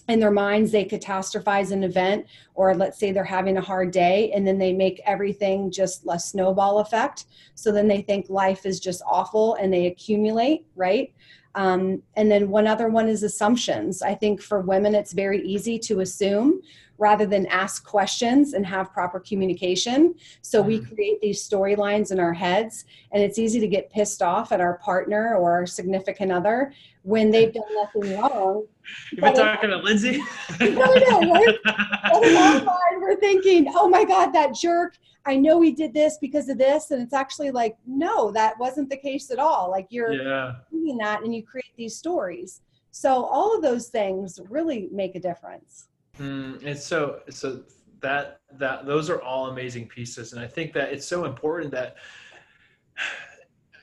in 0.09 0.21
their 0.21 0.31
minds 0.31 0.71
they 0.71 0.85
catastrophize 0.85 1.73
an 1.73 1.83
event 1.83 2.27
or 2.55 2.75
let's 2.75 2.99
say 2.99 3.11
they're 3.11 3.25
having 3.25 3.57
a 3.57 3.61
hard 3.61 3.90
day 3.90 4.31
and 4.33 4.47
then 4.47 4.59
they 4.59 4.73
make 4.73 5.01
everything 5.05 5.71
just 5.71 6.05
a 6.09 6.19
snowball 6.19 6.79
effect. 6.79 7.25
So 7.55 7.73
then 7.73 7.88
they 7.88 8.03
think 8.03 8.29
life 8.29 8.66
is 8.66 8.79
just 8.79 9.03
awful 9.07 9.55
and 9.55 9.73
they 9.73 9.87
accumulate 9.87 10.66
right 10.77 11.12
um, 11.57 12.03
and 12.14 12.31
then 12.31 12.51
one 12.51 12.66
other 12.66 12.88
one 12.88 13.09
is 13.09 13.23
assumptions. 13.23 14.03
I 14.03 14.14
think 14.14 14.42
for 14.42 14.61
women, 14.61 14.95
it's 14.95 15.12
very 15.12 15.42
easy 15.42 15.79
to 15.81 16.01
assume 16.01 16.61
rather 16.98 17.26
than 17.26 17.46
ask 17.46 17.85
questions 17.85 18.54
and 18.54 18.66
have 18.66 18.92
proper 18.92 19.20
communication. 19.20 20.14
So 20.42 20.62
we 20.62 20.80
Mhm. 20.80 20.94
create 20.94 21.20
these 21.20 21.46
storylines 21.46 22.11
in 22.12 22.20
our 22.20 22.32
heads, 22.32 22.85
and 23.12 23.22
it's 23.22 23.38
easy 23.38 23.61
to 23.61 23.68
get 23.68 23.90
pissed 23.90 24.22
off 24.22 24.52
at 24.52 24.61
our 24.61 24.78
partner 24.78 25.37
or 25.37 25.52
our 25.52 25.66
significant 25.66 26.32
other 26.32 26.72
when 27.02 27.30
they've 27.30 27.52
done 27.52 27.74
nothing 27.74 28.18
wrong. 28.18 28.66
You've 29.12 29.20
been 29.20 29.35
talking 29.35 29.70
to 29.70 29.76
Lindsay? 29.76 30.22
No, 30.61 30.94
no, 30.94 31.32
right? 31.32 31.56
But 32.12 32.24
in 32.24 32.37
our 32.37 32.52
mind, 32.64 33.00
we're 33.00 33.16
thinking, 33.16 33.66
oh 33.74 33.88
my 33.88 34.04
God, 34.04 34.32
that 34.32 34.54
jerk. 34.54 34.96
I 35.24 35.37
know 35.37 35.61
he 35.61 35.72
did 35.72 35.92
this 35.92 36.18
because 36.18 36.48
of 36.48 36.56
this. 36.56 36.92
And 36.92 37.02
it's 37.02 37.12
actually 37.12 37.50
like, 37.50 37.76
no, 37.87 38.30
that 38.30 38.59
wasn't 38.59 38.88
the 38.88 38.96
case 38.96 39.30
at 39.30 39.38
all. 39.38 39.70
Like 39.70 39.88
you're 39.90 40.12
yeah. 40.12 40.52
doing 40.70 40.96
that 40.98 41.22
and 41.22 41.35
you 41.35 41.42
create 41.42 41.72
these 41.76 41.96
stories. 41.96 42.61
So 42.92 43.24
all 43.24 43.54
of 43.54 43.61
those 43.61 43.88
things 43.88 44.40
really 44.48 44.88
make 44.92 45.16
a 45.16 45.20
difference. 45.20 45.88
Mm, 46.18 46.64
and 46.64 46.79
so 46.79 47.20
so 47.31 47.62
that 48.00 48.40
that 48.52 48.87
those 48.87 49.11
are 49.11 49.20
all 49.22 49.48
amazing 49.48 49.87
pieces. 49.87 50.33
And 50.33 50.40
i 50.42 50.46
think 50.46 50.72
that 50.74 50.92
it's 50.92 51.07
so 51.07 51.24
important 51.24 51.70
that 51.72 51.96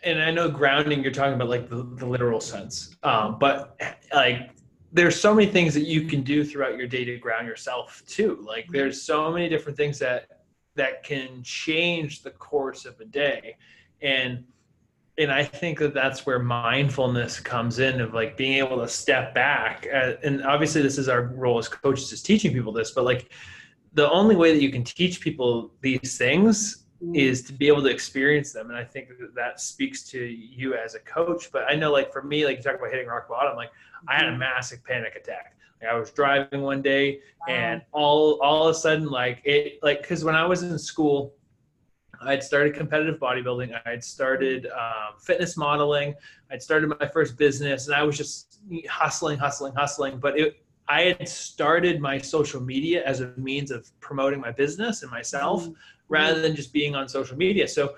and 0.03 0.21
i 0.21 0.31
know 0.31 0.49
grounding 0.49 1.01
you're 1.01 1.11
talking 1.11 1.33
about 1.33 1.49
like 1.49 1.69
the, 1.69 1.83
the 1.95 2.05
literal 2.05 2.41
sense 2.41 2.95
um, 3.03 3.37
but 3.39 3.79
like 4.13 4.51
there's 4.93 5.19
so 5.19 5.33
many 5.33 5.51
things 5.51 5.73
that 5.73 5.87
you 5.87 6.03
can 6.03 6.21
do 6.21 6.45
throughout 6.45 6.77
your 6.77 6.87
day 6.87 7.03
to 7.03 7.17
ground 7.17 7.47
yourself 7.47 8.03
too. 8.07 8.45
Like 8.47 8.67
there's 8.69 9.01
so 9.01 9.31
many 9.31 9.49
different 9.49 9.75
things 9.75 9.97
that 9.99 10.27
that 10.75 11.03
can 11.03 11.41
change 11.43 12.21
the 12.21 12.29
course 12.31 12.85
of 12.85 12.99
a 12.99 13.05
day. 13.05 13.57
And 14.01 14.43
and 15.17 15.31
i 15.31 15.43
think 15.43 15.79
that 15.79 15.93
that's 15.93 16.25
where 16.25 16.39
mindfulness 16.39 17.39
comes 17.39 17.79
in 17.79 18.01
of 18.01 18.13
like 18.13 18.35
being 18.35 18.57
able 18.57 18.77
to 18.77 18.87
step 18.87 19.33
back 19.33 19.87
uh, 19.93 20.13
and 20.23 20.43
obviously 20.43 20.81
this 20.81 20.97
is 20.97 21.07
our 21.07 21.23
role 21.35 21.57
as 21.57 21.67
coaches 21.67 22.11
is 22.11 22.21
teaching 22.21 22.51
people 22.53 22.71
this 22.71 22.91
but 22.91 23.03
like 23.03 23.31
the 23.93 24.09
only 24.09 24.35
way 24.35 24.51
that 24.53 24.61
you 24.61 24.71
can 24.71 24.83
teach 24.83 25.21
people 25.21 25.71
these 25.81 26.17
things 26.17 26.85
is 27.13 27.43
to 27.43 27.51
be 27.51 27.67
able 27.67 27.81
to 27.81 27.89
experience 27.89 28.53
them 28.53 28.69
and 28.69 28.77
i 28.77 28.83
think 28.83 29.09
that 29.19 29.35
that 29.35 29.59
speaks 29.59 30.03
to 30.03 30.19
you 30.19 30.73
as 30.73 30.95
a 30.95 30.99
coach 30.99 31.51
but 31.51 31.63
i 31.69 31.75
know 31.75 31.91
like 31.91 32.11
for 32.13 32.23
me 32.23 32.45
like 32.45 32.57
you 32.57 32.63
talk 32.63 32.75
about 32.75 32.89
hitting 32.89 33.07
rock 33.07 33.27
bottom 33.27 33.55
like 33.57 33.69
i 34.07 34.15
had 34.15 34.25
a 34.25 34.37
massive 34.37 34.83
panic 34.85 35.15
attack. 35.15 35.57
Like 35.81 35.91
i 35.91 35.95
was 35.99 36.11
driving 36.11 36.61
one 36.61 36.81
day 36.81 37.19
and 37.47 37.81
all 37.91 38.39
all 38.41 38.69
of 38.69 38.75
a 38.75 38.79
sudden 38.79 39.09
like 39.09 39.41
it 39.43 39.79
like 39.83 40.01
because 40.01 40.23
when 40.23 40.33
i 40.33 40.45
was 40.45 40.63
in 40.63 40.79
school 40.79 41.33
I'd 42.25 42.43
started 42.43 42.73
competitive 42.73 43.19
bodybuilding. 43.19 43.79
I'd 43.85 44.03
started 44.03 44.67
um, 44.67 45.19
fitness 45.19 45.57
modeling. 45.57 46.15
I'd 46.51 46.61
started 46.61 46.91
my 46.99 47.07
first 47.07 47.37
business, 47.37 47.87
and 47.87 47.95
I 47.95 48.03
was 48.03 48.17
just 48.17 48.59
hustling, 48.89 49.37
hustling, 49.37 49.73
hustling. 49.73 50.19
But 50.19 50.39
it, 50.39 50.63
I 50.87 51.15
had 51.19 51.27
started 51.29 52.01
my 52.01 52.17
social 52.17 52.61
media 52.61 53.03
as 53.05 53.21
a 53.21 53.33
means 53.37 53.71
of 53.71 53.89
promoting 53.99 54.39
my 54.41 54.51
business 54.51 55.01
and 55.01 55.11
myself, 55.11 55.65
Mhm. 55.67 55.75
rather 56.09 56.41
than 56.41 56.55
just 56.55 56.73
being 56.73 56.95
on 56.95 57.07
social 57.07 57.37
media. 57.37 57.67
So 57.67 57.95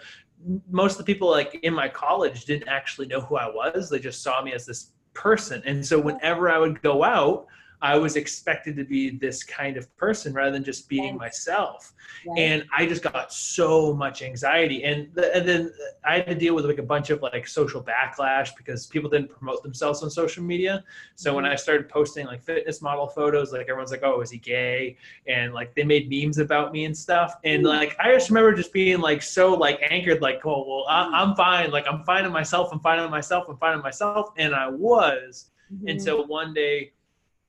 most 0.69 0.93
of 0.93 0.97
the 0.99 1.11
people 1.11 1.29
like 1.29 1.59
in 1.63 1.73
my 1.73 1.87
college 1.89 2.45
didn't 2.45 2.67
actually 2.67 3.07
know 3.07 3.21
who 3.21 3.35
I 3.37 3.47
was. 3.49 3.89
They 3.89 3.99
just 3.99 4.21
saw 4.21 4.41
me 4.43 4.53
as 4.53 4.65
this 4.65 4.91
person. 5.13 5.63
And 5.65 5.83
so 5.85 5.99
whenever 5.99 6.49
I 6.49 6.59
would 6.59 6.81
go 6.81 7.03
out, 7.03 7.47
I 7.81 7.97
was 7.97 8.15
expected 8.15 8.75
to 8.77 8.83
be 8.83 9.11
this 9.11 9.43
kind 9.43 9.77
of 9.77 9.95
person 9.97 10.33
rather 10.33 10.51
than 10.51 10.63
just 10.63 10.87
being 10.89 11.13
Right. 11.17 11.27
myself 11.27 11.93
Right? 12.27 12.39
and 12.39 12.65
I 12.75 12.85
just 12.85 13.03
got 13.03 13.31
so 13.33 13.93
much 13.93 14.21
anxiety, 14.21 14.83
and, 14.83 15.09
and 15.17 15.47
then 15.47 15.71
I 16.03 16.15
had 16.17 16.27
to 16.27 16.35
deal 16.35 16.55
with 16.55 16.65
like 16.65 16.77
a 16.77 16.83
bunch 16.83 17.09
of 17.09 17.21
like 17.21 17.47
social 17.47 17.83
backlash 17.83 18.55
because 18.55 18.87
people 18.87 19.09
didn't 19.09 19.29
promote 19.29 19.63
themselves 19.63 20.01
on 20.03 20.09
social 20.09 20.43
media. 20.43 20.83
So 21.15 21.33
when 21.33 21.43
mm-hmm. 21.45 21.53
I 21.53 21.55
started 21.55 21.89
posting 21.89 22.25
like 22.25 22.43
fitness 22.43 22.81
model 22.81 23.07
photos, 23.07 23.51
like 23.51 23.67
everyone's 23.69 23.91
like, 23.91 24.03
"Oh, 24.03 24.21
is 24.21 24.31
he 24.31 24.37
gay?" 24.37 24.97
and 25.27 25.53
like 25.53 25.73
they 25.75 25.83
made 25.83 26.09
memes 26.09 26.37
about 26.37 26.71
me 26.71 26.85
and 26.85 26.95
stuff. 26.97 27.35
And 27.43 27.63
mm. 27.63 27.67
like 27.69 27.95
I 27.99 28.13
just 28.13 28.29
remember 28.29 28.53
just 28.53 28.73
being 28.73 28.99
like 28.99 29.21
so 29.21 29.53
like 29.53 29.79
anchored, 29.89 30.21
like, 30.21 30.45
"Oh, 30.45 30.65
well, 30.67 30.85
I- 30.87 31.05
mm-hmm. 31.05 31.15
I'm 31.15 31.35
fine. 31.35 31.71
Like 31.71 31.85
I'm 31.89 32.03
finding 32.03 32.31
myself. 32.31 32.69
I'm 32.71 32.79
finding 32.79 33.09
myself. 33.09 33.45
I'm 33.49 33.57
finding 33.57 33.81
myself," 33.81 34.29
and 34.37 34.53
I 34.55 34.69
was. 34.69 35.51
And 35.87 35.99
Mhm. 35.99 36.01
so 36.03 36.23
one 36.25 36.53
day, 36.53 36.91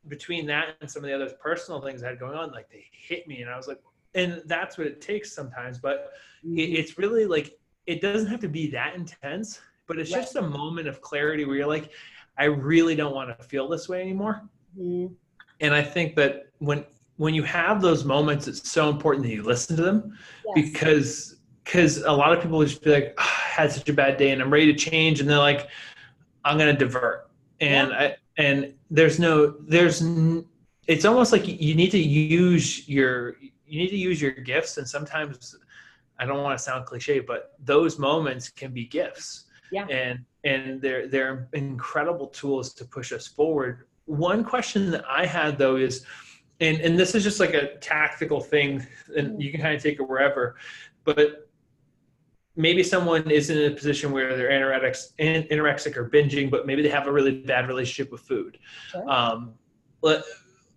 between 0.09 0.47
that 0.47 0.77
and 0.81 0.91
some 0.91 1.05
of 1.05 1.09
the 1.09 1.15
other 1.15 1.29
personal 1.43 1.81
things 1.81 2.03
I 2.03 2.09
had 2.09 2.19
going 2.19 2.37
on, 2.37 2.53
like 2.53 2.69
they 2.71 2.85
hit 2.93 3.27
me, 3.27 3.43
and 3.43 3.51
I 3.51 3.57
was 3.57 3.69
like, 3.69 3.81
and 4.15 4.43
that's 4.47 4.79
what 4.79 4.87
it 4.87 5.01
takes 5.01 5.33
sometimes. 5.33 5.79
But 5.79 6.13
it, 6.45 6.63
it's 6.63 6.99
really 6.99 7.27
like 7.27 7.59
it 7.87 8.01
doesn't 8.01 8.29
have 8.29 8.41
to 8.41 8.49
be 8.49 8.69
that 8.71 8.95
intense, 8.95 9.61
but 9.87 9.99
it's 9.99 10.11
Right. 10.11 10.23
just 10.23 10.37
a 10.37 10.43
moment 10.43 10.89
of 10.89 11.01
clarity 11.01 11.45
where 11.45 11.57
you're 11.57 11.67
like, 11.67 11.93
I 12.39 12.45
really 12.45 12.95
don't 12.97 13.15
want 13.15 13.37
to 13.37 13.45
feel 13.45 13.69
this 13.69 13.89
way 13.89 14.01
anymore. 14.01 14.43
Mhm. 14.79 15.17
And 15.61 15.75
I 15.75 15.83
think 15.83 16.15
that 16.17 16.47
when 16.59 16.85
when 17.17 17.35
you 17.35 17.43
have 17.45 17.81
those 17.81 18.05
moments, 18.05 18.47
it's 18.47 18.71
so 18.71 18.91
important 18.91 19.25
that 19.25 19.33
you 19.33 19.43
listen 19.43 19.77
to 19.77 19.83
them 19.83 20.17
Yes. 20.45 20.71
because 20.73 21.37
because 21.65 21.99
a 21.99 22.13
lot 22.13 22.33
of 22.33 22.43
people 22.43 22.63
just 22.65 22.83
be 22.83 22.91
like, 22.91 23.15
"Ah, 23.19 23.45
I 23.47 23.63
had 23.63 23.73
such 23.73 23.89
a 23.89 23.93
bad 23.93 24.17
day 24.19 24.31
and 24.31 24.43
I'm 24.43 24.53
ready 24.53 24.73
to 24.73 24.79
change, 24.79 25.21
and 25.21 25.29
they're 25.29 25.39
like, 25.39 25.69
I'm 26.45 26.59
gonna 26.59 26.77
divert, 26.77 27.31
and 27.61 27.93
I 27.93 28.17
and 28.37 28.73
there's 28.91 29.19
no 29.19 29.55
there's 29.67 30.03
n- 30.03 30.45
it's 30.87 31.05
almost 31.05 31.33
like 31.33 31.47
you 31.47 31.75
need 31.75 31.91
to 31.91 31.99
use 31.99 32.89
your 32.89 33.37
you 33.67 33.81
need 33.81 33.91
to 33.91 33.97
use 33.97 34.21
your 34.23 34.31
gifts, 34.31 34.77
and 34.79 34.89
sometimes 34.89 35.57
I 36.19 36.25
don't 36.27 36.43
want 36.43 36.57
to 36.59 36.63
sound 36.63 36.87
cliche, 36.87 37.21
but 37.21 37.55
those 37.65 37.99
moments 37.99 38.49
can 38.49 38.73
be 38.73 38.85
gifts, 38.87 39.47
Yeah. 39.73 39.87
and 39.87 40.25
and 40.45 40.81
they're 40.81 41.09
they're 41.09 41.49
incredible 41.53 42.29
tools 42.29 42.73
to 42.75 42.85
push 42.85 43.13
us 43.13 43.27
forward. 43.27 43.87
One 44.05 44.45
question 44.45 44.91
that 44.93 45.05
I 45.09 45.27
had 45.27 45.59
though 45.59 45.77
is 45.77 46.05
and 46.61 46.81
and 46.81 46.99
this 46.99 47.15
is 47.15 47.25
just 47.25 47.41
like 47.41 47.55
a 47.55 47.77
tactical 47.79 48.41
thing 48.41 48.87
and 49.17 49.43
you 49.43 49.51
can 49.51 49.61
kind 49.61 49.75
of 49.75 49.83
take 49.83 49.99
it 50.01 50.03
wherever 50.09 50.57
but 51.05 51.46
maybe 52.57 52.83
someone 52.83 53.31
is 53.31 53.51
in 53.51 53.71
a 53.71 53.75
position 53.75 54.11
where 54.11 54.37
they're 54.37 54.51
anorexic, 54.51 55.11
anorexic 55.51 55.97
or 55.97 56.09
binging 56.09 56.51
but 56.51 56.67
maybe 56.67 56.83
they 56.83 56.89
have 56.89 57.07
a 57.07 57.13
really 57.13 57.41
bad 57.43 57.69
relationship 57.69 58.11
with 58.11 58.23
food 58.23 58.59
Sure. 58.91 59.09
um, 59.09 59.53
but 60.01 60.25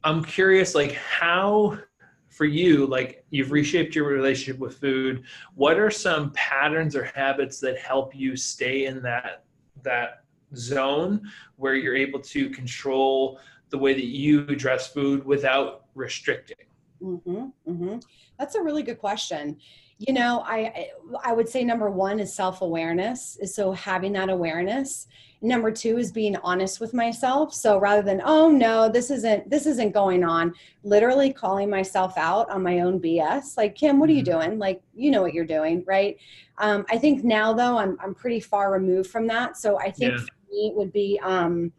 i'm 0.04 0.24
curious 0.24 0.76
like 0.76 0.94
how 0.94 1.78
for 2.28 2.46
you 2.46 2.86
like 2.86 3.26
you've 3.32 3.52
reshaped 3.52 3.96
your 3.96 4.08
relationship 4.08 4.60
with 4.60 4.78
food 4.78 5.24
what 5.56 5.80
are 5.80 5.89
some 5.92 6.32
patterns 6.32 6.96
or 6.96 7.06
habits 7.06 7.60
that 7.60 7.78
help 7.78 8.15
you 8.15 8.36
stay 8.36 8.86
in 8.86 9.02
that 9.02 9.44
that 9.84 10.24
zone 10.56 11.22
where 11.58 11.76
you're 11.76 11.96
able 11.96 12.20
to 12.20 12.50
control 12.50 13.39
the 13.70 13.78
way 13.78 13.94
that 13.94 14.06
you 14.06 14.42
address 14.48 14.92
food 14.92 15.26
without 15.26 15.86
restricting 15.96 16.58
hmm 17.02 17.46
hmm 17.65 17.98
That's 18.38 18.56
a 18.56 18.62
really 18.62 18.84
good 18.84 19.00
question. 19.00 19.58
You 20.00 20.14
know, 20.14 20.44
I 20.46 20.90
I 21.26 21.34
would 21.34 21.50
say 21.50 21.64
number 21.66 21.90
one 21.92 22.20
is 22.22 22.34
self 22.34 22.62
awareness. 22.62 23.38
Is 23.42 23.54
so 23.54 23.74
having 23.74 24.14
that 24.14 24.30
awareness. 24.30 25.08
Number 25.42 25.72
two 25.72 25.98
is 25.98 26.12
being 26.12 26.38
honest 26.38 26.80
with 26.80 26.94
myself. 26.94 27.54
So 27.54 27.78
rather 27.78 28.02
than 28.02 28.22
oh 28.24 28.50
no, 28.50 28.88
this 28.90 29.12
isn't 29.12 29.50
this 29.50 29.66
isn't 29.66 29.94
going 29.94 30.24
on, 30.24 30.54
literally 30.84 31.34
calling 31.34 31.70
myself 31.70 32.18
out 32.18 32.50
on 32.50 32.64
my 32.64 32.80
own 32.80 33.00
BS. 33.02 33.58
Like 33.58 33.76
Kim, 33.76 34.00
what 34.00 34.10
are 34.10 34.14
you 34.14 34.24
Mhm. 34.24 34.26
doing? 34.26 34.58
Like 34.60 34.82
you 34.94 35.12
know 35.12 35.22
what 35.22 35.34
you're 35.34 35.46
doing, 35.46 35.84
right? 35.86 36.18
Um, 36.60 36.86
I 36.90 36.98
think 36.98 37.26
now 37.26 37.52
though 37.54 37.78
I'm 37.78 37.98
I'm 38.02 38.16
pretty 38.16 38.40
far 38.40 38.72
removed 38.72 39.10
from 39.10 39.28
that. 39.28 39.58
So 39.58 39.78
I 39.80 39.92
think 39.92 40.14
Yeah. 40.14 40.20
for 40.20 40.52
me 40.52 40.68
it 40.70 40.76
would 40.76 40.94
be 40.94 41.20
um, 41.24 41.74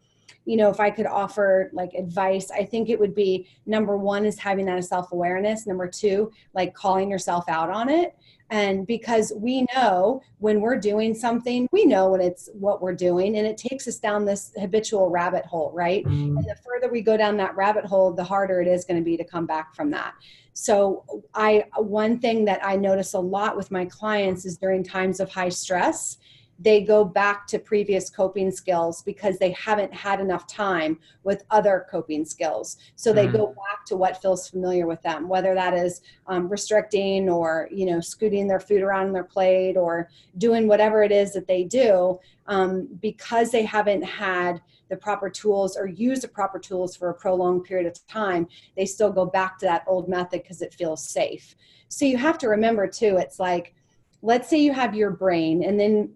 you 0.45 0.57
know 0.57 0.69
if 0.69 0.79
i 0.79 0.89
could 0.89 1.05
offer 1.05 1.69
like 1.73 1.93
advice 1.93 2.51
i 2.51 2.63
think 2.63 2.89
it 2.89 2.99
would 2.99 3.15
be 3.15 3.47
number 3.65 3.97
one 3.97 4.25
is 4.25 4.37
having 4.39 4.65
that 4.65 4.81
self-awareness. 4.91 5.67
Number 5.67 5.87
two 5.87 6.31
like 6.53 6.73
calling 6.73 7.09
yourself 7.09 7.45
out 7.47 7.69
on 7.69 7.89
it. 7.89 8.15
And 8.49 8.85
because 8.85 9.31
we 9.33 9.65
know 9.73 10.21
when 10.39 10.59
we're 10.59 10.77
doing 10.77 11.15
something 11.15 11.67
we 11.71 11.85
know 11.85 12.09
when 12.09 12.21
it's 12.21 12.49
what 12.53 12.81
we're 12.81 12.93
doing 12.93 13.37
and 13.37 13.47
it 13.47 13.57
takes 13.57 13.87
us 13.87 13.97
down 13.97 14.25
this 14.25 14.51
habitual 14.59 15.09
rabbit 15.09 15.45
hole 15.45 15.71
right? 15.73 16.03
Mm-hmm. 16.05 16.37
And 16.37 16.45
the 16.45 16.55
further 16.55 16.91
we 16.91 17.01
go 17.01 17.15
down 17.15 17.37
that 17.37 17.55
rabbit 17.55 17.85
hole 17.85 18.11
the 18.11 18.23
harder 18.23 18.61
it 18.61 18.67
is 18.67 18.83
going 18.83 18.99
to 18.99 19.05
be 19.05 19.15
to 19.15 19.23
come 19.23 19.45
back 19.45 19.73
from 19.73 19.89
that. 19.91 20.13
So 20.53 21.05
i 21.33 21.63
one 21.77 22.19
thing 22.19 22.43
that 22.45 22.59
i 22.65 22.75
notice 22.75 23.13
a 23.13 23.19
lot 23.19 23.55
with 23.55 23.71
my 23.71 23.85
clients 23.85 24.45
is 24.45 24.57
during 24.57 24.83
times 24.83 25.21
of 25.21 25.31
high 25.31 25.49
stress 25.49 26.17
they 26.61 26.81
go 26.81 27.03
back 27.03 27.47
to 27.47 27.57
previous 27.57 28.09
coping 28.09 28.51
skills 28.51 29.01
because 29.01 29.39
they 29.39 29.51
haven't 29.51 29.91
had 29.93 30.19
enough 30.19 30.45
time 30.45 30.97
with 31.23 31.43
other 31.49 31.87
coping 31.89 32.23
skills 32.23 32.77
so 32.95 33.11
they 33.11 33.27
Mhm. 33.27 33.33
go 33.33 33.47
back 33.47 33.83
to 33.85 33.97
what 33.97 34.21
feels 34.21 34.47
familiar 34.47 34.85
with 34.85 35.01
them 35.01 35.27
whether 35.27 35.55
that 35.55 35.73
is 35.73 36.01
um, 36.27 36.47
restricting 36.47 37.29
or 37.29 37.67
you 37.71 37.85
know 37.85 37.99
scooting 37.99 38.47
their 38.47 38.59
food 38.59 38.81
around 38.81 39.07
on 39.07 39.13
their 39.13 39.23
plate 39.23 39.75
or 39.75 40.09
doing 40.37 40.67
whatever 40.67 41.03
it 41.03 41.11
is 41.11 41.33
that 41.33 41.47
they 41.47 41.63
do 41.63 42.19
um, 42.47 42.87
because 43.01 43.49
they 43.51 43.63
haven't 43.63 44.03
had 44.03 44.61
the 44.89 44.97
proper 44.97 45.29
tools 45.29 45.77
or 45.77 45.87
used 45.87 46.21
the 46.21 46.27
proper 46.27 46.59
tools 46.59 46.95
for 46.95 47.09
a 47.09 47.13
prolonged 47.13 47.63
period 47.63 47.87
of 47.87 48.05
time 48.07 48.47
they 48.75 48.85
still 48.85 49.11
go 49.11 49.25
back 49.25 49.57
to 49.57 49.65
that 49.65 49.83
old 49.87 50.07
method 50.07 50.43
because 50.43 50.61
it 50.61 50.73
feels 50.73 51.03
safe 51.03 51.55
so 51.87 52.05
you 52.05 52.17
have 52.17 52.37
to 52.37 52.49
remember 52.49 52.85
too 52.87 53.17
it's 53.17 53.39
like 53.39 53.73
let's 54.21 54.49
say 54.49 54.59
you 54.59 54.71
have 54.71 54.93
your 54.93 55.09
brain 55.09 55.63
and 55.63 55.79
then 55.79 56.13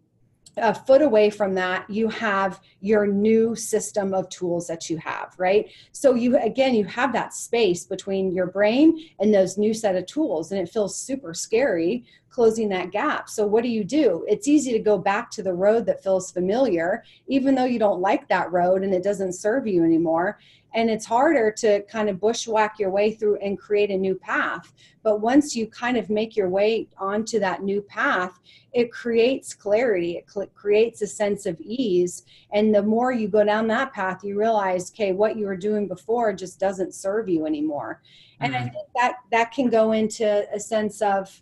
a 0.58 0.74
foot 0.74 1.02
away 1.02 1.30
from 1.30 1.54
that 1.54 1.90
you 1.90 2.08
have 2.08 2.62
your 2.80 3.06
new 3.06 3.56
system 3.56 4.14
of 4.14 4.30
tools 4.30 4.68
that 4.68 4.90
you 4.90 4.98
have 4.98 5.34
right? 5.38 5.72
So 5.92 6.16
you 6.16 6.38
again 6.38 6.74
you 6.74 6.86
have 6.86 7.14
that 7.14 7.34
space 7.34 7.86
between 7.86 8.32
your 8.32 8.48
brain 8.48 9.10
and 9.20 9.34
those 9.34 9.58
new 9.58 9.74
set 9.74 9.96
of 9.96 10.06
tools 10.06 10.52
and 10.52 10.62
it 10.62 10.70
feels 10.70 10.98
super 10.98 11.34
scary 11.34 12.06
closing 12.30 12.68
that 12.68 12.92
gap. 12.92 13.30
So 13.30 13.48
what 13.48 13.64
do 13.64 13.70
you 13.70 13.86
do? 13.86 14.26
It's 14.28 14.48
easy 14.48 14.74
to 14.74 14.80
go 14.80 14.98
back 14.98 15.32
to 15.32 15.44
the 15.44 15.54
road 15.54 15.86
that 15.86 16.04
feels 16.04 16.32
familiar 16.32 17.04
even 17.28 17.56
though 17.56 17.66
you 17.66 17.80
don't 17.80 18.02
like 18.02 18.28
that 18.28 18.52
road 18.52 18.84
and 18.84 18.94
it 18.94 19.04
doesn't 19.04 19.34
serve 19.34 19.68
you 19.68 19.84
anymore 19.84 20.38
and 20.76 20.90
it's 20.90 21.06
harder 21.06 21.52
to 21.52 21.82
kind 21.84 22.10
of 22.10 22.20
bushwhack 22.20 22.78
your 22.78 22.92
way 22.92 23.12
through 23.12 23.38
and 23.38 23.58
create 23.58 23.90
a 23.90 23.98
new 23.98 24.14
path. 24.16 24.74
But 25.04 25.22
once 25.22 25.56
you 25.56 25.68
kind 25.68 25.98
of 25.98 26.10
make 26.10 26.36
your 26.36 26.50
way 26.50 26.88
onto 26.98 27.40
that 27.40 27.64
new 27.64 27.82
path 27.82 28.40
it 28.76 28.92
creates 28.92 29.54
clarity. 29.54 30.18
It 30.18 30.30
cl- 30.30 30.48
creates 30.54 31.02
a 31.02 31.08
sense 31.08 31.46
of 31.46 31.60
ease. 31.62 32.24
And 32.52 32.76
the 32.76 32.84
more 32.84 33.14
you 33.14 33.30
go 33.30 33.44
down 33.44 33.68
that 33.68 33.94
path 33.94 34.24
you 34.24 34.38
realize 34.38 34.92
okay 34.92 35.14
what 35.14 35.38
you 35.38 35.46
were 35.46 35.56
doing 35.56 35.88
before 35.88 36.34
just 36.34 36.60
doesn't 36.60 36.94
serve 36.94 37.30
you 37.30 37.46
anymore. 37.46 38.02
And 38.42 38.54
mm-hmm. 38.54 38.64
i 38.64 38.70
think 38.70 38.88
that 38.96 39.16
that 39.32 39.52
can 39.54 39.70
go 39.70 39.94
into 39.94 40.46
a 40.54 40.60
sense 40.60 41.02
of 41.02 41.42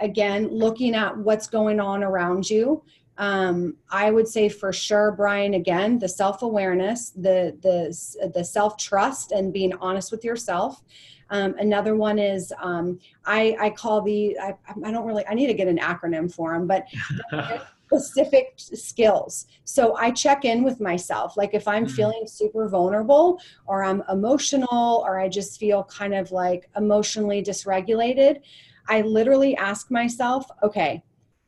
again 0.00 0.48
looking 0.48 0.94
at 0.94 1.16
what's 1.16 1.46
going 1.46 1.80
on 1.80 2.04
around 2.04 2.50
you 2.50 2.82
um, 3.18 3.76
i 3.90 4.10
would 4.10 4.28
say 4.28 4.48
for 4.48 4.72
sure 4.72 5.12
brian 5.12 5.54
again 5.54 5.98
the 5.98 6.08
self-awareness 6.08 7.10
the 7.10 7.56
the 7.62 8.30
the 8.34 8.44
self-trust 8.44 9.32
and 9.32 9.52
being 9.52 9.72
honest 9.80 10.10
with 10.10 10.24
yourself 10.24 10.82
um, 11.30 11.54
another 11.58 11.96
one 11.96 12.18
is 12.18 12.52
um, 12.60 12.98
I, 13.24 13.56
I 13.58 13.70
call 13.70 14.02
the 14.02 14.38
I, 14.38 14.54
I 14.84 14.90
don't 14.90 15.06
really 15.06 15.26
I 15.26 15.34
need 15.34 15.46
to 15.46 15.54
get 15.54 15.68
an 15.68 15.78
acronym 15.78 16.32
for 16.32 16.52
them, 16.52 16.66
but 16.66 16.86
specific 17.86 18.54
skills. 18.56 19.46
So 19.64 19.96
I 19.96 20.10
check 20.10 20.44
in 20.44 20.62
with 20.62 20.80
myself. 20.80 21.36
Like 21.36 21.54
if 21.54 21.68
I'm 21.68 21.86
mm-hmm. 21.86 21.94
feeling 21.94 22.24
super 22.26 22.68
vulnerable 22.68 23.40
or 23.66 23.84
I'm 23.84 24.02
emotional 24.10 25.04
or 25.06 25.18
I 25.20 25.28
just 25.28 25.58
feel 25.58 25.84
kind 25.84 26.14
of 26.14 26.32
like 26.32 26.68
emotionally 26.76 27.42
dysregulated, 27.42 28.40
I 28.88 29.02
literally 29.02 29.56
ask 29.56 29.90
myself, 29.90 30.46
okay, 30.62 31.02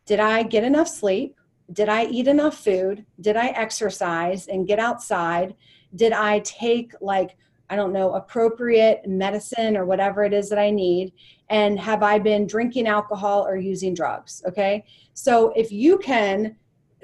did 0.06 0.20
I 0.20 0.42
get 0.42 0.64
enough 0.64 0.88
sleep? 0.88 1.36
Did 1.72 1.88
I 1.88 2.06
eat 2.06 2.28
enough 2.28 2.58
food? 2.58 3.04
Did 3.20 3.36
I 3.36 3.48
exercise 3.48 4.46
and 4.46 4.66
get 4.66 4.78
outside? 4.78 5.54
Did 5.94 6.12
I 6.12 6.40
take 6.40 6.92
like, 7.00 7.36
I 7.68 7.76
don't 7.76 7.92
know, 7.92 8.14
appropriate 8.14 9.06
medicine 9.06 9.76
or 9.76 9.84
whatever 9.84 10.24
it 10.24 10.32
is 10.32 10.48
that 10.50 10.58
I 10.58 10.70
need? 10.70 11.12
And 11.50 11.78
have 11.78 12.02
I 12.02 12.18
been 12.18 12.46
drinking 12.46 12.86
alcohol 12.86 13.46
or 13.46 13.56
using 13.56 13.94
drugs? 13.94 14.42
Okay. 14.46 14.84
So 15.14 15.52
if 15.56 15.72
you 15.72 15.98
can 15.98 16.56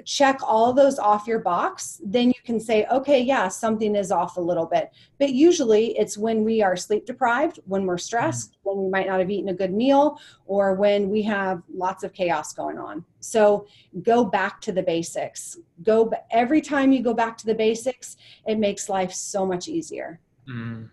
check 0.05 0.39
all 0.43 0.73
those 0.73 0.99
off 0.99 1.27
your 1.27 1.39
box, 1.39 2.01
then 2.03 2.27
you 2.27 2.41
can 2.45 2.59
say, 2.59 2.85
okay, 2.91 3.21
yeah, 3.21 3.47
something 3.47 3.95
is 3.95 4.11
off 4.11 4.37
a 4.37 4.41
little 4.41 4.65
bit. 4.65 4.91
But 5.19 5.33
usually 5.33 5.97
it's 5.97 6.17
when 6.17 6.43
we 6.43 6.61
are 6.61 6.75
sleep 6.75 7.05
deprived, 7.05 7.59
when 7.65 7.85
we're 7.85 7.97
stressed, 7.97 8.51
mm-hmm. 8.51 8.69
when 8.69 8.85
we 8.85 8.89
might 8.89 9.07
not 9.07 9.19
have 9.19 9.29
eaten 9.29 9.49
a 9.49 9.53
good 9.53 9.73
meal, 9.73 10.19
or 10.45 10.73
when 10.75 11.09
we 11.09 11.21
have 11.23 11.61
lots 11.73 12.03
of 12.03 12.13
chaos 12.13 12.53
going 12.53 12.77
on. 12.77 13.05
So 13.19 13.67
go 14.01 14.25
back 14.25 14.61
to 14.61 14.71
the 14.71 14.83
basics. 14.83 15.57
Go 15.83 16.11
every 16.31 16.61
time 16.61 16.91
you 16.91 17.01
go 17.01 17.13
back 17.13 17.37
to 17.37 17.45
the 17.45 17.55
basics, 17.55 18.17
it 18.45 18.59
makes 18.59 18.89
life 18.89 19.13
so 19.13 19.45
much 19.45 19.67
easier. 19.67 20.19
Mm. 20.49 20.89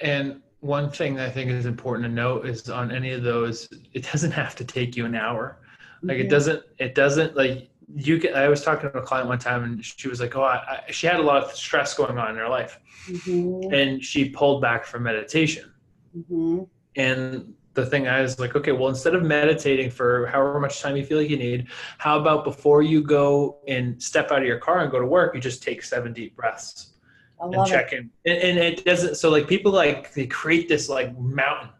And 0.00 0.40
one 0.60 0.90
thing 0.90 1.14
that 1.16 1.28
I 1.28 1.30
think 1.30 1.50
is 1.50 1.66
important 1.66 2.04
to 2.06 2.12
note 2.12 2.46
is 2.46 2.68
on 2.68 2.90
any 2.90 3.12
of 3.12 3.22
those, 3.22 3.68
it 3.92 4.04
doesn't 4.10 4.32
have 4.32 4.56
to 4.56 4.64
take 4.64 4.96
you 4.96 5.04
an 5.06 5.14
hour. 5.14 5.58
Like 6.02 6.18
it 6.18 6.28
doesn't, 6.28 6.62
it 6.78 6.94
doesn't 6.94 7.36
like 7.36 7.70
you 7.94 8.18
can, 8.18 8.34
I 8.34 8.48
was 8.48 8.62
talking 8.62 8.90
to 8.90 8.98
a 8.98 9.02
client 9.02 9.28
one 9.28 9.38
time 9.38 9.64
and 9.64 9.84
she 9.84 10.08
was 10.08 10.20
like, 10.20 10.36
Oh, 10.36 10.42
I, 10.42 10.82
I, 10.88 10.90
she 10.90 11.06
had 11.06 11.20
a 11.20 11.22
lot 11.22 11.42
of 11.42 11.52
stress 11.52 11.94
going 11.94 12.18
on 12.18 12.30
in 12.30 12.36
her 12.36 12.48
life 12.48 12.78
mm-hmm. 13.08 13.72
and 13.72 14.04
she 14.04 14.28
pulled 14.28 14.60
back 14.60 14.84
from 14.84 15.02
meditation. 15.04 15.72
Mm-hmm. 16.16 16.64
And 16.96 17.54
the 17.74 17.86
thing 17.86 18.08
I 18.08 18.20
was 18.22 18.40
like, 18.40 18.56
okay, 18.56 18.72
well, 18.72 18.88
instead 18.88 19.14
of 19.14 19.22
meditating 19.22 19.90
for 19.90 20.26
however 20.26 20.58
much 20.58 20.80
time 20.80 20.96
you 20.96 21.04
feel 21.04 21.18
like 21.18 21.30
you 21.30 21.36
need, 21.36 21.68
how 21.98 22.18
about 22.18 22.42
before 22.42 22.82
you 22.82 23.02
go 23.02 23.58
and 23.68 24.02
step 24.02 24.32
out 24.32 24.40
of 24.40 24.46
your 24.46 24.58
car 24.58 24.80
and 24.80 24.90
go 24.90 24.98
to 24.98 25.06
work, 25.06 25.34
you 25.34 25.40
just 25.40 25.62
take 25.62 25.82
seven 25.82 26.12
deep 26.12 26.34
breaths 26.34 26.94
and 27.40 27.66
check 27.66 27.92
it. 27.92 27.98
in. 27.98 28.10
And, 28.26 28.38
and, 28.38 28.58
it 28.58 28.84
doesn't, 28.84 29.14
so 29.14 29.30
like 29.30 29.46
people 29.46 29.70
like, 29.70 30.12
they 30.12 30.26
create 30.26 30.68
this 30.68 30.88
like 30.88 31.16
mountain 31.18 31.70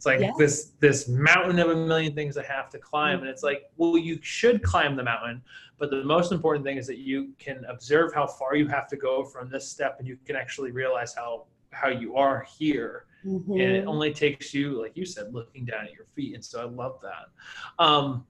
it's 0.00 0.06
like 0.06 0.20
yeah. 0.20 0.30
this 0.38 0.72
this 0.80 1.08
mountain 1.08 1.58
of 1.58 1.68
a 1.68 1.76
million 1.76 2.14
things 2.14 2.38
I 2.38 2.42
have 2.44 2.70
to 2.70 2.78
climb, 2.78 3.16
mm-hmm. 3.16 3.24
and 3.24 3.30
it's 3.30 3.42
like, 3.42 3.64
well, 3.76 3.98
you 3.98 4.18
should 4.22 4.62
climb 4.62 4.96
the 4.96 5.02
mountain, 5.02 5.42
but 5.76 5.90
the 5.90 6.02
most 6.02 6.32
important 6.32 6.64
thing 6.64 6.78
is 6.78 6.86
that 6.86 6.96
you 6.96 7.34
can 7.38 7.66
observe 7.66 8.14
how 8.14 8.26
far 8.26 8.56
you 8.56 8.66
have 8.66 8.88
to 8.88 8.96
go 8.96 9.22
from 9.22 9.50
this 9.50 9.68
step, 9.68 9.96
and 9.98 10.08
you 10.08 10.16
can 10.24 10.36
actually 10.36 10.70
realize 10.70 11.12
how 11.12 11.44
how 11.72 11.88
you 11.88 12.16
are 12.16 12.46
here. 12.58 13.04
Mm-hmm. 13.26 13.52
And 13.52 13.60
it 13.60 13.84
only 13.86 14.10
takes 14.10 14.54
you, 14.54 14.80
like 14.80 14.96
you 14.96 15.04
said, 15.04 15.34
looking 15.34 15.66
down 15.66 15.84
at 15.84 15.92
your 15.92 16.06
feet. 16.16 16.34
And 16.34 16.42
so 16.42 16.62
I 16.62 16.64
love 16.64 16.98
that. 17.02 17.26
Um, 17.78 18.24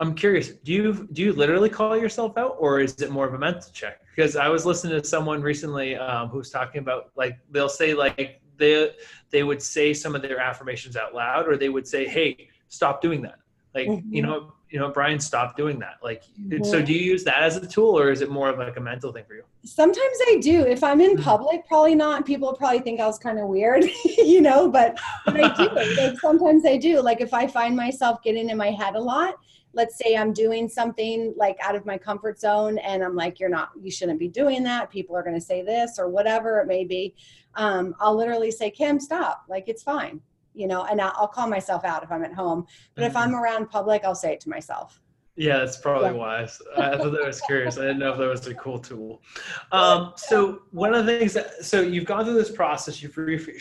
I'm 0.00 0.14
curious, 0.14 0.48
do 0.48 0.72
you 0.72 1.06
do 1.12 1.20
you 1.20 1.34
literally 1.34 1.68
call 1.68 1.98
yourself 1.98 2.38
out, 2.38 2.56
or 2.58 2.80
is 2.80 2.98
it 3.02 3.10
more 3.10 3.26
of 3.26 3.34
a 3.34 3.38
mental 3.38 3.70
check? 3.74 4.00
Because 4.16 4.36
I 4.36 4.48
was 4.48 4.64
listening 4.64 4.98
to 4.98 5.06
someone 5.06 5.42
recently 5.42 5.96
um, 5.96 6.30
who 6.30 6.38
was 6.38 6.48
talking 6.48 6.78
about 6.78 7.10
like 7.14 7.38
they'll 7.50 7.68
say 7.68 7.92
like 7.92 8.39
they 8.60 8.90
they 9.30 9.42
would 9.42 9.60
say 9.60 9.92
some 9.92 10.14
of 10.14 10.22
their 10.22 10.38
affirmations 10.38 10.96
out 10.96 11.14
loud 11.14 11.48
or 11.48 11.56
they 11.56 11.68
would 11.68 11.88
say 11.88 12.06
hey 12.06 12.48
stop 12.68 13.02
doing 13.02 13.22
that 13.22 13.38
like 13.74 13.88
mm-hmm. 13.88 14.14
you 14.14 14.22
know 14.22 14.52
you 14.70 14.78
know 14.78 14.90
brian 14.90 15.18
stop 15.18 15.56
doing 15.56 15.78
that 15.78 15.96
like 16.02 16.22
mm-hmm. 16.40 16.62
so 16.64 16.80
do 16.80 16.92
you 16.92 17.00
use 17.00 17.24
that 17.24 17.42
as 17.42 17.56
a 17.56 17.66
tool 17.66 17.98
or 17.98 18.10
is 18.10 18.20
it 18.20 18.30
more 18.30 18.48
of 18.48 18.58
like 18.58 18.76
a 18.76 18.80
mental 18.80 19.12
thing 19.12 19.24
for 19.26 19.34
you 19.34 19.42
sometimes 19.64 20.18
i 20.28 20.38
do 20.40 20.62
if 20.62 20.82
i'm 20.82 21.00
in 21.00 21.12
mm-hmm. 21.12 21.22
public 21.22 21.66
probably 21.66 21.94
not 21.94 22.24
people 22.24 22.52
probably 22.54 22.78
think 22.78 23.00
i 23.00 23.06
was 23.06 23.18
kind 23.18 23.38
of 23.38 23.48
weird 23.48 23.84
you 24.04 24.40
know 24.40 24.70
but, 24.70 24.98
but 25.26 25.36
i 25.36 25.54
do 25.54 25.74
like 26.00 26.18
sometimes 26.20 26.64
i 26.64 26.76
do 26.76 27.00
like 27.00 27.20
if 27.20 27.34
i 27.34 27.46
find 27.46 27.74
myself 27.76 28.22
getting 28.22 28.48
in 28.48 28.56
my 28.56 28.70
head 28.70 28.94
a 28.94 29.00
lot 29.00 29.34
let's 29.72 29.96
say 29.96 30.16
I'm 30.16 30.32
doing 30.32 30.68
something 30.68 31.32
like 31.36 31.56
out 31.62 31.76
of 31.76 31.86
my 31.86 31.96
comfort 31.96 32.40
zone 32.40 32.78
and 32.78 33.04
I'm 33.04 33.14
like, 33.14 33.38
you're 33.38 33.48
not, 33.48 33.70
you 33.80 33.90
shouldn't 33.90 34.18
be 34.18 34.28
doing 34.28 34.62
that. 34.64 34.90
People 34.90 35.16
are 35.16 35.22
going 35.22 35.36
to 35.36 35.40
say 35.40 35.62
this 35.62 35.98
or 35.98 36.08
whatever 36.08 36.60
it 36.60 36.66
may 36.66 36.84
be. 36.84 37.14
Um, 37.54 37.94
I'll 38.00 38.16
literally 38.16 38.50
say, 38.50 38.70
Kim, 38.70 38.98
stop. 38.98 39.44
Like, 39.48 39.68
it's 39.68 39.82
fine. 39.82 40.20
You 40.54 40.66
know, 40.66 40.84
and 40.84 41.00
I'll, 41.00 41.28
call 41.28 41.48
myself 41.48 41.84
out 41.84 42.02
if 42.02 42.10
I'm 42.10 42.24
at 42.24 42.34
home. 42.34 42.66
But 42.94 43.02
mm-hmm. 43.02 43.10
if 43.10 43.16
I'm 43.16 43.34
around 43.34 43.70
public, 43.70 44.04
I'll 44.04 44.14
say 44.14 44.32
it 44.32 44.40
to 44.40 44.48
myself. 44.48 45.00
Yeah, 45.36 45.58
that's 45.58 45.76
probably 45.76 46.10
yeah. 46.10 46.16
wise. 46.16 46.60
I 46.76 46.96
thought 46.96 47.12
that 47.12 47.24
was 47.24 47.40
curious. 47.40 47.78
I 47.78 47.82
didn't 47.82 48.00
know 48.00 48.12
if 48.12 48.18
that 48.18 48.26
was 48.26 48.46
a 48.46 48.54
cool 48.54 48.78
tool. 48.78 49.22
Um, 49.72 50.12
so 50.16 50.62
one 50.72 50.94
of 50.94 51.06
the 51.06 51.18
things 51.18 51.32
that, 51.34 51.64
so 51.64 51.80
you've 51.80 52.04
gone 52.04 52.24
through 52.24 52.34
this 52.34 52.50
process, 52.50 53.00
you've 53.00 53.16
re- 53.16 53.60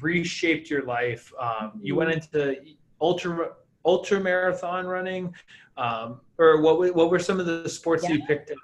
reshaped 0.00 0.70
your 0.70 0.84
life. 0.84 1.30
Um, 1.38 1.72
you 1.82 1.94
went 1.94 2.10
mm-hmm. 2.10 2.38
into 2.38 2.62
ultra 3.00 3.50
ultra 3.84 4.20
marathon 4.20 4.86
running, 4.86 5.34
um, 5.76 6.20
or 6.38 6.62
what 6.62 6.94
what 6.94 7.10
were 7.10 7.18
some 7.18 7.38
of 7.38 7.46
the 7.46 7.68
sports 7.68 8.04
yeah. 8.04 8.14
you 8.14 8.24
picked 8.26 8.50
up? 8.50 8.58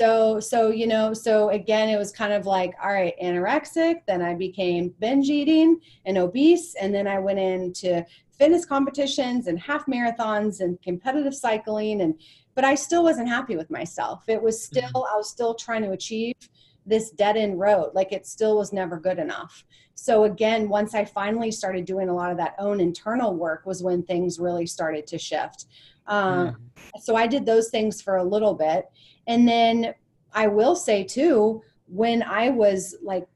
So 0.00 0.40
so 0.40 0.70
you 0.70 0.86
know 0.86 1.12
so 1.12 1.50
again 1.50 1.90
it 1.90 1.98
was 1.98 2.10
kind 2.10 2.32
of 2.32 2.46
like 2.46 2.72
all 2.82 2.90
right 2.90 3.12
anorexic. 3.22 3.96
Then 4.06 4.22
I 4.22 4.34
became 4.34 4.94
binge 4.98 5.28
eating 5.28 5.78
and 6.06 6.16
obese, 6.16 6.74
and 6.80 6.94
then 6.94 7.06
I 7.06 7.18
went 7.18 7.38
into 7.38 8.06
fitness 8.30 8.64
competitions 8.64 9.46
and 9.46 9.60
half 9.60 9.84
marathons 9.84 10.60
and 10.60 10.80
competitive 10.80 11.34
cycling 11.34 12.00
and 12.00 12.14
but 12.54 12.64
I 12.64 12.76
still 12.76 13.02
wasn't 13.02 13.28
happy 13.28 13.56
with 13.56 13.70
myself. 13.70 14.24
It 14.26 14.42
was 14.42 14.64
still 14.64 14.82
mm-hmm. 14.84 15.14
I 15.14 15.16
was 15.18 15.28
still 15.28 15.54
trying 15.54 15.82
to 15.82 15.90
achieve 15.90 16.34
this 16.90 17.10
dead 17.10 17.36
end 17.36 17.58
road. 17.58 17.92
Like 17.94 18.12
it 18.12 18.26
still 18.26 18.58
was 18.58 18.72
never 18.72 18.98
good 18.98 19.18
enough. 19.18 19.64
So 19.94 20.24
again, 20.24 20.68
once 20.68 20.94
I 20.94 21.04
finally 21.04 21.50
started 21.50 21.84
doing 21.84 22.08
a 22.08 22.14
lot 22.14 22.30
of 22.30 22.36
that 22.38 22.54
own 22.58 22.80
internal 22.80 23.34
work 23.34 23.66
was 23.66 23.82
when 23.82 24.02
things 24.02 24.38
really 24.38 24.66
started 24.66 25.06
to 25.08 25.18
shift. 25.18 25.66
Um, 26.06 26.48
mm 26.48 26.56
So 26.98 27.14
I 27.14 27.26
did 27.26 27.46
those 27.46 27.70
things 27.70 28.02
for 28.02 28.16
a 28.16 28.24
little 28.24 28.54
bit. 28.54 28.90
And 29.26 29.46
then 29.46 29.94
I 30.32 30.48
will 30.48 30.74
say 30.74 31.04
too, 31.04 31.62
when 31.86 32.22
I 32.22 32.50
was 32.50 32.96
like 33.02 33.26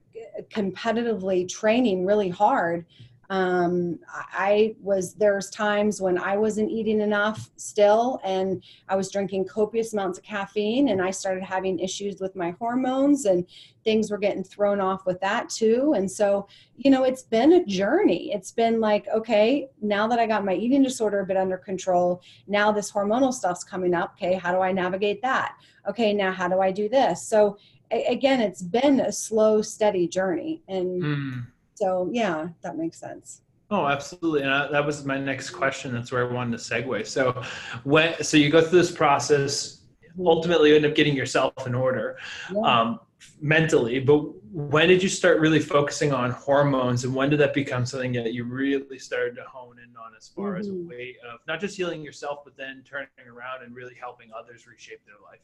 competitively 0.51 1.49
training 1.49 2.05
really 2.05 2.31
hard, 2.31 2.87
um, 3.31 3.99
I 4.15 4.77
was 4.81 5.15
there's 5.15 5.51
times 5.51 6.01
when 6.01 6.19
I 6.19 6.37
wasn't 6.37 6.71
eating 6.71 7.01
enough 7.01 7.51
still, 7.57 8.21
and 8.25 8.63
I 8.89 8.97
was 8.97 9.11
drinking 9.11 9.47
copious 9.47 9.93
amounts 9.93 10.19
of 10.19 10.25
caffeine, 10.25 10.89
and 10.89 11.01
I 11.01 11.11
started 11.11 11.43
having 11.43 11.79
issues 11.79 12.21
with 12.21 12.37
my 12.37 12.51
hormones, 12.59 13.25
and 13.25 13.47
things 13.83 14.11
were 14.11 14.19
getting 14.19 14.45
thrown 14.45 14.81
off 14.81 15.07
with 15.07 15.21
that 15.21 15.49
too. 15.49 15.95
And 15.97 16.11
so, 16.11 16.49
you 16.77 16.91
know, 16.91 17.05
it's 17.05 17.23
been 17.23 17.53
a 17.53 17.65
journey. 17.65 18.33
It's 18.33 18.51
been 18.51 18.81
like, 18.81 19.07
okay, 19.09 19.69
now 19.81 20.07
that 20.09 20.19
I 20.19 20.27
got 20.27 20.45
my 20.45 20.55
eating 20.55 20.83
disorder 20.83 21.21
a 21.21 21.27
bit 21.27 21.37
under 21.37 21.59
control, 21.59 22.23
now 22.47 22.73
this 22.73 22.93
hormonal 22.93 23.33
stuff's 23.33 23.65
coming 23.65 23.95
up. 23.95 24.15
Okay, 24.17 24.35
how 24.35 24.53
do 24.53 24.61
I 24.61 24.73
navigate 24.73 25.23
that? 25.23 25.57
Okay, 25.89 26.13
now 26.13 26.33
how 26.33 26.49
do 26.49 26.61
I 26.61 26.71
do 26.71 26.89
this? 26.89 27.27
So 27.27 27.59
again, 27.91 28.41
it's 28.41 28.63
been 28.63 29.01
a 29.01 29.13
slow, 29.13 29.63
steady 29.63 30.09
journey, 30.09 30.63
and. 30.69 31.03
Mm 31.03 31.47
so 31.75 32.09
yeah, 32.13 32.49
that 32.63 32.77
makes 32.77 32.99
sense. 32.99 33.43
Oh, 33.71 33.87
absolutely. 33.87 34.43
And 34.43 34.51
I, 34.51 34.71
that 34.71 34.85
was 34.85 35.05
my 35.05 35.19
next 35.19 35.51
question. 35.51 35.93
That's 35.93 36.13
where 36.13 36.29
I 36.29 36.33
wanted 36.33 36.59
to 36.59 36.63
segue. 36.63 37.07
So 37.07 37.43
when, 37.83 38.23
so 38.23 38.37
you 38.37 38.51
go 38.51 38.61
through 38.61 38.79
this 38.79 38.93
process, 38.93 39.81
ultimately 40.19 40.71
you 40.71 40.77
end 40.77 40.87
up 40.87 40.95
getting 40.95 41.17
yourself 41.17 41.67
in 41.67 41.75
order 41.75 42.17
yeah. 42.53 42.61
um, 42.61 43.01
mentally. 43.41 44.01
But 44.01 44.21
when 44.53 44.89
did 44.89 45.03
you 45.03 45.09
start 45.09 45.41
really 45.41 45.59
focusing 45.59 46.13
on 46.13 46.31
hormones, 46.31 47.05
and 47.05 47.15
when 47.15 47.31
did 47.31 47.41
that 47.41 47.55
become 47.55 47.85
something 47.87 48.13
that 48.13 48.33
you 48.33 48.45
really 48.45 48.99
started 48.99 49.35
to 49.37 49.43
hone 49.43 49.79
in 49.79 49.97
on 49.97 50.13
as 50.17 50.29
far 50.29 50.53
mm-hmm. 50.53 50.61
as 50.61 50.69
a 50.69 50.71
mm-hmm. 50.71 50.89
way 50.89 51.17
of 51.29 51.41
not 51.49 51.59
just 51.59 51.77
healing 51.77 52.03
yourself, 52.03 52.45
but 52.45 52.57
then 52.57 52.83
turning 52.85 53.09
around 53.29 53.65
and 53.65 53.75
really 53.75 53.95
helping 54.01 54.29
others 54.39 54.67
reshape 54.67 55.05
their 55.07 55.17
life? 55.25 55.41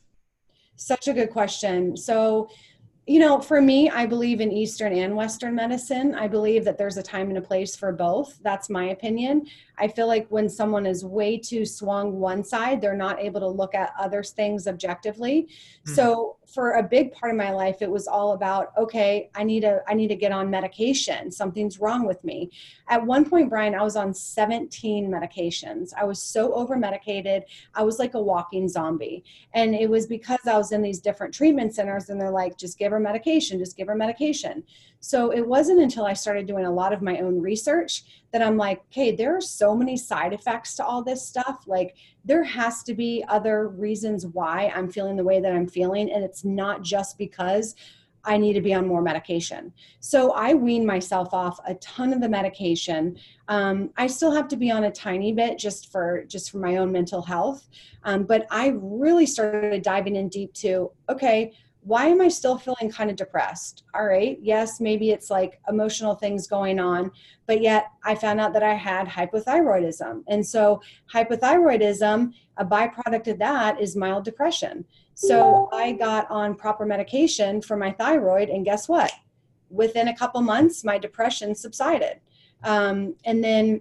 Such 0.77 1.09
a 1.09 1.13
good 1.13 1.31
question. 1.31 1.97
So 1.97 2.49
you 3.11 3.19
know, 3.19 3.41
for 3.41 3.61
me, 3.61 3.91
I 3.91 4.07
believe 4.07 4.41
in 4.41 4.53
Eastern 4.53 4.93
and 4.93 5.17
Western 5.17 5.57
medicine. 5.57 6.15
I 6.15 6.29
believe 6.29 6.65
that 6.65 6.79
there's 6.79 6.97
a 6.97 7.03
time 7.03 7.29
and 7.29 7.39
a 7.39 7.43
place 7.43 7.75
for 7.75 7.91
both. 7.91 8.39
That's 8.45 8.71
my 8.71 8.91
opinion. 8.91 9.49
I 9.79 9.89
feel 9.89 10.07
like 10.07 10.29
when 10.29 10.49
someone 10.49 10.87
is 10.87 11.05
way 11.05 11.37
too 11.37 11.67
swung 11.67 12.21
one 12.21 12.45
side, 12.45 12.81
they're 12.81 12.95
not 12.95 13.19
able 13.19 13.41
to 13.41 13.49
look 13.49 13.75
at 13.75 13.93
other 13.99 14.23
things 14.23 14.69
objectively. 14.69 15.49
Mm-hmm. 15.49 15.95
So 15.95 16.37
for 16.53 16.73
a 16.73 16.83
big 16.83 17.13
part 17.13 17.33
of 17.33 17.37
my 17.39 17.53
life 17.53 17.81
it 17.81 17.91
was 17.91 18.07
all 18.07 18.33
about 18.33 18.73
okay 18.77 19.31
i 19.35 19.43
need 19.43 19.61
to 19.61 19.83
i 19.87 19.95
need 19.95 20.09
to 20.09 20.17
get 20.17 20.33
on 20.33 20.51
medication. 20.51 21.31
Something's 21.31 21.81
wrong 21.81 22.07
with 22.07 22.23
me. 22.25 22.51
At 22.89 23.05
one 23.05 23.29
point 23.29 23.51
brian 23.51 23.75
i 23.75 23.83
was 23.83 23.97
on 23.97 24.13
17 24.13 25.11
medications. 25.11 25.93
I 25.97 26.05
was 26.05 26.21
so 26.21 26.53
over 26.55 26.77
medicated 26.77 27.45
i 27.75 27.83
was 27.83 27.99
like 27.99 28.15
a 28.15 28.21
walking 28.21 28.69
zombie. 28.69 29.25
And 29.55 29.75
it 29.75 29.89
was 29.89 30.07
because 30.07 30.47
i 30.47 30.57
was 30.57 30.73
in 30.73 30.83
these 30.83 31.01
different 31.01 31.35
treatment 31.35 31.75
centers 31.75 32.09
and 32.09 32.21
they're 32.21 32.31
like 32.31 32.57
just 32.57 32.79
give 32.79 32.93
her 32.93 33.01
medication 33.01 33.59
just 33.59 33.77
give 33.77 33.89
her 33.89 33.95
medication 33.95 34.63
so 35.01 35.31
it 35.33 35.47
wasn't 35.47 35.81
until 35.81 36.05
I 36.05 36.13
started 36.13 36.47
doing 36.47 36.67
a 36.67 36.73
lot 36.73 36.93
of 36.93 37.03
my 37.03 37.19
own 37.19 37.41
research 37.41 38.05
that 38.33 38.43
I'm 38.43 38.57
like, 38.57 38.83
okay, 38.87 39.17
there 39.17 39.35
are 39.37 39.41
so 39.41 39.75
many 39.75 39.97
side 39.97 40.33
effects 40.33 40.77
to 40.77 40.85
all 40.85 41.03
this 41.03 41.27
stuff. 41.27 41.65
Like, 41.67 41.97
there 42.25 42.45
has 42.45 42.83
to 42.85 42.95
be 42.95 43.25
other 43.27 43.69
reasons 43.69 44.27
why 44.27 44.71
I'm 44.75 44.91
feeling 44.91 45.17
the 45.17 45.25
way 45.25 45.41
that 45.41 45.53
I'm 45.53 45.67
feeling. 45.67 46.13
And 46.13 46.23
it's 46.23 46.45
not 46.45 46.83
just 46.83 47.17
because 47.17 47.75
I 48.25 48.37
need 48.37 48.53
to 48.53 48.61
be 48.61 48.75
on 48.75 48.87
more 48.87 49.01
medication. 49.01 49.73
So 50.01 50.33
I 50.33 50.55
wean 50.55 50.85
myself 50.85 51.33
off 51.33 51.59
a 51.67 51.75
ton 51.77 52.13
of 52.13 52.21
the 52.21 52.29
medication. 52.29 53.17
Um, 53.49 53.91
I 53.97 54.07
still 54.07 54.31
have 54.33 54.49
to 54.49 54.57
be 54.57 54.71
on 54.71 54.85
a 54.85 54.91
tiny 54.91 55.33
bit 55.33 55.59
just 55.59 55.91
for 55.91 56.25
just 56.25 56.51
for 56.51 56.59
my 56.59 56.77
own 56.77 56.93
mental 56.93 57.23
health. 57.23 57.69
Um, 58.05 58.25
but 58.25 58.47
I 58.51 58.75
really 58.77 59.27
started 59.27 59.83
diving 59.83 60.17
in 60.17 60.29
deep 60.29 60.53
to 60.55 60.91
okay, 61.09 61.53
why 61.83 62.07
am 62.07 62.21
I 62.21 62.29
still 62.29 62.59
feeling 62.59 62.91
kind 62.91 63.11
of 63.11 63.17
depressed? 63.17 63.85
All 63.95 64.05
right, 64.05 64.39
yes, 64.43 64.81
maybe 64.81 65.11
it's 65.11 65.31
like 65.31 65.61
emotional 65.69 66.15
things 66.15 66.47
going 66.47 66.79
on, 66.79 67.11
but 67.47 67.63
yet 67.63 67.91
I 68.05 68.15
found 68.15 68.41
out 68.41 68.53
that 68.53 68.63
I 68.63 68.75
had 68.75 69.09
hypothyroidism. 69.09 70.25
And 70.29 70.47
so, 70.47 70.83
hypothyroidism, 71.13 72.33
a 72.59 72.65
byproduct 72.65 73.29
of 73.29 73.39
that 73.39 73.81
is 73.81 73.97
mild 73.97 74.25
depression. 74.25 74.85
So, 75.15 75.69
I 75.73 75.93
got 75.93 76.31
on 76.31 76.55
proper 76.55 76.85
medication 76.85 77.63
for 77.63 77.77
my 77.77 77.93
thyroid, 77.93 78.51
and 78.51 78.65
guess 78.65 78.89
what? 78.89 79.13
Within 79.71 80.09
a 80.09 80.17
couple 80.17 80.41
months, 80.43 80.85
my 80.85 80.99
depression 80.99 81.55
subsided. 81.55 82.21
Um, 82.63 83.15
and 83.25 83.43
then 83.43 83.81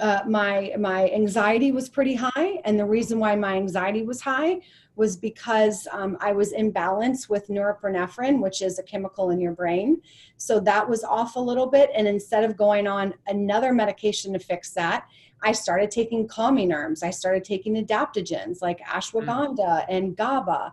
uh, 0.00 0.20
my 0.28 0.74
my 0.78 1.10
anxiety 1.10 1.72
was 1.72 1.88
pretty 1.88 2.14
high, 2.14 2.60
and 2.64 2.78
the 2.78 2.84
reason 2.84 3.18
why 3.18 3.34
my 3.34 3.56
anxiety 3.56 4.02
was 4.02 4.20
high 4.20 4.60
was 4.96 5.16
because 5.16 5.86
um, 5.92 6.16
I 6.20 6.32
was 6.32 6.52
imbalanced 6.52 7.28
with 7.28 7.48
norepinephrine, 7.48 8.40
which 8.40 8.62
is 8.62 8.78
a 8.78 8.82
chemical 8.82 9.30
in 9.30 9.40
your 9.40 9.52
brain. 9.52 10.00
So 10.38 10.58
that 10.60 10.88
was 10.88 11.04
off 11.04 11.36
a 11.36 11.40
little 11.40 11.66
bit. 11.66 11.90
And 11.94 12.08
instead 12.08 12.44
of 12.44 12.56
going 12.56 12.86
on 12.88 13.14
another 13.26 13.72
medication 13.72 14.32
to 14.32 14.38
fix 14.38 14.72
that, 14.72 15.06
I 15.42 15.52
started 15.52 15.90
taking 15.90 16.26
calming 16.26 16.72
herbs. 16.72 17.02
I 17.02 17.10
started 17.10 17.44
taking 17.44 17.74
adaptogens 17.76 18.62
like 18.62 18.80
ashwagandha 18.80 19.58
mm. 19.58 19.84
and 19.88 20.16
GABA. 20.16 20.72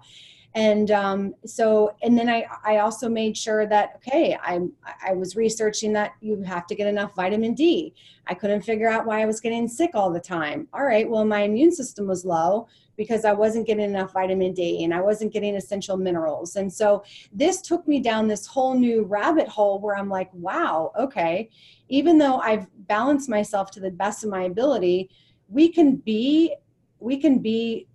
And 0.55 0.91
um, 0.91 1.33
so, 1.45 1.95
and 2.03 2.17
then 2.17 2.29
I, 2.29 2.45
I 2.63 2.77
also 2.77 3.09
made 3.09 3.35
sure 3.35 3.65
that, 3.65 3.93
okay, 3.97 4.37
I, 4.41 4.59
I 5.03 5.13
was 5.13 5.35
researching 5.35 5.93
that 5.93 6.13
you 6.21 6.41
have 6.43 6.67
to 6.67 6.75
get 6.75 6.87
enough 6.87 7.15
vitamin 7.15 7.55
D. 7.55 7.93
I 8.27 8.35
couldn't 8.35 8.61
figure 8.61 8.89
out 8.89 9.05
why 9.05 9.21
I 9.21 9.25
was 9.25 9.41
getting 9.41 9.67
sick 9.67 9.91
all 9.95 10.11
the 10.11 10.19
time. 10.19 10.67
All 10.71 10.85
right, 10.85 11.09
well, 11.09 11.25
my 11.25 11.41
immune 11.41 11.71
system 11.71 12.07
was 12.07 12.23
low 12.23 12.67
because 12.95 13.25
I 13.25 13.33
wasn't 13.33 13.67
getting 13.67 13.85
enough 13.85 14.13
vitamin 14.13 14.53
D 14.53 14.83
and 14.83 14.93
I 14.93 15.01
wasn't 15.01 15.33
getting 15.33 15.55
essential 15.55 15.97
minerals. 15.97 16.55
And 16.55 16.71
so 16.71 17.03
this 17.31 17.61
took 17.61 17.87
me 17.87 17.99
down 17.99 18.27
this 18.27 18.45
whole 18.45 18.75
new 18.75 19.03
rabbit 19.03 19.47
hole 19.47 19.79
where 19.79 19.95
I'm 19.97 20.09
like, 20.09 20.29
wow, 20.33 20.91
okay, 20.97 21.49
even 21.89 22.17
though 22.17 22.37
I've 22.37 22.67
balanced 22.87 23.29
myself 23.29 23.71
to 23.71 23.79
the 23.79 23.91
best 23.91 24.23
of 24.23 24.29
my 24.29 24.43
ability, 24.43 25.09
we 25.47 25.69
can 25.69 25.97
be, 25.97 26.55
we 26.99 27.17
can 27.17 27.39
be, 27.39 27.87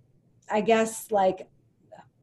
I 0.49 0.61
guess, 0.61 1.11
like 1.11 1.48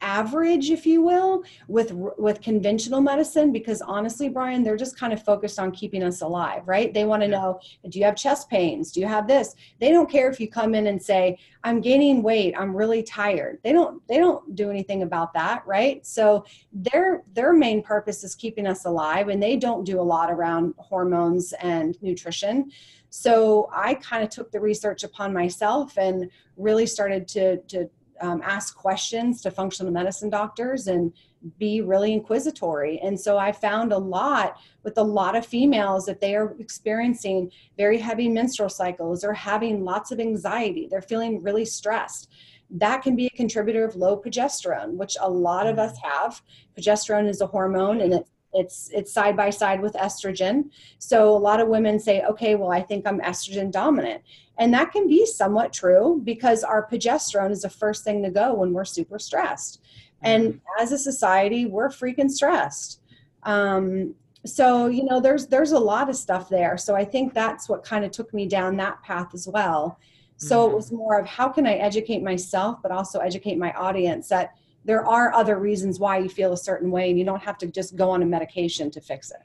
average 0.00 0.70
if 0.70 0.84
you 0.84 1.02
will 1.02 1.42
with 1.68 1.92
with 1.92 2.42
conventional 2.42 3.00
medicine 3.00 3.50
because 3.50 3.80
honestly 3.80 4.28
brian 4.28 4.62
they're 4.62 4.76
just 4.76 4.98
kind 4.98 5.12
of 5.12 5.22
focused 5.22 5.58
on 5.58 5.70
keeping 5.70 6.02
us 6.02 6.20
alive 6.20 6.66
right? 6.66 6.92
They 6.92 7.04
want 7.04 7.22
to 7.22 7.28
know 7.28 7.60
do 7.88 7.98
you 7.98 8.04
have 8.04 8.16
chest 8.16 8.50
pains? 8.50 8.92
Do 8.92 9.00
you 9.00 9.06
have 9.06 9.26
this? 9.26 9.54
They 9.78 9.90
don't 9.90 10.10
care 10.10 10.28
if 10.30 10.40
you 10.40 10.48
come 10.48 10.74
in 10.74 10.88
and 10.88 11.02
say 11.02 11.38
i'm 11.64 11.80
gaining 11.80 12.22
weight 12.22 12.54
i'm 12.58 12.76
really 12.76 13.02
tired. 13.02 13.58
They 13.62 13.72
don't 13.72 14.06
they 14.08 14.18
don't 14.18 14.54
do 14.54 14.70
anything 14.70 15.02
about 15.02 15.32
that 15.34 15.66
right? 15.66 16.04
So 16.06 16.44
their 16.72 17.22
their 17.32 17.52
main 17.52 17.82
purpose 17.82 18.24
is 18.24 18.34
keeping 18.34 18.66
us 18.66 18.84
alive 18.84 19.28
and 19.28 19.42
they 19.42 19.56
don't 19.56 19.84
do 19.84 20.00
a 20.00 20.02
lot 20.02 20.30
around 20.30 20.74
hormones 20.78 21.52
and 21.60 21.96
nutrition. 22.02 22.70
So 23.10 23.70
i 23.72 23.94
kind 23.94 24.22
of 24.22 24.30
took 24.30 24.50
the 24.50 24.60
research 24.60 25.04
upon 25.04 25.32
myself 25.32 25.96
and 25.96 26.30
really 26.56 26.86
started 26.86 27.28
to 27.28 27.58
to 27.68 27.88
um, 28.20 28.42
ask 28.44 28.76
questions 28.76 29.40
to 29.42 29.50
functional 29.50 29.92
medicine 29.92 30.30
doctors 30.30 30.86
and 30.86 31.12
be 31.58 31.80
really 31.80 32.12
inquisitory. 32.12 32.98
And 33.00 33.18
so 33.18 33.38
I 33.38 33.52
found 33.52 33.92
a 33.92 33.98
lot 33.98 34.58
with 34.82 34.98
a 34.98 35.02
lot 35.02 35.36
of 35.36 35.46
females 35.46 36.06
that 36.06 36.20
they 36.20 36.34
are 36.34 36.56
experiencing 36.58 37.50
very 37.76 37.98
heavy 37.98 38.28
menstrual 38.28 38.68
cycles 38.68 39.24
or 39.24 39.32
having 39.32 39.84
lots 39.84 40.10
of 40.10 40.20
anxiety. 40.20 40.88
They're 40.90 41.02
feeling 41.02 41.42
really 41.42 41.64
stressed. 41.64 42.30
That 42.70 43.02
can 43.02 43.14
be 43.14 43.26
a 43.26 43.36
contributor 43.36 43.84
of 43.84 43.94
low 43.94 44.20
progesterone, 44.20 44.94
which 44.94 45.16
a 45.20 45.30
lot 45.30 45.66
of 45.66 45.78
us 45.78 45.96
have. 46.02 46.42
Progesterone 46.76 47.28
is 47.28 47.40
a 47.40 47.46
hormone 47.46 48.00
and 48.00 48.12
it 48.12 48.26
it's 48.52 48.90
it's 48.92 49.12
side 49.12 49.36
by 49.36 49.50
side 49.50 49.80
with 49.80 49.92
estrogen 49.94 50.70
so 50.98 51.36
a 51.36 51.36
lot 51.36 51.60
of 51.60 51.68
women 51.68 51.98
say 51.98 52.22
okay 52.22 52.54
well 52.54 52.70
i 52.70 52.80
think 52.80 53.06
i'm 53.06 53.20
estrogen 53.20 53.70
dominant 53.70 54.22
and 54.58 54.72
that 54.74 54.92
can 54.92 55.06
be 55.06 55.26
somewhat 55.26 55.72
true 55.72 56.20
because 56.24 56.64
our 56.64 56.88
progesterone 56.88 57.50
is 57.50 57.62
the 57.62 57.70
first 57.70 58.04
thing 58.04 58.22
to 58.22 58.30
go 58.30 58.54
when 58.54 58.72
we're 58.72 58.84
super 58.84 59.18
stressed. 59.18 59.82
And 60.22 60.54
mm-hmm. 60.54 60.82
as 60.82 60.92
a 60.92 60.98
society, 60.98 61.66
we're 61.66 61.90
freaking 61.90 62.30
stressed. 62.30 63.00
Um, 63.42 64.14
so 64.44 64.86
you 64.86 65.04
know, 65.04 65.20
there's 65.20 65.46
there's 65.46 65.72
a 65.72 65.78
lot 65.78 66.08
of 66.08 66.16
stuff 66.16 66.48
there. 66.48 66.78
So 66.78 66.94
I 66.94 67.04
think 67.04 67.34
that's 67.34 67.68
what 67.68 67.84
kind 67.84 68.04
of 68.04 68.12
took 68.12 68.32
me 68.32 68.46
down 68.46 68.76
that 68.76 69.02
path 69.02 69.34
as 69.34 69.46
well. 69.46 69.98
So 70.36 70.60
mm-hmm. 70.60 70.72
it 70.72 70.76
was 70.76 70.92
more 70.92 71.18
of 71.18 71.26
how 71.26 71.48
can 71.48 71.66
I 71.66 71.74
educate 71.74 72.22
myself, 72.22 72.78
but 72.82 72.92
also 72.92 73.18
educate 73.18 73.58
my 73.58 73.72
audience 73.72 74.28
that 74.28 74.54
there 74.84 75.04
are 75.04 75.32
other 75.32 75.58
reasons 75.58 75.98
why 75.98 76.18
you 76.18 76.28
feel 76.28 76.52
a 76.52 76.56
certain 76.56 76.90
way, 76.90 77.10
and 77.10 77.18
you 77.18 77.24
don't 77.24 77.42
have 77.42 77.58
to 77.58 77.66
just 77.66 77.96
go 77.96 78.10
on 78.10 78.22
a 78.22 78.26
medication 78.26 78.90
to 78.92 79.00
fix 79.00 79.30
it. 79.30 79.42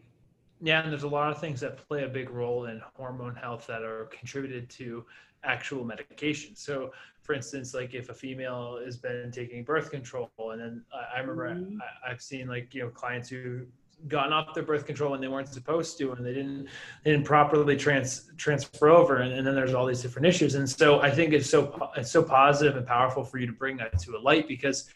Yeah, 0.61 0.83
and 0.83 0.91
there's 0.91 1.03
a 1.03 1.07
lot 1.07 1.31
of 1.31 1.39
things 1.39 1.59
that 1.61 1.77
play 1.87 2.03
a 2.03 2.07
big 2.07 2.29
role 2.29 2.65
in 2.65 2.81
hormone 2.95 3.35
health 3.35 3.65
that 3.67 3.81
are 3.81 4.05
contributed 4.05 4.69
to 4.71 5.03
actual 5.43 5.83
medication. 5.83 6.55
So, 6.55 6.91
for 7.23 7.33
instance, 7.33 7.73
like 7.73 7.95
if 7.95 8.09
a 8.09 8.13
female 8.13 8.79
has 8.83 8.95
been 8.95 9.31
taking 9.31 9.63
birth 9.63 9.89
control, 9.89 10.29
and 10.37 10.61
then 10.61 10.85
I, 10.93 11.17
I 11.17 11.19
remember 11.21 11.55
mm-hmm. 11.55 11.77
I, 12.05 12.09
have 12.09 12.21
seen 12.21 12.47
like 12.47 12.75
you 12.75 12.83
know 12.83 12.89
clients 12.89 13.29
who 13.29 13.65
gotten 14.07 14.33
off 14.33 14.53
their 14.53 14.63
birth 14.63 14.85
control 14.85 15.11
when 15.11 15.21
they 15.21 15.27
weren't 15.27 15.47
supposed 15.47 15.97
to, 15.97 16.11
and 16.11 16.23
they 16.23 16.33
didn't 16.33 16.67
they 17.03 17.11
didn't 17.11 17.25
properly 17.25 17.75
trans 17.75 18.29
transfer 18.37 18.89
over, 18.89 19.17
and, 19.17 19.33
and 19.33 19.45
then 19.45 19.55
there's 19.55 19.73
all 19.73 19.87
these 19.87 20.01
different 20.03 20.27
issues. 20.27 20.53
And 20.53 20.69
so 20.69 21.01
I 21.01 21.09
think 21.09 21.33
it's 21.33 21.49
so 21.49 21.91
it's 21.97 22.11
so 22.11 22.21
positive 22.21 22.77
and 22.77 22.85
powerful 22.85 23.23
for 23.23 23.39
you 23.39 23.47
to 23.47 23.53
bring 23.53 23.77
that 23.77 23.97
to 23.99 24.15
a 24.15 24.19
light 24.19 24.47
because 24.47 24.89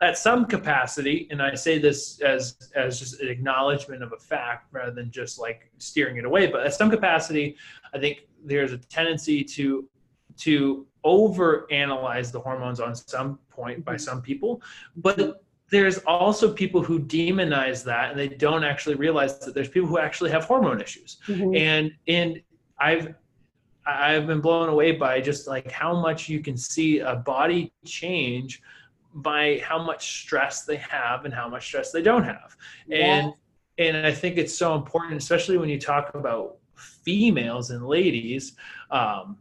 at 0.00 0.16
some 0.16 0.46
capacity, 0.46 1.26
and 1.30 1.42
I 1.42 1.54
say 1.54 1.78
this 1.78 2.20
as 2.20 2.70
as 2.74 2.98
just 2.98 3.20
an 3.20 3.28
acknowledgement 3.28 4.02
of 4.02 4.12
a 4.12 4.18
fact 4.18 4.68
rather 4.72 4.92
than 4.92 5.10
just 5.10 5.38
like 5.38 5.70
steering 5.78 6.16
it 6.16 6.24
away, 6.24 6.46
but 6.46 6.64
at 6.64 6.74
some 6.74 6.90
capacity, 6.90 7.56
I 7.94 7.98
think 7.98 8.26
there's 8.44 8.72
a 8.72 8.78
tendency 8.78 9.42
to 9.44 9.88
to 10.38 10.86
over 11.04 11.66
analyze 11.72 12.30
the 12.30 12.40
hormones 12.40 12.80
on 12.80 12.94
some 12.94 13.38
point 13.50 13.84
by 13.84 13.96
some 13.96 14.22
people, 14.22 14.62
but 14.96 15.42
there's 15.70 15.98
also 15.98 16.52
people 16.52 16.82
who 16.82 16.98
demonize 16.98 17.84
that 17.84 18.10
and 18.10 18.18
they 18.18 18.28
don't 18.28 18.64
actually 18.64 18.94
realize 18.94 19.38
that 19.40 19.54
there's 19.54 19.68
people 19.68 19.88
who 19.88 19.98
actually 19.98 20.30
have 20.30 20.44
hormone 20.44 20.80
issues. 20.80 21.18
Mm-hmm. 21.26 21.54
And 21.54 21.92
and 22.06 22.40
I've 22.78 23.14
I've 23.86 24.26
been 24.26 24.40
blown 24.40 24.68
away 24.68 24.92
by 24.92 25.20
just 25.20 25.46
like 25.46 25.70
how 25.70 25.98
much 26.00 26.28
you 26.28 26.40
can 26.40 26.56
see 26.56 27.00
a 27.00 27.16
body 27.16 27.72
change 27.84 28.62
by 29.22 29.60
how 29.64 29.82
much 29.82 30.22
stress 30.22 30.64
they 30.64 30.76
have 30.76 31.24
and 31.24 31.34
how 31.34 31.48
much 31.48 31.66
stress 31.66 31.92
they 31.92 32.02
don't 32.02 32.24
have. 32.24 32.56
Yeah. 32.86 32.98
And 32.98 33.32
and 33.78 34.06
I 34.06 34.12
think 34.12 34.36
it's 34.38 34.56
so 34.56 34.74
important, 34.74 35.16
especially 35.16 35.56
when 35.56 35.68
you 35.68 35.78
talk 35.78 36.14
about 36.14 36.56
females 36.76 37.70
and 37.70 37.86
ladies. 37.86 38.54
Um, 38.90 39.38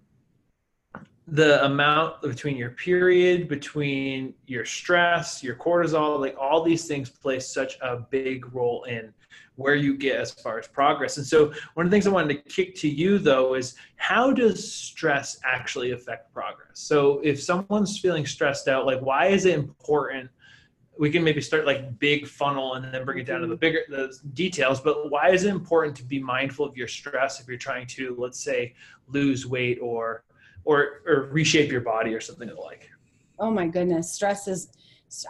the 1.27 1.65
amount 1.65 2.21
between 2.21 2.55
your 2.55 2.69
period, 2.69 3.49
between 3.49 4.33
your 4.45 4.63
stress, 4.63 5.43
your 5.43 5.55
cortisol, 5.55 6.19
like 6.19 6.37
all 6.39 6.63
these 6.63 6.87
things 6.87 7.09
play 7.09 7.39
such 7.39 7.77
a 7.81 7.97
big 7.97 8.53
role 8.53 8.83
in 8.85 9.13
where 9.57 9.75
you 9.75 9.97
get 9.97 10.19
as 10.19 10.31
far 10.31 10.57
as 10.59 10.67
progress. 10.67 11.17
And 11.17 11.25
so, 11.25 11.51
one 11.73 11.85
of 11.85 11.91
the 11.91 11.95
things 11.95 12.07
I 12.07 12.11
wanted 12.11 12.35
to 12.35 12.49
kick 12.49 12.75
to 12.75 12.89
you 12.89 13.17
though 13.17 13.55
is 13.55 13.75
how 13.97 14.31
does 14.31 14.71
stress 14.71 15.39
actually 15.43 15.91
affect 15.91 16.33
progress? 16.33 16.75
So, 16.75 17.19
if 17.23 17.41
someone's 17.41 17.99
feeling 17.99 18.25
stressed 18.25 18.67
out, 18.67 18.85
like 18.85 19.01
why 19.01 19.27
is 19.27 19.45
it 19.45 19.55
important? 19.55 20.29
We 20.97 21.11
can 21.11 21.23
maybe 21.23 21.41
start 21.41 21.65
like 21.65 21.99
big 21.99 22.27
funnel 22.27 22.75
and 22.75 22.91
then 22.91 23.03
bring 23.05 23.19
it 23.19 23.25
down 23.25 23.41
to 23.41 23.47
the 23.47 23.53
mm-hmm. 23.53 23.59
bigger 23.59 23.79
the 23.89 24.17
details. 24.33 24.79
But 24.79 25.11
why 25.11 25.29
is 25.29 25.43
it 25.43 25.49
important 25.49 25.95
to 25.97 26.03
be 26.03 26.19
mindful 26.19 26.65
of 26.65 26.77
your 26.77 26.87
stress 26.87 27.39
if 27.39 27.47
you're 27.47 27.57
trying 27.57 27.87
to, 27.87 28.15
let's 28.17 28.39
say, 28.39 28.73
lose 29.07 29.45
weight 29.45 29.79
or 29.81 30.23
or 30.65 31.01
or 31.05 31.29
reshape 31.31 31.71
your 31.71 31.81
body 31.81 32.13
or 32.13 32.21
something 32.21 32.49
like? 32.55 32.89
Oh 33.39 33.51
my 33.51 33.67
goodness, 33.67 34.11
stress 34.11 34.47
is 34.47 34.69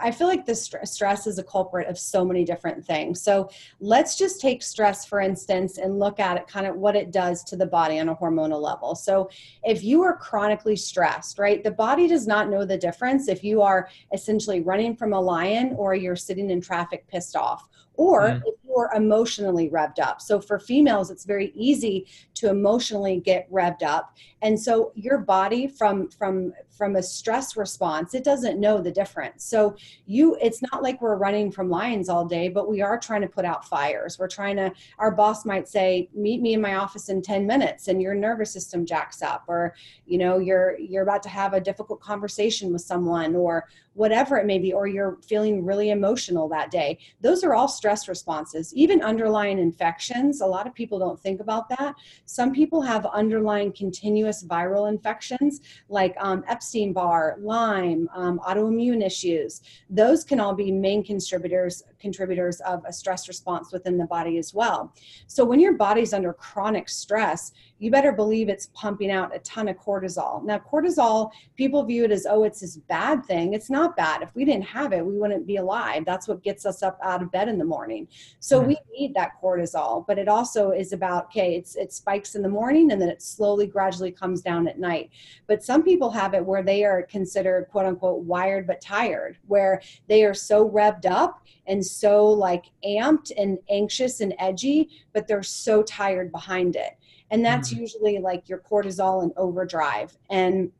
I 0.02 0.10
feel 0.12 0.28
like 0.28 0.46
the 0.46 0.56
st- 0.56 0.88
stress 0.88 1.28
is 1.28 1.38
a 1.38 1.44
culprit 1.44 1.88
of 1.88 2.00
so 2.00 2.26
many 2.26 2.44
different 2.44 2.84
things. 2.84 3.22
So 3.22 3.50
let's 3.80 4.18
just 4.18 4.42
take 4.42 4.64
stress, 4.64 5.06
for 5.06 5.20
instance, 5.20 5.78
and 5.78 6.00
look 6.00 6.20
at 6.20 6.38
it 6.38 6.48
kind 6.48 6.66
of 6.66 6.76
what 6.76 6.96
it 6.96 7.12
does 7.12 7.44
to 7.46 7.56
the 7.56 7.66
body 7.66 8.00
on 8.00 8.10
a 8.10 8.16
hormonal 8.16 8.62
level. 8.62 8.96
So 8.96 9.30
if 9.64 9.84
you 9.84 10.02
are 10.02 10.18
chronically 10.18 10.76
stressed, 10.76 11.38
right, 11.38 11.64
the 11.64 11.72
body 11.72 12.08
does 12.08 12.26
not 12.26 12.50
know 12.50 12.66
the 12.66 12.78
difference 12.78 13.28
if 13.28 13.44
you 13.44 13.62
are 13.62 13.90
essentially 14.14 14.62
running 14.62 14.96
from 14.96 15.14
a 15.14 15.20
lion 15.20 15.76
or 15.78 15.94
you're 15.94 16.16
sitting 16.16 16.50
in 16.50 16.60
traffic 16.60 17.08
pissed 17.08 17.36
off 17.36 17.70
or 17.98 18.22
mm. 18.22 18.42
if 18.46 18.56
you're 18.66 18.92
emotionally 18.96 19.70
revved 19.70 20.00
up. 20.00 20.22
So 20.22 20.40
for 20.40 20.60
females, 20.60 21.12
it's 21.12 21.26
very 21.26 21.52
easy 21.56 22.08
to 22.36 22.50
emotionally 22.50 23.20
get 23.20 23.52
revved 23.52 23.84
up. 23.84 24.16
And 24.42 24.60
so 24.60 24.92
your 24.96 25.18
body 25.18 25.68
from 25.68 26.10
from 26.10 26.54
from 26.78 26.96
a 26.96 27.04
stress 27.04 27.58
response, 27.58 28.14
it 28.14 28.24
doesn't 28.24 28.60
know 28.60 28.82
the 28.82 28.92
difference. 28.92 29.44
So 29.44 29.76
you 30.06 30.38
it's 30.42 30.62
not 30.62 30.84
like 30.84 31.02
we're 31.02 31.18
running 31.18 31.52
from 31.52 31.70
lions 31.70 32.10
all 32.10 32.26
day, 32.26 32.50
but 32.50 32.70
we 32.70 32.82
are 32.82 33.00
trying 33.00 33.22
to 33.22 33.28
put 33.28 33.46
out 33.46 33.68
fires. 33.68 34.20
We're 34.20 34.28
trying 34.28 34.58
to 34.58 34.72
our 35.00 35.12
boss 35.12 35.46
might 35.46 35.68
say, 35.68 36.10
"Meet 36.14 36.42
me 36.42 36.54
in 36.54 36.62
my 36.62 36.76
office 36.76 37.10
in 37.10 37.22
10 37.22 37.46
minutes," 37.48 37.88
and 37.88 38.02
your 38.02 38.14
nervous 38.14 38.52
system 38.52 38.86
jacks 38.86 39.22
up 39.22 39.44
or 39.48 39.74
you 40.06 40.18
know, 40.18 40.38
you're 40.40 40.78
you're 40.80 41.04
about 41.04 41.24
to 41.24 41.30
have 41.30 41.54
a 41.54 41.60
difficult 41.60 42.00
conversation 42.00 42.72
with 42.72 42.82
someone 42.82 43.36
or 43.36 43.68
whatever 43.98 44.38
it 44.38 44.46
may 44.46 44.60
be, 44.60 44.72
or 44.72 44.86
you're 44.86 45.18
feeling 45.28 45.66
really 45.66 45.90
emotional 45.90 46.48
that 46.48 46.70
day. 46.70 47.00
Those 47.20 47.44
are 47.44 47.56
all 47.56 47.68
stress 47.68 48.08
responses. 48.08 48.72
Even 48.76 49.02
underlying 49.02 49.58
infections, 49.58 50.42
a 50.42 50.46
lot 50.46 50.68
of 50.68 50.76
people 50.76 51.00
don't 51.00 51.20
think 51.20 51.42
about 51.42 51.68
that. 51.70 51.96
Some 52.26 52.54
people 52.54 52.80
have 52.84 53.08
underlying 53.08 53.74
continuous 53.74 54.44
viral 54.44 54.88
infections 54.88 55.62
like 55.90 56.16
um, 56.20 56.44
Epstein 56.48 56.67
Barr, 56.94 57.38
Lyme, 57.40 58.10
um, 58.14 58.40
autoimmune 58.40 59.06
issues. 59.06 59.62
Those 59.90 60.24
can 60.24 60.40
all 60.40 60.54
be 60.54 60.72
main 60.72 61.04
contributors 61.04 61.84
contributors 62.00 62.60
of 62.62 62.84
a 62.86 62.94
stress 62.94 63.28
response 63.28 63.72
within 63.72 63.98
the 63.98 64.06
body 64.06 64.38
as 64.38 64.54
well. 64.54 64.94
So 65.28 65.44
when 65.46 65.60
your 65.60 65.74
body's 65.74 66.14
under 66.14 66.34
chronic 66.34 66.90
stress, 66.90 67.52
you 67.80 67.92
better 67.92 68.12
believe 68.12 68.50
it's 68.50 68.70
pumping 68.74 69.12
out 69.12 69.36
a 69.36 69.40
ton 69.40 69.68
of 69.68 69.78
cortisol. 69.78 70.44
Now, 70.44 70.58
cortisol, 70.58 71.32
people 71.56 71.84
view 71.84 72.06
it 72.06 72.12
as, 72.12 72.26
oh, 72.28 72.44
it's 72.44 72.62
this 72.62 72.78
bad 72.78 73.24
thing. 73.26 73.54
It's 73.54 73.70
not 73.70 73.96
bad. 73.96 74.24
If 74.24 74.34
we 74.34 74.46
didn't 74.46 74.64
have 74.64 74.94
it, 74.94 75.06
we 75.06 75.18
wouldn't 75.18 75.46
be 75.46 75.58
alive. 75.58 76.04
That's 76.06 76.28
what 76.28 76.44
gets 76.44 76.66
us 76.66 76.82
up 76.82 76.98
out 77.04 77.22
of 77.22 77.32
bed 77.32 77.48
in 77.48 77.58
the 77.58 77.66
morning. 77.66 78.08
So 78.40 78.60
mm-hmm. 78.60 78.70
we 78.70 78.78
need 78.92 79.14
that 79.14 79.34
cortisol, 79.42 80.06
but 80.08 80.18
it 80.18 80.28
also 80.28 80.72
is 80.72 80.92
about, 80.92 81.26
okay, 81.26 81.56
it's 81.56 81.76
it 81.76 81.94
spikes 81.94 82.36
in 82.36 82.42
the 82.42 82.50
morning 82.50 82.92
and 82.92 83.02
then 83.02 83.10
it 83.10 83.22
slowly, 83.22 83.68
gradually 83.68 84.12
comes 84.12 84.42
down 84.42 84.68
at 84.68 84.80
night. 84.80 85.12
But 85.46 85.64
some 85.64 85.84
people 85.84 86.10
have 86.12 86.34
it 86.34 86.46
where 86.46 86.64
they 86.64 86.84
are 86.84 87.04
considered 87.04 87.68
quote 87.70 87.86
unquote 87.86 88.24
wired 88.24 88.66
but 88.66 88.82
tired, 88.82 89.38
where 89.48 89.82
they 90.08 90.24
are 90.24 90.34
so 90.34 90.68
revved 90.70 91.06
up 91.06 91.44
and 91.68 91.86
so 91.90 92.26
like 92.26 92.66
amped 92.86 93.32
and 93.38 93.58
anxious 93.70 94.22
and 94.22 94.34
edgy, 94.40 94.90
but 95.14 95.28
they're 95.28 95.44
so 95.44 95.84
tired 95.84 96.32
behind 96.32 96.76
it 96.76 96.98
and 97.32 97.44
that's 97.44 97.72
mm-hmm. 97.72 97.82
usually 97.82 98.20
like 98.20 98.48
your 98.48 98.60
cortisol 98.60 99.24
and 99.24 99.32
overdrive 99.38 100.18
and 100.30 100.72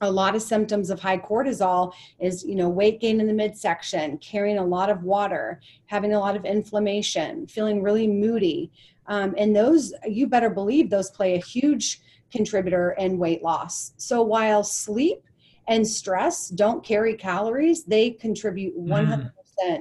a 0.00 0.10
lot 0.10 0.34
of 0.34 0.42
symptoms 0.42 0.90
of 0.90 1.00
high 1.00 1.18
cortisol 1.18 1.92
is 2.18 2.44
you 2.44 2.54
know 2.54 2.68
weight 2.68 3.00
gain 3.00 3.20
in 3.20 3.26
the 3.26 3.32
midsection 3.32 4.18
carrying 4.18 4.58
a 4.58 4.64
lot 4.64 4.90
of 4.90 5.02
water 5.02 5.60
having 5.86 6.12
a 6.12 6.18
lot 6.18 6.36
of 6.36 6.44
inflammation 6.44 7.46
feeling 7.46 7.82
really 7.82 8.08
moody 8.08 8.70
um, 9.06 9.34
and 9.38 9.54
those 9.54 9.94
you 10.06 10.26
better 10.26 10.50
believe 10.50 10.90
those 10.90 11.10
play 11.10 11.34
a 11.34 11.38
huge 11.38 12.00
contributor 12.30 12.92
in 12.98 13.18
weight 13.18 13.42
loss 13.42 13.92
so 13.96 14.22
while 14.22 14.64
sleep 14.64 15.22
and 15.68 15.86
stress 15.86 16.48
don't 16.48 16.84
carry 16.84 17.14
calories 17.14 17.84
they 17.84 18.10
contribute 18.10 18.76
100% 18.76 19.06
mm. 19.06 19.30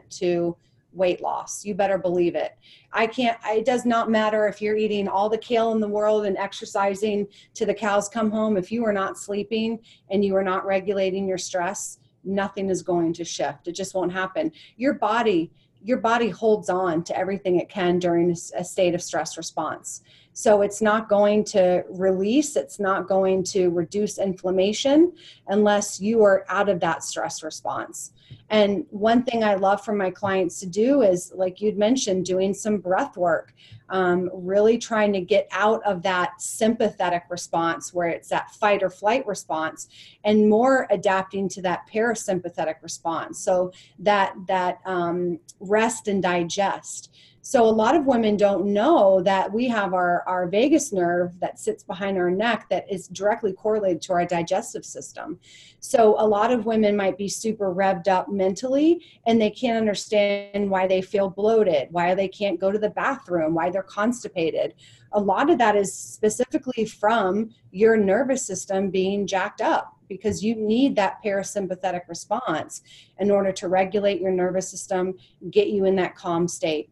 To 0.10 0.56
weight 0.94 1.22
loss. 1.22 1.66
You 1.66 1.76
better 1.76 1.98
believe 1.98 2.36
it. 2.36 2.56
I 2.92 3.08
can't, 3.08 3.38
it 3.46 3.66
does 3.66 3.86
not 3.86 4.12
matter 4.12 4.48
if 4.48 4.62
you're 4.62 4.78
eating 4.78 5.08
all 5.08 5.30
the 5.30 5.38
kale 5.38 5.72
in 5.72 5.80
the 5.80 5.88
world 5.88 6.26
and 6.26 6.38
exercising 6.38 7.28
to 7.56 7.66
the 7.66 7.74
cows 7.74 8.08
come 8.08 8.30
home. 8.32 8.58
If 8.58 8.72
you 8.72 8.86
are 8.86 8.94
not 8.94 9.18
sleeping 9.18 9.80
and 10.10 10.24
you 10.24 10.36
are 10.36 10.44
not 10.44 10.66
regulating 10.66 11.28
your 11.28 11.38
stress, 11.38 12.00
nothing 12.24 12.70
is 12.70 12.82
going 12.82 13.14
to 13.14 13.24
shift. 13.24 13.68
It 13.68 13.74
just 13.74 13.96
won't 13.96 14.14
happen. 14.14 14.52
Your 14.78 14.94
body, 14.94 15.52
your 15.84 15.98
body 15.98 16.30
holds 16.30 16.70
on 16.70 17.04
to 17.06 17.18
everything 17.18 17.60
it 17.60 17.70
can 17.70 18.00
during 18.00 18.32
a 18.56 18.64
state 18.64 18.96
of 18.96 19.02
stress 19.02 19.36
response. 19.38 20.04
So 20.34 20.62
it's 20.62 20.82
not 20.82 21.10
going 21.10 21.44
to 21.46 21.84
release, 21.90 22.56
it's 22.56 22.80
not 22.80 23.08
going 23.08 23.44
to 23.46 23.70
reduce 23.70 24.18
inflammation 24.18 25.14
unless 25.48 26.02
you 26.02 26.24
are 26.24 26.46
out 26.50 26.70
of 26.70 26.80
that 26.80 27.04
stress 27.04 27.44
response. 27.44 28.14
And 28.50 28.86
one 28.90 29.24
thing 29.24 29.44
I 29.44 29.56
love 29.56 29.84
for 29.84 29.94
my 29.94 30.10
clients 30.12 30.60
to 30.60 30.66
do 30.68 31.02
is, 31.02 31.32
like 31.36 31.62
you'd 31.62 31.78
mentioned, 31.78 32.26
doing 32.26 32.54
some 32.54 32.78
breath 32.78 33.16
work, 33.18 33.54
um, 33.90 34.30
really 34.34 34.78
trying 34.78 35.14
to 35.14 35.22
get 35.22 35.48
out 35.52 35.82
of 35.86 36.02
that 36.04 36.42
sympathetic 36.42 37.24
response 37.30 37.94
where 37.94 38.10
it's 38.10 38.30
that 38.30 38.52
fight 38.52 38.84
or 38.84 38.90
flight 38.90 39.26
response 39.28 39.88
and 40.24 40.50
more 40.50 40.88
adapting 40.90 41.48
to 41.50 41.62
that 41.62 41.88
parasympathetic 41.92 42.76
response. 42.82 43.40
So 43.40 43.72
that, 44.00 44.36
that 44.48 44.80
um, 44.86 45.40
rest 45.60 46.08
and 46.08 46.22
digest. 46.22 47.12
So 47.46 47.66
a 47.66 47.70
lot 47.70 47.94
of 47.94 48.06
women 48.06 48.38
don't 48.38 48.68
know 48.68 49.22
that 49.24 49.52
we 49.52 49.68
have 49.68 49.94
our, 49.94 50.24
our 50.28 50.48
vagus 50.48 50.94
nerve 50.94 51.38
that 51.42 51.60
sits 51.60 51.84
behind 51.84 52.18
our 52.18 52.32
neck 52.32 52.68
that 52.70 52.90
is 52.90 53.10
directly 53.10 53.52
correlated 53.52 54.02
to 54.04 54.14
our 54.14 54.26
digestive 54.26 54.86
system. 54.86 55.38
So 55.82 56.16
a 56.20 56.26
lot 56.26 56.54
of 56.54 56.66
women 56.66 56.96
might 56.96 57.18
be 57.18 57.28
super 57.28 57.76
revved 57.76 58.08
up 58.08 58.30
mentally 58.30 59.04
and 59.28 59.42
they 59.42 59.50
can't 59.50 59.78
understand 59.78 60.72
why 60.72 60.88
they 60.88 61.02
feel 61.02 61.30
bloated, 61.30 61.90
why 61.92 62.16
they 62.16 62.30
can't 62.30 62.62
go 62.62 62.72
to 62.72 62.80
the 62.80 62.92
bathroom, 62.92 63.54
why 63.54 63.70
they're 63.70 63.84
constipated. 63.84 64.76
A 65.12 65.20
lot 65.20 65.50
of 65.50 65.58
that 65.58 65.76
is 65.76 65.94
specifically 65.94 66.86
from 66.86 67.50
your 67.72 67.98
nervous 67.98 68.46
system 68.46 68.90
being 68.90 69.28
jacked 69.28 69.60
up 69.60 69.94
because 70.08 70.46
you 70.46 70.56
need 70.56 70.96
that 70.96 71.18
parasympathetic 71.22 72.08
response 72.08 72.84
in 73.20 73.30
order 73.30 73.52
to 73.52 73.68
regulate 73.68 74.22
your 74.22 74.32
nervous 74.32 74.70
system, 74.70 75.16
get 75.52 75.68
you 75.68 75.84
in 75.84 75.98
that 75.98 76.16
calm 76.16 76.48
state 76.48 76.90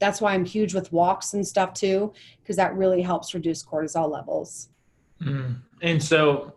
that's 0.00 0.20
why 0.20 0.32
I'm 0.32 0.44
huge 0.44 0.74
with 0.74 0.92
walks 0.92 1.34
and 1.34 1.46
stuff 1.46 1.74
too, 1.74 2.12
because 2.42 2.56
that 2.56 2.74
really 2.74 3.02
helps 3.02 3.34
reduce 3.34 3.62
cortisol 3.62 4.10
levels. 4.10 4.70
Mm. 5.22 5.58
And 5.82 6.02
so, 6.02 6.54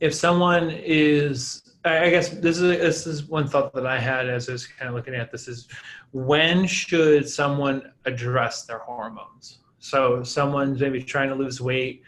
if 0.00 0.14
someone 0.14 0.70
is, 0.70 1.74
I 1.84 2.08
guess 2.08 2.28
this 2.28 2.58
is 2.58 2.62
this 2.62 3.06
is 3.06 3.24
one 3.24 3.48
thought 3.48 3.74
that 3.74 3.86
I 3.86 3.98
had 3.98 4.28
as 4.28 4.48
I 4.48 4.52
was 4.52 4.66
kind 4.66 4.88
of 4.88 4.94
looking 4.94 5.14
at 5.14 5.32
this 5.32 5.48
is, 5.48 5.68
when 6.12 6.66
should 6.66 7.28
someone 7.28 7.92
address 8.04 8.64
their 8.64 8.78
hormones? 8.78 9.58
So 9.80 10.22
someone's 10.22 10.80
maybe 10.80 11.02
trying 11.02 11.28
to 11.28 11.34
lose 11.34 11.60
weight, 11.60 12.02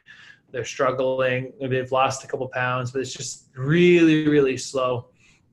they're 0.53 0.64
struggling, 0.64 1.53
maybe 1.61 1.77
they've 1.77 1.93
lost 1.93 2.25
a 2.25 2.27
couple 2.29 2.49
pounds, 2.49 2.93
but 2.93 3.01
it's 3.01 3.12
just 3.12 3.49
really 3.57 4.29
really 4.29 4.57
slow. 4.57 5.09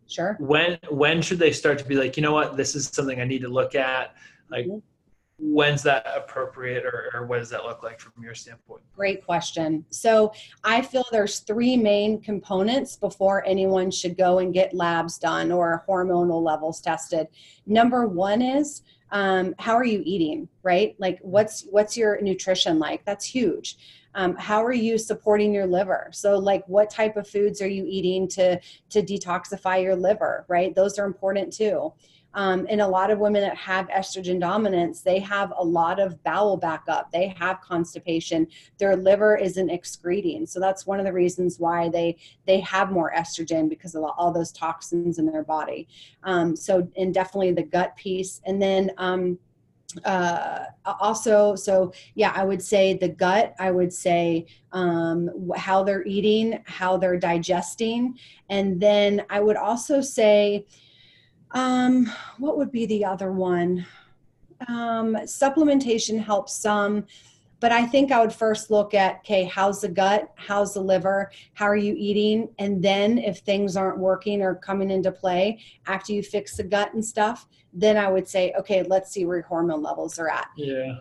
Sure. 0.07 0.37
When 0.39 0.77
when 0.89 1.23
should 1.23 1.39
they 1.39 1.51
start 1.51 1.79
to 1.79 1.85
be 1.85 1.95
like, 1.95 2.17
you 2.17 2.23
know 2.23 2.33
what, 2.33 2.55
this 2.55 2.75
is 2.75 2.87
something 2.87 3.19
I 3.19 3.25
need 3.25 3.41
to 3.41 3.49
look 3.49 3.73
at? 3.73 4.15
Like, 4.51 4.67
mm-hmm 4.67 4.77
when's 5.39 5.83
that 5.83 6.05
appropriate 6.15 6.85
or, 6.85 7.11
or, 7.13 7.25
what 7.25 7.37
does 7.37 7.49
that 7.49 7.63
look 7.63 7.83
like 7.83 7.99
from 7.99 8.11
your 8.23 8.33
standpoint? 8.33 8.81
Great 8.95 9.23
question. 9.23 9.85
So 9.91 10.33
i 10.63 10.81
feel 10.81 11.05
there's 11.11 11.39
three 11.39 11.77
main 11.77 12.19
components 12.21 12.95
before 12.95 13.45
anyone 13.45 13.91
should 13.91 14.17
go 14.17 14.39
and 14.39 14.53
get 14.53 14.73
labs 14.73 15.17
done 15.17 15.51
or 15.51 15.83
hormonal 15.87 16.41
levels 16.41 16.81
tested. 16.81 17.27
Number 17.65 18.07
one 18.07 18.41
is 18.41 18.81
um, 19.11 19.53
how 19.59 19.75
are 19.75 19.85
you 19.85 20.01
eating 20.05 20.49
right? 20.63 20.95
Like 20.97 21.19
what's 21.21 21.65
what's 21.69 21.95
your 21.95 22.19
nutrition 22.21 22.79
like? 22.79 23.05
That's 23.05 23.25
huge. 23.25 23.77
Um, 24.15 24.35
how 24.35 24.65
are 24.65 24.73
you 24.73 24.97
supporting 24.97 25.53
your 25.53 25.67
liver? 25.67 26.09
So 26.11 26.39
like 26.39 26.67
what 26.67 26.89
type 26.89 27.15
of 27.15 27.27
foods 27.27 27.61
are 27.61 27.67
you 27.67 27.85
eating 27.87 28.27
to 28.29 28.59
to 28.89 29.03
detoxify 29.03 29.83
your 29.83 29.95
liver 29.95 30.45
right? 30.47 30.73
Those 30.73 30.97
are 30.97 31.05
important 31.05 31.53
too 31.53 31.93
Um, 32.37 32.67
and 32.69 32.81
a 32.81 32.87
lot 32.87 33.09
of 33.09 33.17
women 33.17 33.41
that 33.41 33.57
have 33.57 33.87
estrogen 33.87 34.39
dominance, 34.39 35.01
they 35.01 35.17
have 35.19 35.51
a 35.57 35.63
lot 35.63 35.99
of 35.99 36.21
bowel 36.23 36.55
backup. 36.55 37.11
They 37.11 37.35
have 37.39 37.61
constipation. 37.61 38.45
Their 38.77 38.95
liver 38.95 39.35
isn't 39.35 39.71
excreting, 39.71 40.45
so 40.45 40.59
that's 40.59 40.85
one 40.85 40.99
of 40.99 41.05
the 41.05 41.11
reasons 41.11 41.59
why 41.59 41.89
they 41.89 42.15
they 42.45 42.59
have 42.59 42.91
more 42.91 43.11
estrogen 43.17 43.67
because 43.67 43.95
of 43.95 44.03
all 44.03 44.31
those 44.31 44.51
toxins 44.51 45.17
in 45.17 45.25
their 45.25 45.43
body. 45.43 45.87
Um, 46.21 46.55
so, 46.55 46.87
and 46.95 47.11
definitely 47.11 47.53
the 47.53 47.63
gut 47.63 47.95
piece, 47.97 48.39
and 48.45 48.61
then. 48.61 48.91
Um, 48.97 49.39
uh, 50.03 50.65
also 50.99 51.55
so 51.55 51.93
yeah 52.13 52.33
i 52.35 52.43
would 52.43 52.61
say 52.61 52.93
the 52.93 53.07
gut 53.07 53.55
i 53.57 53.71
would 53.71 53.91
say 53.91 54.45
um, 54.73 55.29
how 55.55 55.81
they're 55.81 56.05
eating 56.05 56.61
how 56.65 56.97
they're 56.97 57.17
digesting 57.17 58.13
and 58.49 58.81
then 58.81 59.23
i 59.29 59.39
would 59.39 59.55
also 59.55 60.01
say 60.01 60.65
um, 61.51 62.11
what 62.37 62.57
would 62.57 62.71
be 62.71 62.85
the 62.85 63.05
other 63.05 63.31
one 63.31 63.85
um, 64.67 65.15
supplementation 65.23 66.19
helps 66.19 66.55
some 66.55 67.05
but 67.59 67.71
i 67.71 67.85
think 67.85 68.11
i 68.11 68.19
would 68.19 68.33
first 68.33 68.71
look 68.71 68.93
at 68.93 69.17
okay 69.19 69.43
how's 69.43 69.81
the 69.81 69.87
gut 69.87 70.31
how's 70.35 70.73
the 70.73 70.79
liver 70.79 71.31
how 71.53 71.65
are 71.65 71.75
you 71.75 71.95
eating 71.97 72.49
and 72.59 72.83
then 72.83 73.17
if 73.17 73.39
things 73.39 73.77
aren't 73.77 73.99
working 73.99 74.41
or 74.41 74.55
coming 74.55 74.89
into 74.89 75.11
play 75.11 75.59
after 75.85 76.11
you 76.11 76.21
fix 76.23 76.57
the 76.57 76.63
gut 76.63 76.93
and 76.93 77.03
stuff 77.03 77.47
then 77.77 77.95
I 77.95 78.09
would 78.09 78.27
say, 78.27 78.53
okay, 78.59 78.83
let's 78.83 79.11
see 79.11 79.25
where 79.25 79.37
your 79.37 79.45
hormone 79.45 79.83
levels 79.83 80.17
are 80.17 80.29
at. 80.29 80.47
Yeah. 80.55 80.97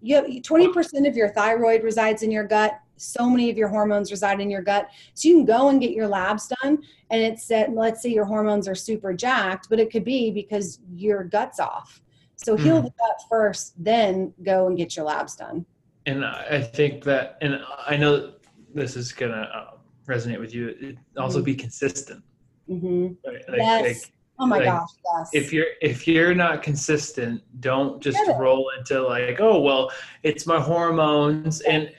You 0.00 0.16
have 0.16 0.26
20% 0.26 1.06
of 1.06 1.14
your 1.14 1.28
thyroid 1.28 1.82
resides 1.82 2.22
in 2.22 2.30
your 2.30 2.44
gut. 2.44 2.72
So 2.96 3.28
many 3.28 3.50
of 3.50 3.56
your 3.56 3.68
hormones 3.68 4.10
reside 4.10 4.40
in 4.40 4.50
your 4.50 4.62
gut. 4.62 4.88
So 5.14 5.28
you 5.28 5.36
can 5.36 5.44
go 5.44 5.68
and 5.68 5.80
get 5.80 5.92
your 5.92 6.08
labs 6.08 6.52
done 6.62 6.82
and 7.10 7.20
it's 7.22 7.44
said, 7.44 7.72
let's 7.72 8.02
say 8.02 8.10
your 8.10 8.24
hormones 8.24 8.66
are 8.68 8.74
super 8.74 9.12
jacked, 9.12 9.68
but 9.68 9.78
it 9.78 9.90
could 9.90 10.04
be 10.04 10.30
because 10.30 10.80
your 10.94 11.24
gut's 11.24 11.60
off. 11.60 12.00
So 12.36 12.56
heal 12.56 12.80
mm. 12.80 12.84
the 12.84 12.90
gut 12.90 13.16
first, 13.30 13.72
then 13.82 14.32
go 14.42 14.66
and 14.66 14.76
get 14.76 14.96
your 14.96 15.06
labs 15.06 15.36
done. 15.36 15.64
And 16.04 16.24
I 16.24 16.60
think 16.60 17.02
that, 17.04 17.38
and 17.40 17.60
I 17.86 17.96
know 17.96 18.34
this 18.74 18.96
is 18.96 19.12
going 19.12 19.32
to 19.32 19.38
uh, 19.38 19.70
resonate 20.06 20.38
with 20.38 20.54
you. 20.54 20.68
It 20.80 20.98
also 21.16 21.38
mm-hmm. 21.38 21.44
be 21.44 21.54
consistent. 21.54 22.22
Mm-hmm. 22.68 23.28
Right? 23.28 23.42
Like, 23.48 23.58
yes. 23.58 23.82
Like, 23.82 24.12
Oh 24.38 24.46
my 24.46 24.58
like, 24.58 24.66
gosh, 24.66 24.90
yes. 25.16 25.30
If 25.32 25.52
you're 25.52 25.66
if 25.80 26.06
you're 26.06 26.34
not 26.34 26.62
consistent, 26.62 27.42
don't 27.60 28.02
just 28.02 28.18
roll 28.38 28.70
into 28.78 29.00
like, 29.00 29.40
oh 29.40 29.60
well, 29.60 29.90
it's 30.22 30.46
my 30.46 30.60
hormones 30.60 31.62
and 31.62 31.90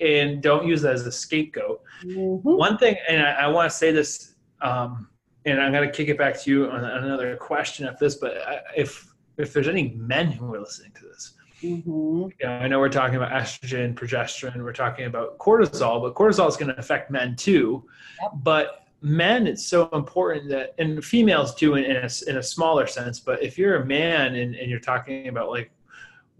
and 0.00 0.42
don't 0.42 0.66
use 0.66 0.82
that 0.82 0.94
as 0.94 1.06
a 1.06 1.12
scapegoat. 1.12 1.82
Mm-hmm. 2.04 2.48
One 2.48 2.78
thing, 2.78 2.96
and 3.08 3.22
I, 3.22 3.32
I 3.32 3.46
want 3.48 3.70
to 3.70 3.76
say 3.76 3.92
this, 3.92 4.34
um, 4.60 5.08
and 5.44 5.60
I'm 5.60 5.72
going 5.72 5.88
to 5.88 5.94
kick 5.94 6.08
it 6.08 6.18
back 6.18 6.40
to 6.42 6.50
you 6.50 6.70
on 6.70 6.84
another 6.84 7.36
question 7.36 7.86
of 7.86 7.98
this, 7.98 8.16
but 8.16 8.64
if 8.76 9.08
if 9.38 9.52
there's 9.52 9.68
any 9.68 9.94
men 9.96 10.30
who 10.30 10.52
are 10.54 10.60
listening 10.60 10.92
to 10.92 11.06
this, 11.06 11.34
mm-hmm. 11.62 11.88
you 11.88 12.32
know, 12.42 12.48
I 12.50 12.68
know 12.68 12.78
we're 12.78 12.90
talking 12.90 13.16
about 13.16 13.32
estrogen, 13.32 13.94
progesterone, 13.94 14.62
we're 14.62 14.72
talking 14.72 15.06
about 15.06 15.38
cortisol, 15.38 16.02
but 16.02 16.14
cortisol 16.14 16.48
is 16.48 16.56
going 16.56 16.72
to 16.72 16.78
affect 16.78 17.10
men 17.10 17.34
too. 17.34 17.84
Yep. 18.22 18.32
But 18.42 18.82
men 19.02 19.48
it's 19.48 19.66
so 19.66 19.88
important 19.92 20.48
that 20.48 20.74
and 20.78 21.04
females 21.04 21.54
too 21.56 21.74
in, 21.74 21.84
in, 21.84 21.96
a, 21.96 22.10
in 22.28 22.36
a 22.36 22.42
smaller 22.42 22.86
sense 22.86 23.18
but 23.18 23.42
if 23.42 23.58
you're 23.58 23.82
a 23.82 23.84
man 23.84 24.36
and, 24.36 24.54
and 24.54 24.70
you're 24.70 24.78
talking 24.78 25.26
about 25.26 25.50
like 25.50 25.72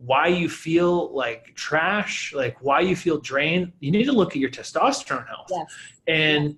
why 0.04 0.26
you 0.26 0.48
feel 0.48 1.14
like 1.14 1.54
trash 1.54 2.32
like 2.34 2.56
why 2.60 2.80
you 2.80 2.96
feel 2.96 3.18
drained 3.18 3.72
you 3.80 3.90
need 3.90 4.04
to 4.04 4.12
look 4.12 4.30
at 4.30 4.36
your 4.36 4.50
testosterone 4.50 5.26
health 5.28 5.46
yes. 5.50 5.74
and 6.08 6.44
yes. 6.44 6.54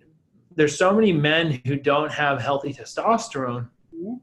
there's 0.57 0.79
so 0.79 0.95
many 0.95 1.13
men 1.13 1.61
who 1.67 1.77
don't 1.77 2.11
have 2.11 2.41
healthy 2.41 2.73
testosterone 2.73 3.69
mm-hmm. 3.95 4.15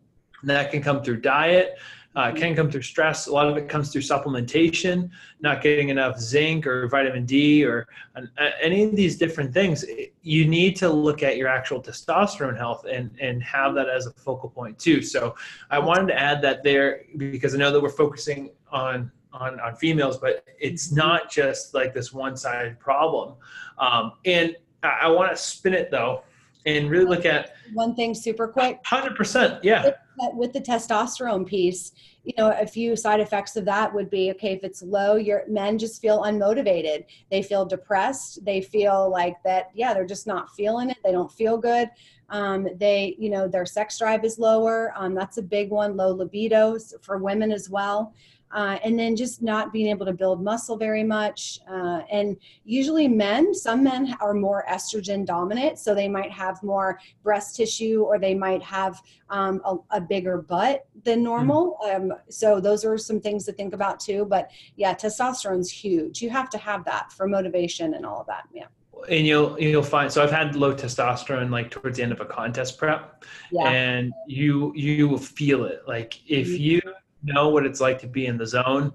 that 0.43 0.71
can 0.71 0.81
come 0.81 1.03
through 1.03 1.17
diet 1.17 1.77
uh, 2.15 2.31
can 2.31 2.55
come 2.55 2.69
through 2.69 2.81
stress. 2.81 3.27
A 3.27 3.31
lot 3.31 3.47
of 3.47 3.57
it 3.57 3.69
comes 3.69 3.91
through 3.91 4.01
supplementation, 4.01 5.09
not 5.39 5.61
getting 5.61 5.89
enough 5.89 6.19
zinc 6.19 6.67
or 6.67 6.87
vitamin 6.87 7.25
D 7.25 7.63
or 7.63 7.87
uh, 8.15 8.49
any 8.61 8.83
of 8.83 8.95
these 8.95 9.17
different 9.17 9.53
things. 9.53 9.85
You 10.21 10.45
need 10.45 10.75
to 10.77 10.89
look 10.89 11.23
at 11.23 11.37
your 11.37 11.47
actual 11.47 11.81
testosterone 11.81 12.57
health 12.57 12.85
and, 12.85 13.11
and 13.21 13.41
have 13.43 13.75
that 13.75 13.87
as 13.87 14.07
a 14.07 14.11
focal 14.11 14.49
point 14.49 14.77
too. 14.77 15.01
So 15.01 15.35
I 15.69 15.79
wanted 15.79 16.07
to 16.07 16.19
add 16.19 16.41
that 16.41 16.63
there 16.63 17.03
because 17.17 17.55
I 17.55 17.57
know 17.57 17.71
that 17.71 17.81
we're 17.81 17.89
focusing 17.89 18.51
on 18.71 19.11
on, 19.33 19.61
on 19.61 19.73
females, 19.77 20.17
but 20.17 20.43
it's 20.59 20.91
not 20.91 21.31
just 21.31 21.73
like 21.73 21.93
this 21.93 22.11
one 22.11 22.35
sided 22.35 22.77
problem. 22.81 23.35
Um, 23.77 24.11
and 24.25 24.57
I, 24.83 24.99
I 25.03 25.07
want 25.07 25.31
to 25.31 25.37
spin 25.37 25.73
it 25.73 25.89
though 25.89 26.23
and 26.65 26.89
really 26.89 27.05
look 27.05 27.25
at 27.25 27.53
one 27.73 27.95
thing 27.95 28.13
super 28.13 28.47
quick. 28.47 28.83
100% 28.83 29.59
yeah. 29.63 29.83
With, 30.17 30.35
with 30.35 30.53
the 30.53 30.61
testosterone 30.61 31.45
piece 31.45 31.93
you 32.23 32.33
know 32.37 32.51
a 32.59 32.67
few 32.67 32.95
side 32.95 33.19
effects 33.19 33.55
of 33.55 33.65
that 33.65 33.93
would 33.93 34.09
be 34.09 34.31
okay 34.31 34.53
if 34.53 34.63
it's 34.63 34.81
low 34.81 35.15
your 35.15 35.43
men 35.47 35.77
just 35.77 36.01
feel 36.01 36.21
unmotivated. 36.21 37.05
They 37.31 37.41
feel 37.41 37.65
depressed. 37.65 38.43
They 38.45 38.61
feel 38.61 39.09
like 39.09 39.41
that 39.43 39.71
yeah 39.73 39.93
they're 39.93 40.05
just 40.05 40.27
not 40.27 40.53
feeling 40.55 40.89
it. 40.89 40.97
They 41.03 41.11
don't 41.11 41.31
feel 41.31 41.57
good. 41.57 41.89
Um, 42.29 42.67
they 42.77 43.15
you 43.17 43.29
know 43.29 43.47
their 43.47 43.65
sex 43.65 43.97
drive 43.97 44.23
is 44.23 44.37
lower. 44.37 44.93
Um, 44.95 45.15
that's 45.15 45.37
a 45.37 45.41
big 45.41 45.69
one. 45.69 45.97
Low 45.97 46.15
libidos 46.15 46.93
for 47.01 47.17
women 47.17 47.51
as 47.51 47.69
well 47.69 48.13
uh, 48.53 48.77
and 48.83 48.97
then 48.97 49.15
just 49.15 49.41
not 49.41 49.71
being 49.71 49.87
able 49.87 50.05
to 50.05 50.13
build 50.13 50.43
muscle 50.43 50.77
very 50.77 51.03
much. 51.03 51.59
Uh, 51.69 52.01
and 52.11 52.37
usually, 52.63 53.07
men, 53.07 53.53
some 53.53 53.83
men 53.83 54.15
are 54.21 54.33
more 54.33 54.65
estrogen 54.69 55.25
dominant, 55.25 55.79
so 55.79 55.95
they 55.95 56.07
might 56.07 56.31
have 56.31 56.61
more 56.63 56.99
breast 57.23 57.55
tissue 57.55 58.03
or 58.03 58.19
they 58.19 58.35
might 58.35 58.61
have 58.61 59.01
um, 59.29 59.61
a, 59.65 59.77
a, 59.91 60.01
bigger 60.01 60.41
butt 60.41 60.85
than 61.03 61.19
hmm. 61.19 61.25
normal. 61.25 61.77
Mm. 61.85 62.11
Um, 62.11 62.17
so, 62.29 62.59
those 62.59 62.83
are 62.83 62.97
some 62.97 63.19
things 63.19 63.45
to 63.45 63.53
think 63.53 63.73
about 63.73 63.99
too. 63.99 64.25
But 64.25 64.51
yeah, 64.75 64.93
testosterone's 64.93 65.71
huge. 65.71 66.21
You 66.21 66.29
have 66.29 66.49
to 66.49 66.57
have 66.57 66.83
that 66.85 67.11
for 67.11 67.27
motivation 67.27 67.93
and 67.93 68.05
all 68.05 68.21
of 68.21 68.27
that. 68.27 68.43
Yeah 68.53 68.65
and 69.09 69.25
you'll 69.25 69.59
you'll 69.59 69.81
find 69.81 70.11
so 70.11 70.23
i've 70.23 70.31
had 70.31 70.55
low 70.55 70.73
testosterone 70.73 71.49
like 71.49 71.71
towards 71.71 71.97
the 71.97 72.03
end 72.03 72.11
of 72.11 72.19
a 72.19 72.25
contest 72.25 72.77
prep 72.77 73.23
yeah. 73.51 73.67
and 73.69 74.13
you 74.27 74.71
you 74.75 75.07
will 75.07 75.17
feel 75.17 75.65
it 75.65 75.81
like 75.87 76.19
if 76.29 76.47
mm-hmm. 76.47 76.61
you 76.61 76.81
know 77.23 77.49
what 77.49 77.65
it's 77.65 77.79
like 77.79 77.99
to 77.99 78.07
be 78.07 78.25
in 78.25 78.37
the 78.37 78.45
zone 78.45 78.91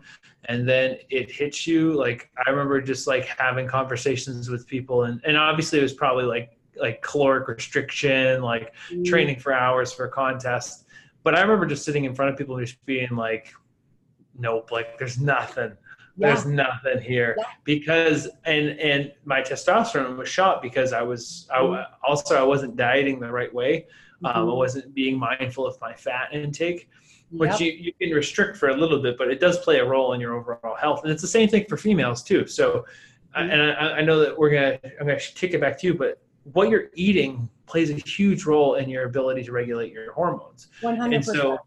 and 0.46 0.68
then 0.68 0.96
it 1.10 1.30
hits 1.30 1.66
you 1.66 1.92
like 1.92 2.30
i 2.46 2.50
remember 2.50 2.80
just 2.80 3.06
like 3.06 3.24
having 3.26 3.66
conversations 3.66 4.48
with 4.48 4.66
people 4.66 5.04
and, 5.04 5.20
and 5.24 5.36
obviously 5.36 5.78
it 5.78 5.82
was 5.82 5.92
probably 5.92 6.24
like 6.24 6.56
like 6.76 7.00
caloric 7.02 7.48
restriction 7.48 8.42
like 8.42 8.74
mm. 8.90 9.04
training 9.04 9.38
for 9.38 9.52
hours 9.52 9.92
for 9.92 10.06
a 10.06 10.10
contest 10.10 10.86
but 11.22 11.34
i 11.34 11.40
remember 11.40 11.66
just 11.66 11.84
sitting 11.84 12.04
in 12.04 12.14
front 12.14 12.30
of 12.30 12.36
people 12.36 12.56
and 12.56 12.66
just 12.66 12.84
being 12.86 13.14
like 13.16 13.52
nope 14.38 14.70
like 14.70 14.98
there's 14.98 15.18
nothing 15.20 15.72
yeah. 16.16 16.28
there's 16.28 16.46
nothing 16.46 17.00
here 17.00 17.34
yeah. 17.38 17.44
because 17.64 18.28
and 18.44 18.70
and 18.80 19.12
my 19.24 19.40
testosterone 19.40 20.16
was 20.16 20.28
shot 20.28 20.62
because 20.62 20.92
i 20.92 21.02
was 21.02 21.48
I, 21.52 21.60
mm. 21.60 21.86
also 22.06 22.36
i 22.36 22.42
wasn't 22.42 22.76
dieting 22.76 23.20
the 23.20 23.30
right 23.30 23.52
way 23.52 23.86
mm-hmm. 24.22 24.26
um, 24.26 24.50
i 24.50 24.52
wasn't 24.52 24.94
being 24.94 25.18
mindful 25.18 25.66
of 25.66 25.80
my 25.80 25.94
fat 25.94 26.28
intake 26.32 26.90
which 27.30 27.50
yep. 27.50 27.60
you, 27.60 27.72
you 27.72 27.92
can 27.92 28.10
restrict 28.10 28.56
for 28.56 28.68
a 28.68 28.76
little 28.76 29.00
bit, 29.00 29.18
but 29.18 29.28
it 29.30 29.40
does 29.40 29.58
play 29.58 29.78
a 29.78 29.84
role 29.84 30.12
in 30.12 30.20
your 30.20 30.34
overall 30.34 30.76
health. 30.76 31.02
And 31.02 31.12
it's 31.12 31.22
the 31.22 31.28
same 31.28 31.48
thing 31.48 31.64
for 31.68 31.76
females 31.76 32.22
too. 32.22 32.46
So, 32.46 32.86
mm-hmm. 33.36 33.50
and 33.50 33.62
I, 33.62 33.98
I, 33.98 34.02
know 34.02 34.20
that 34.20 34.36
we're 34.36 34.50
gonna 34.50 34.78
I'm 35.00 35.06
gonna 35.06 35.18
take 35.18 35.52
it 35.52 35.60
back 35.60 35.78
to 35.80 35.86
you, 35.86 35.94
but 35.94 36.20
what 36.52 36.68
you're 36.68 36.90
eating 36.94 37.48
plays 37.66 37.90
a 37.90 37.94
huge 37.94 38.44
role 38.44 38.76
in 38.76 38.88
your 38.88 39.04
ability 39.04 39.42
to 39.44 39.52
regulate 39.52 39.92
your 39.92 40.12
hormones. 40.12 40.68
100%. 40.82 41.14
And 41.14 41.24
so, 41.24 41.58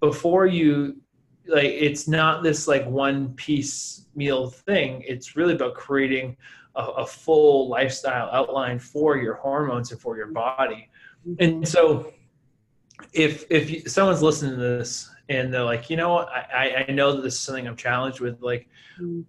before 0.00 0.46
you 0.46 1.00
like, 1.46 1.64
it's 1.64 2.06
not 2.06 2.42
this 2.42 2.68
like 2.68 2.86
one 2.86 3.34
piece 3.34 4.06
meal 4.14 4.50
thing. 4.50 5.02
It's 5.06 5.36
really 5.36 5.54
about 5.54 5.74
creating 5.74 6.36
a, 6.76 6.82
a 6.82 7.06
full 7.06 7.68
lifestyle 7.68 8.28
outline 8.32 8.78
for 8.78 9.16
your 9.16 9.34
hormones 9.34 9.90
and 9.90 10.00
for 10.00 10.16
your 10.16 10.28
body. 10.28 10.88
Mm-hmm. 11.26 11.42
And 11.42 11.68
so 11.68 12.12
if 13.12 13.44
if 13.50 13.90
someone's 13.90 14.22
listening 14.22 14.52
to 14.52 14.56
this 14.56 15.10
and 15.28 15.52
they're 15.52 15.64
like, 15.64 15.90
you 15.90 15.96
know 15.96 16.14
what, 16.14 16.28
I, 16.28 16.86
I 16.88 16.92
know 16.92 17.12
that 17.12 17.22
this 17.22 17.34
is 17.34 17.40
something 17.40 17.66
I'm 17.66 17.76
challenged 17.76 18.20
with, 18.20 18.40
like 18.40 18.68
mm. 19.00 19.24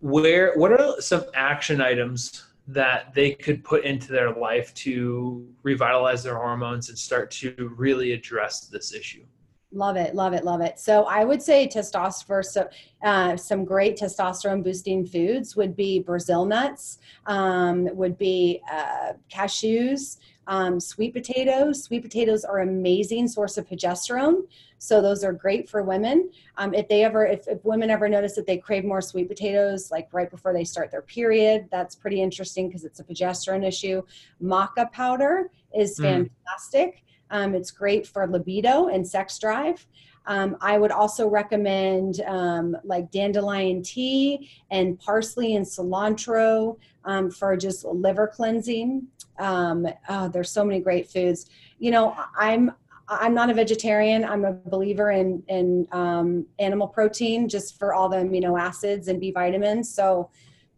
where 0.00 0.54
what 0.54 0.72
are 0.72 1.00
some 1.00 1.24
action 1.34 1.80
items 1.80 2.46
that 2.68 3.12
they 3.14 3.32
could 3.32 3.64
put 3.64 3.84
into 3.84 4.12
their 4.12 4.32
life 4.32 4.72
to 4.74 5.48
revitalize 5.62 6.22
their 6.22 6.36
hormones 6.36 6.88
and 6.88 6.96
start 6.96 7.30
to 7.32 7.74
really 7.76 8.12
address 8.12 8.60
this 8.68 8.94
issue? 8.94 9.24
Love 9.72 9.96
it, 9.96 10.16
love 10.16 10.32
it, 10.32 10.44
love 10.44 10.60
it. 10.60 10.80
So 10.80 11.04
I 11.04 11.24
would 11.24 11.40
say 11.40 11.68
testosterone. 11.68 12.44
So 12.44 12.68
uh, 13.04 13.36
some 13.36 13.64
great 13.64 13.96
testosterone 13.96 14.64
boosting 14.64 15.06
foods 15.06 15.54
would 15.54 15.76
be 15.76 16.00
Brazil 16.00 16.44
nuts, 16.44 16.98
um, 17.26 17.88
would 17.94 18.18
be 18.18 18.60
uh, 18.70 19.12
cashews, 19.32 20.18
um, 20.46 20.80
sweet 20.80 21.12
potatoes. 21.12 21.84
Sweet 21.84 22.02
potatoes 22.02 22.44
are 22.44 22.60
amazing 22.60 23.28
source 23.28 23.56
of 23.56 23.68
progesterone. 23.68 24.42
So 24.78 25.00
those 25.02 25.22
are 25.22 25.32
great 25.32 25.68
for 25.68 25.82
women. 25.82 26.30
Um, 26.56 26.74
if 26.74 26.88
they 26.88 27.04
ever, 27.04 27.26
if, 27.26 27.46
if, 27.46 27.64
women 27.64 27.90
ever 27.90 28.08
notice 28.08 28.34
that 28.36 28.46
they 28.46 28.56
crave 28.56 28.84
more 28.84 29.02
sweet 29.02 29.28
potatoes, 29.28 29.90
like 29.90 30.08
right 30.12 30.30
before 30.30 30.52
they 30.52 30.64
start 30.64 30.90
their 30.90 31.02
period, 31.02 31.68
that's 31.70 31.94
pretty 31.94 32.22
interesting 32.22 32.68
because 32.68 32.84
it's 32.84 33.00
a 33.00 33.04
progesterone 33.04 33.66
issue. 33.66 34.02
Maca 34.42 34.90
powder 34.90 35.50
is 35.76 35.98
mm. 35.98 36.28
fantastic. 36.46 37.04
Um, 37.30 37.54
it's 37.54 37.70
great 37.70 38.06
for 38.06 38.26
libido 38.26 38.88
and 38.88 39.06
sex 39.06 39.38
drive. 39.38 39.86
Um, 40.30 40.56
I 40.60 40.78
would 40.78 40.92
also 40.92 41.26
recommend 41.26 42.20
um, 42.20 42.76
like 42.84 43.10
dandelion 43.10 43.82
tea 43.82 44.48
and 44.70 44.96
parsley 45.00 45.56
and 45.56 45.66
cilantro 45.66 46.78
um, 47.04 47.32
for 47.32 47.56
just 47.56 47.84
liver 47.84 48.28
cleansing. 48.28 49.08
Um, 49.40 49.88
oh, 50.08 50.28
there's 50.28 50.52
so 50.52 50.64
many 50.64 50.78
great 50.78 51.10
foods. 51.10 51.50
You 51.80 51.90
know, 51.90 52.16
I'm 52.38 52.70
I'm 53.08 53.34
not 53.34 53.50
a 53.50 53.54
vegetarian. 53.54 54.24
I'm 54.24 54.44
a 54.44 54.52
believer 54.52 55.10
in 55.10 55.42
in 55.48 55.88
um, 55.90 56.46
animal 56.60 56.86
protein 56.86 57.48
just 57.48 57.76
for 57.76 57.92
all 57.92 58.08
the 58.08 58.18
amino 58.18 58.56
acids 58.56 59.08
and 59.08 59.18
B 59.18 59.32
vitamins. 59.32 59.92
So 59.92 60.30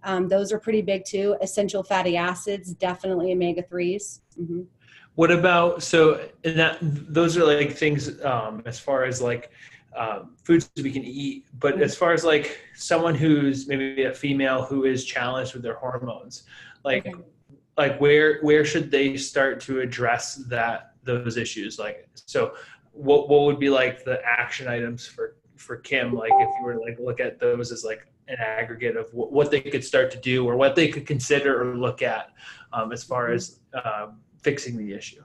um, 0.02 0.28
those 0.28 0.50
are 0.50 0.58
pretty 0.58 0.80
big 0.80 1.04
too. 1.04 1.36
Essential 1.42 1.82
fatty 1.82 2.16
acids, 2.16 2.72
definitely 2.72 3.32
omega 3.32 3.62
3s 3.62 4.20
mm-hmm. 4.40 4.62
What 5.14 5.30
about 5.30 5.82
so? 5.82 6.28
And 6.44 6.58
that 6.58 6.78
those 6.80 7.36
are 7.36 7.44
like 7.44 7.76
things 7.76 8.22
um, 8.24 8.62
as 8.64 8.80
far 8.80 9.04
as 9.04 9.20
like 9.20 9.50
um, 9.96 10.34
foods 10.42 10.70
we 10.76 10.90
can 10.90 11.04
eat. 11.04 11.46
But 11.58 11.80
as 11.82 11.94
far 11.94 12.12
as 12.12 12.24
like 12.24 12.60
someone 12.74 13.14
who's 13.14 13.68
maybe 13.68 14.04
a 14.04 14.14
female 14.14 14.64
who 14.64 14.84
is 14.84 15.04
challenged 15.04 15.54
with 15.54 15.62
their 15.62 15.74
hormones, 15.74 16.44
like 16.84 17.06
okay. 17.06 17.14
like 17.76 18.00
where 18.00 18.40
where 18.40 18.64
should 18.64 18.90
they 18.90 19.16
start 19.16 19.60
to 19.62 19.80
address 19.80 20.36
that 20.48 20.94
those 21.04 21.36
issues? 21.36 21.78
Like 21.78 22.08
so, 22.14 22.54
what 22.92 23.28
what 23.28 23.42
would 23.42 23.58
be 23.58 23.68
like 23.68 24.04
the 24.04 24.20
action 24.24 24.66
items 24.66 25.06
for 25.06 25.36
for 25.56 25.76
Kim? 25.76 26.14
Like 26.14 26.32
if 26.32 26.48
you 26.58 26.64
were 26.64 26.74
to 26.74 26.80
like 26.80 26.98
look 26.98 27.20
at 27.20 27.38
those 27.38 27.70
as 27.70 27.84
like 27.84 28.06
an 28.28 28.36
aggregate 28.38 28.96
of 28.96 29.12
what, 29.12 29.32
what 29.32 29.50
they 29.50 29.60
could 29.60 29.84
start 29.84 30.10
to 30.12 30.18
do 30.18 30.46
or 30.48 30.56
what 30.56 30.74
they 30.74 30.88
could 30.88 31.06
consider 31.06 31.60
or 31.60 31.76
look 31.76 32.02
at 32.02 32.30
um, 32.72 32.92
as 32.92 33.04
far 33.04 33.26
mm-hmm. 33.26 33.34
as 33.34 33.60
um, 33.84 34.20
fixing 34.42 34.76
the 34.76 34.92
issue? 34.92 35.22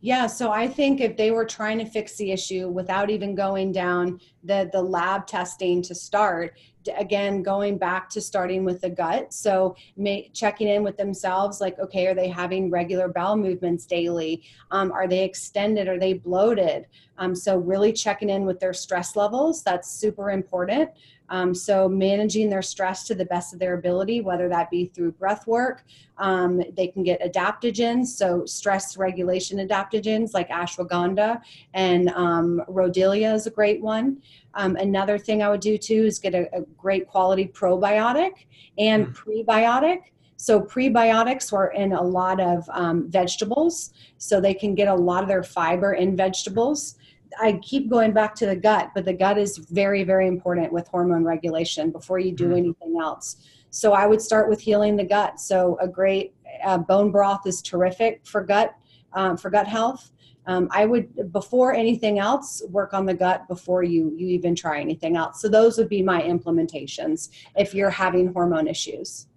Yeah, 0.00 0.26
so 0.26 0.52
I 0.52 0.68
think 0.68 1.00
if 1.00 1.16
they 1.16 1.30
were 1.30 1.46
trying 1.46 1.78
to 1.78 1.86
fix 1.86 2.16
the 2.16 2.30
issue 2.30 2.68
without 2.68 3.08
even 3.08 3.34
going 3.34 3.72
down 3.72 4.20
the 4.42 4.68
the 4.70 4.82
lab 4.82 5.26
testing 5.26 5.80
to 5.80 5.94
start, 5.94 6.58
again 6.98 7.42
going 7.42 7.78
back 7.78 8.10
to 8.10 8.20
starting 8.20 8.66
with 8.66 8.82
the 8.82 8.90
gut. 8.90 9.32
So 9.32 9.74
may, 9.96 10.28
checking 10.34 10.68
in 10.68 10.82
with 10.82 10.98
themselves, 10.98 11.58
like, 11.58 11.78
okay, 11.78 12.06
are 12.06 12.14
they 12.14 12.28
having 12.28 12.70
regular 12.70 13.08
bowel 13.08 13.36
movements 13.36 13.86
daily? 13.86 14.42
Um, 14.70 14.92
are 14.92 15.08
they 15.08 15.24
extended? 15.24 15.88
Are 15.88 15.98
they 15.98 16.12
bloated? 16.12 16.86
Um, 17.16 17.34
so 17.34 17.56
really 17.56 17.92
checking 17.92 18.28
in 18.28 18.44
with 18.44 18.60
their 18.60 18.74
stress 18.74 19.16
levels. 19.16 19.62
That's 19.62 19.90
super 19.90 20.30
important. 20.30 20.90
Um, 21.28 21.54
so 21.54 21.88
managing 21.88 22.50
their 22.50 22.62
stress 22.62 23.04
to 23.04 23.14
the 23.14 23.24
best 23.24 23.52
of 23.52 23.58
their 23.58 23.74
ability, 23.74 24.20
whether 24.20 24.48
that 24.48 24.70
be 24.70 24.86
through 24.86 25.12
breath 25.12 25.46
work, 25.46 25.84
um, 26.18 26.62
they 26.76 26.86
can 26.86 27.02
get 27.02 27.20
adaptogens, 27.22 28.06
so 28.06 28.44
stress 28.44 28.96
regulation 28.96 29.66
adaptogens 29.66 30.34
like 30.34 30.48
ashwagandha 30.50 31.40
and 31.72 32.10
um, 32.10 32.62
rhodiola 32.68 33.34
is 33.34 33.46
a 33.46 33.50
great 33.50 33.80
one. 33.80 34.22
Um, 34.54 34.76
another 34.76 35.18
thing 35.18 35.42
I 35.42 35.48
would 35.48 35.60
do 35.60 35.78
too 35.78 36.04
is 36.04 36.18
get 36.18 36.34
a, 36.34 36.48
a 36.56 36.62
great 36.76 37.08
quality 37.08 37.46
probiotic 37.46 38.46
and 38.78 39.06
mm. 39.06 39.14
prebiotic. 39.14 39.98
So 40.36 40.60
prebiotics 40.60 41.52
are 41.52 41.72
in 41.72 41.92
a 41.92 42.02
lot 42.02 42.40
of 42.40 42.68
um, 42.72 43.08
vegetables, 43.08 43.94
so 44.18 44.40
they 44.40 44.54
can 44.54 44.74
get 44.74 44.88
a 44.88 44.94
lot 44.94 45.22
of 45.22 45.28
their 45.28 45.42
fiber 45.42 45.94
in 45.94 46.16
vegetables. 46.16 46.96
I 47.40 47.60
keep 47.62 47.90
going 47.90 48.12
back 48.12 48.34
to 48.36 48.46
the 48.46 48.56
gut, 48.56 48.90
but 48.94 49.04
the 49.04 49.12
gut 49.12 49.38
is 49.38 49.58
very, 49.58 50.04
very 50.04 50.26
important 50.26 50.72
with 50.72 50.88
hormone 50.88 51.24
regulation 51.24 51.90
before 51.90 52.18
you 52.18 52.32
do 52.32 52.44
mm-hmm. 52.44 52.56
anything 52.56 52.96
else. 53.00 53.36
So 53.70 53.92
I 53.92 54.06
would 54.06 54.22
start 54.22 54.48
with 54.48 54.60
healing 54.60 54.96
the 54.96 55.04
gut. 55.04 55.40
So 55.40 55.76
a 55.80 55.88
great 55.88 56.34
uh, 56.64 56.78
bone 56.78 57.10
broth 57.10 57.46
is 57.46 57.60
terrific 57.60 58.24
for 58.24 58.42
gut 58.42 58.74
um, 59.14 59.36
for 59.36 59.50
gut 59.50 59.66
health. 59.66 60.10
Um, 60.46 60.68
I 60.70 60.84
would 60.84 61.32
before 61.32 61.72
anything 61.72 62.18
else 62.18 62.62
work 62.68 62.92
on 62.92 63.06
the 63.06 63.14
gut 63.14 63.48
before 63.48 63.82
you 63.82 64.12
you 64.16 64.28
even 64.28 64.54
try 64.54 64.80
anything 64.80 65.16
else. 65.16 65.40
So 65.40 65.48
those 65.48 65.78
would 65.78 65.88
be 65.88 66.02
my 66.02 66.20
implementations 66.20 67.30
if 67.56 67.74
you're 67.74 67.90
having 67.90 68.32
hormone 68.32 68.68
issues. 68.68 69.28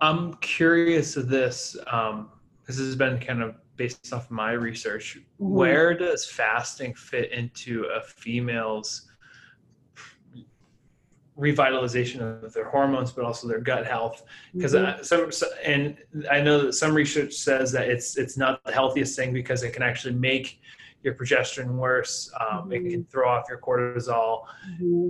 I'm 0.00 0.34
curious 0.34 1.16
of 1.16 1.28
this. 1.28 1.76
Um, 1.90 2.28
this 2.66 2.78
has 2.78 2.94
been 2.94 3.18
kind 3.20 3.42
of 3.42 3.54
based 3.76 4.12
off 4.12 4.30
my 4.30 4.52
research, 4.52 5.18
mm-hmm. 5.18 5.54
where 5.54 5.94
does 5.96 6.26
fasting 6.26 6.94
fit 6.94 7.32
into 7.32 7.84
a 7.84 8.00
female's 8.00 9.08
revitalization 11.38 12.20
of 12.44 12.52
their 12.52 12.68
hormones, 12.68 13.10
but 13.12 13.24
also 13.24 13.48
their 13.48 13.60
gut 13.60 13.86
health? 13.86 14.24
Because 14.54 14.74
mm-hmm. 14.74 15.02
some, 15.02 15.50
and 15.64 15.96
I 16.30 16.40
know 16.40 16.66
that 16.66 16.74
some 16.74 16.94
research 16.94 17.32
says 17.34 17.72
that 17.72 17.88
it's 17.88 18.16
it's 18.16 18.36
not 18.36 18.62
the 18.64 18.72
healthiest 18.72 19.16
thing 19.16 19.32
because 19.32 19.62
it 19.62 19.72
can 19.72 19.82
actually 19.82 20.14
make 20.14 20.60
your 21.02 21.14
progesterone 21.14 21.76
worse. 21.76 22.30
Um, 22.40 22.46
mm-hmm. 22.46 22.72
It 22.72 22.90
can 22.90 23.04
throw 23.04 23.28
off 23.28 23.46
your 23.48 23.58
cortisol, 23.58 24.44
mm-hmm. 24.70 25.08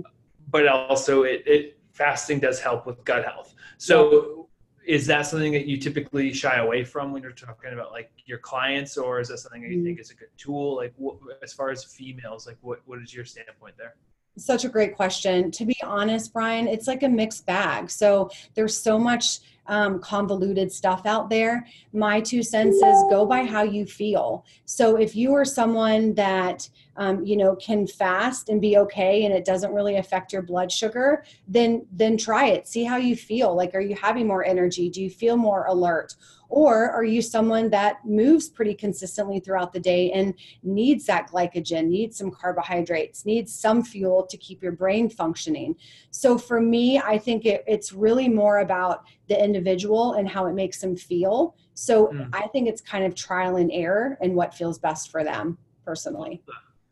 but 0.49 0.67
also 0.67 1.23
it, 1.23 1.43
it 1.45 1.79
fasting 1.91 2.39
does 2.39 2.59
help 2.59 2.85
with 2.85 3.03
gut 3.05 3.23
health. 3.23 3.53
So 3.77 4.42
is 4.85 5.05
that 5.07 5.23
something 5.23 5.53
that 5.53 5.65
you 5.65 5.77
typically 5.77 6.33
shy 6.33 6.57
away 6.57 6.83
from 6.83 7.11
when 7.11 7.21
you're 7.21 7.31
talking 7.31 7.73
about 7.73 7.91
like 7.91 8.11
your 8.25 8.37
clients 8.37 8.97
or 8.97 9.19
is 9.19 9.29
that 9.29 9.39
something 9.39 9.61
that 9.61 9.69
you 9.71 9.83
think 9.83 9.97
mm. 9.97 10.01
is 10.01 10.11
a 10.11 10.15
good 10.15 10.29
tool 10.37 10.75
like 10.75 10.93
what, 10.97 11.17
as 11.41 11.53
far 11.53 11.69
as 11.69 11.83
females 11.83 12.45
like 12.47 12.57
what, 12.61 12.81
what 12.85 12.99
is 12.99 13.13
your 13.13 13.25
standpoint 13.25 13.75
there 13.77 13.95
such 14.37 14.65
a 14.65 14.69
great 14.69 14.95
question. 14.95 15.51
To 15.51 15.65
be 15.65 15.75
honest 15.83 16.33
brian 16.33 16.67
it's 16.67 16.87
like 16.87 17.03
a 17.03 17.09
mixed 17.09 17.45
bag. 17.45 17.89
So 17.89 18.29
there's 18.55 18.77
so 18.77 18.97
much 18.97 19.39
um, 19.67 19.99
convoluted 19.99 20.71
stuff 20.71 21.05
out 21.05 21.29
there. 21.29 21.65
My 21.93 22.19
two 22.19 22.43
cents 22.43 22.75
is 22.75 23.03
go 23.09 23.25
by 23.25 23.43
how 23.43 23.63
you 23.63 23.85
feel. 23.85 24.45
So 24.65 24.97
if 24.97 25.15
you 25.15 25.33
are 25.33 25.45
someone 25.45 26.13
that 26.15 26.69
um, 26.95 27.25
you 27.25 27.37
know 27.37 27.55
can 27.55 27.87
fast 27.87 28.49
and 28.49 28.61
be 28.61 28.77
okay 28.77 29.25
and 29.25 29.33
it 29.33 29.45
doesn't 29.45 29.73
really 29.73 29.95
affect 29.95 30.31
your 30.31 30.43
blood 30.43 30.71
sugar 30.71 31.23
then 31.47 31.85
then 31.91 32.17
try 32.17 32.47
it. 32.47 32.67
See 32.67 32.83
how 32.83 32.97
you 32.97 33.15
feel. 33.15 33.55
Like 33.55 33.73
are 33.73 33.81
you 33.81 33.95
having 33.95 34.27
more 34.27 34.45
energy? 34.45 34.89
Do 34.89 35.01
you 35.01 35.09
feel 35.09 35.37
more 35.37 35.65
alert 35.65 36.15
or 36.55 36.91
are 36.91 37.03
you 37.03 37.21
someone 37.21 37.69
that 37.69 38.05
moves 38.05 38.47
pretty 38.49 38.73
consistently 38.73 39.39
throughout 39.39 39.73
the 39.73 39.79
day 39.79 40.11
and 40.11 40.33
needs 40.61 41.05
that 41.05 41.29
glycogen 41.29 41.87
needs 41.87 42.17
some 42.17 42.31
carbohydrates 42.31 43.25
needs 43.25 43.53
some 43.53 43.83
fuel 43.83 44.25
to 44.25 44.37
keep 44.37 44.61
your 44.61 44.71
brain 44.71 45.09
functioning 45.09 45.75
so 46.11 46.37
for 46.37 46.61
me 46.61 46.99
i 46.99 47.17
think 47.17 47.45
it, 47.45 47.63
it's 47.67 47.91
really 47.91 48.29
more 48.29 48.59
about 48.59 49.03
the 49.27 49.43
individual 49.43 50.13
and 50.13 50.27
how 50.27 50.45
it 50.45 50.53
makes 50.53 50.79
them 50.79 50.95
feel 50.95 51.55
so 51.73 52.07
mm. 52.07 52.29
i 52.33 52.47
think 52.47 52.67
it's 52.67 52.81
kind 52.81 53.03
of 53.05 53.15
trial 53.15 53.55
and 53.55 53.71
error 53.71 54.17
and 54.21 54.35
what 54.35 54.53
feels 54.53 54.77
best 54.77 55.09
for 55.09 55.23
them 55.23 55.57
personally 55.85 56.41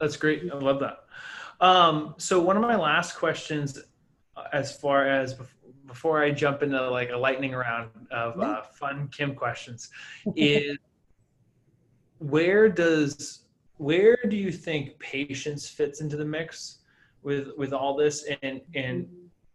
that's 0.02 0.18
great. 0.18 0.52
I 0.52 0.58
love 0.58 0.80
that. 0.80 1.06
Um, 1.64 2.16
so 2.18 2.42
one 2.42 2.58
of 2.58 2.64
my 2.64 2.76
last 2.76 3.16
questions, 3.16 3.78
uh, 4.36 4.44
as 4.52 4.76
far 4.76 5.08
as 5.08 5.36
before 5.92 6.24
I 6.24 6.32
jump 6.32 6.64
into 6.64 6.90
like 6.90 7.10
a 7.10 7.18
lightning 7.18 7.52
round 7.52 7.90
of 8.12 8.40
uh, 8.40 8.62
fun 8.62 9.10
Kim 9.10 9.36
questions, 9.36 9.90
is 10.38 10.78
where 12.20 12.70
does 12.70 13.44
where 13.78 14.18
do 14.30 14.38
you 14.38 14.52
think 14.52 14.98
patience 15.00 15.68
fits 15.68 16.00
into 16.00 16.16
the 16.16 16.24
mix 16.24 16.80
with 17.24 17.50
with 17.58 17.74
all 17.74 17.96
this? 17.98 18.26
And 18.42 18.62
and 18.74 19.08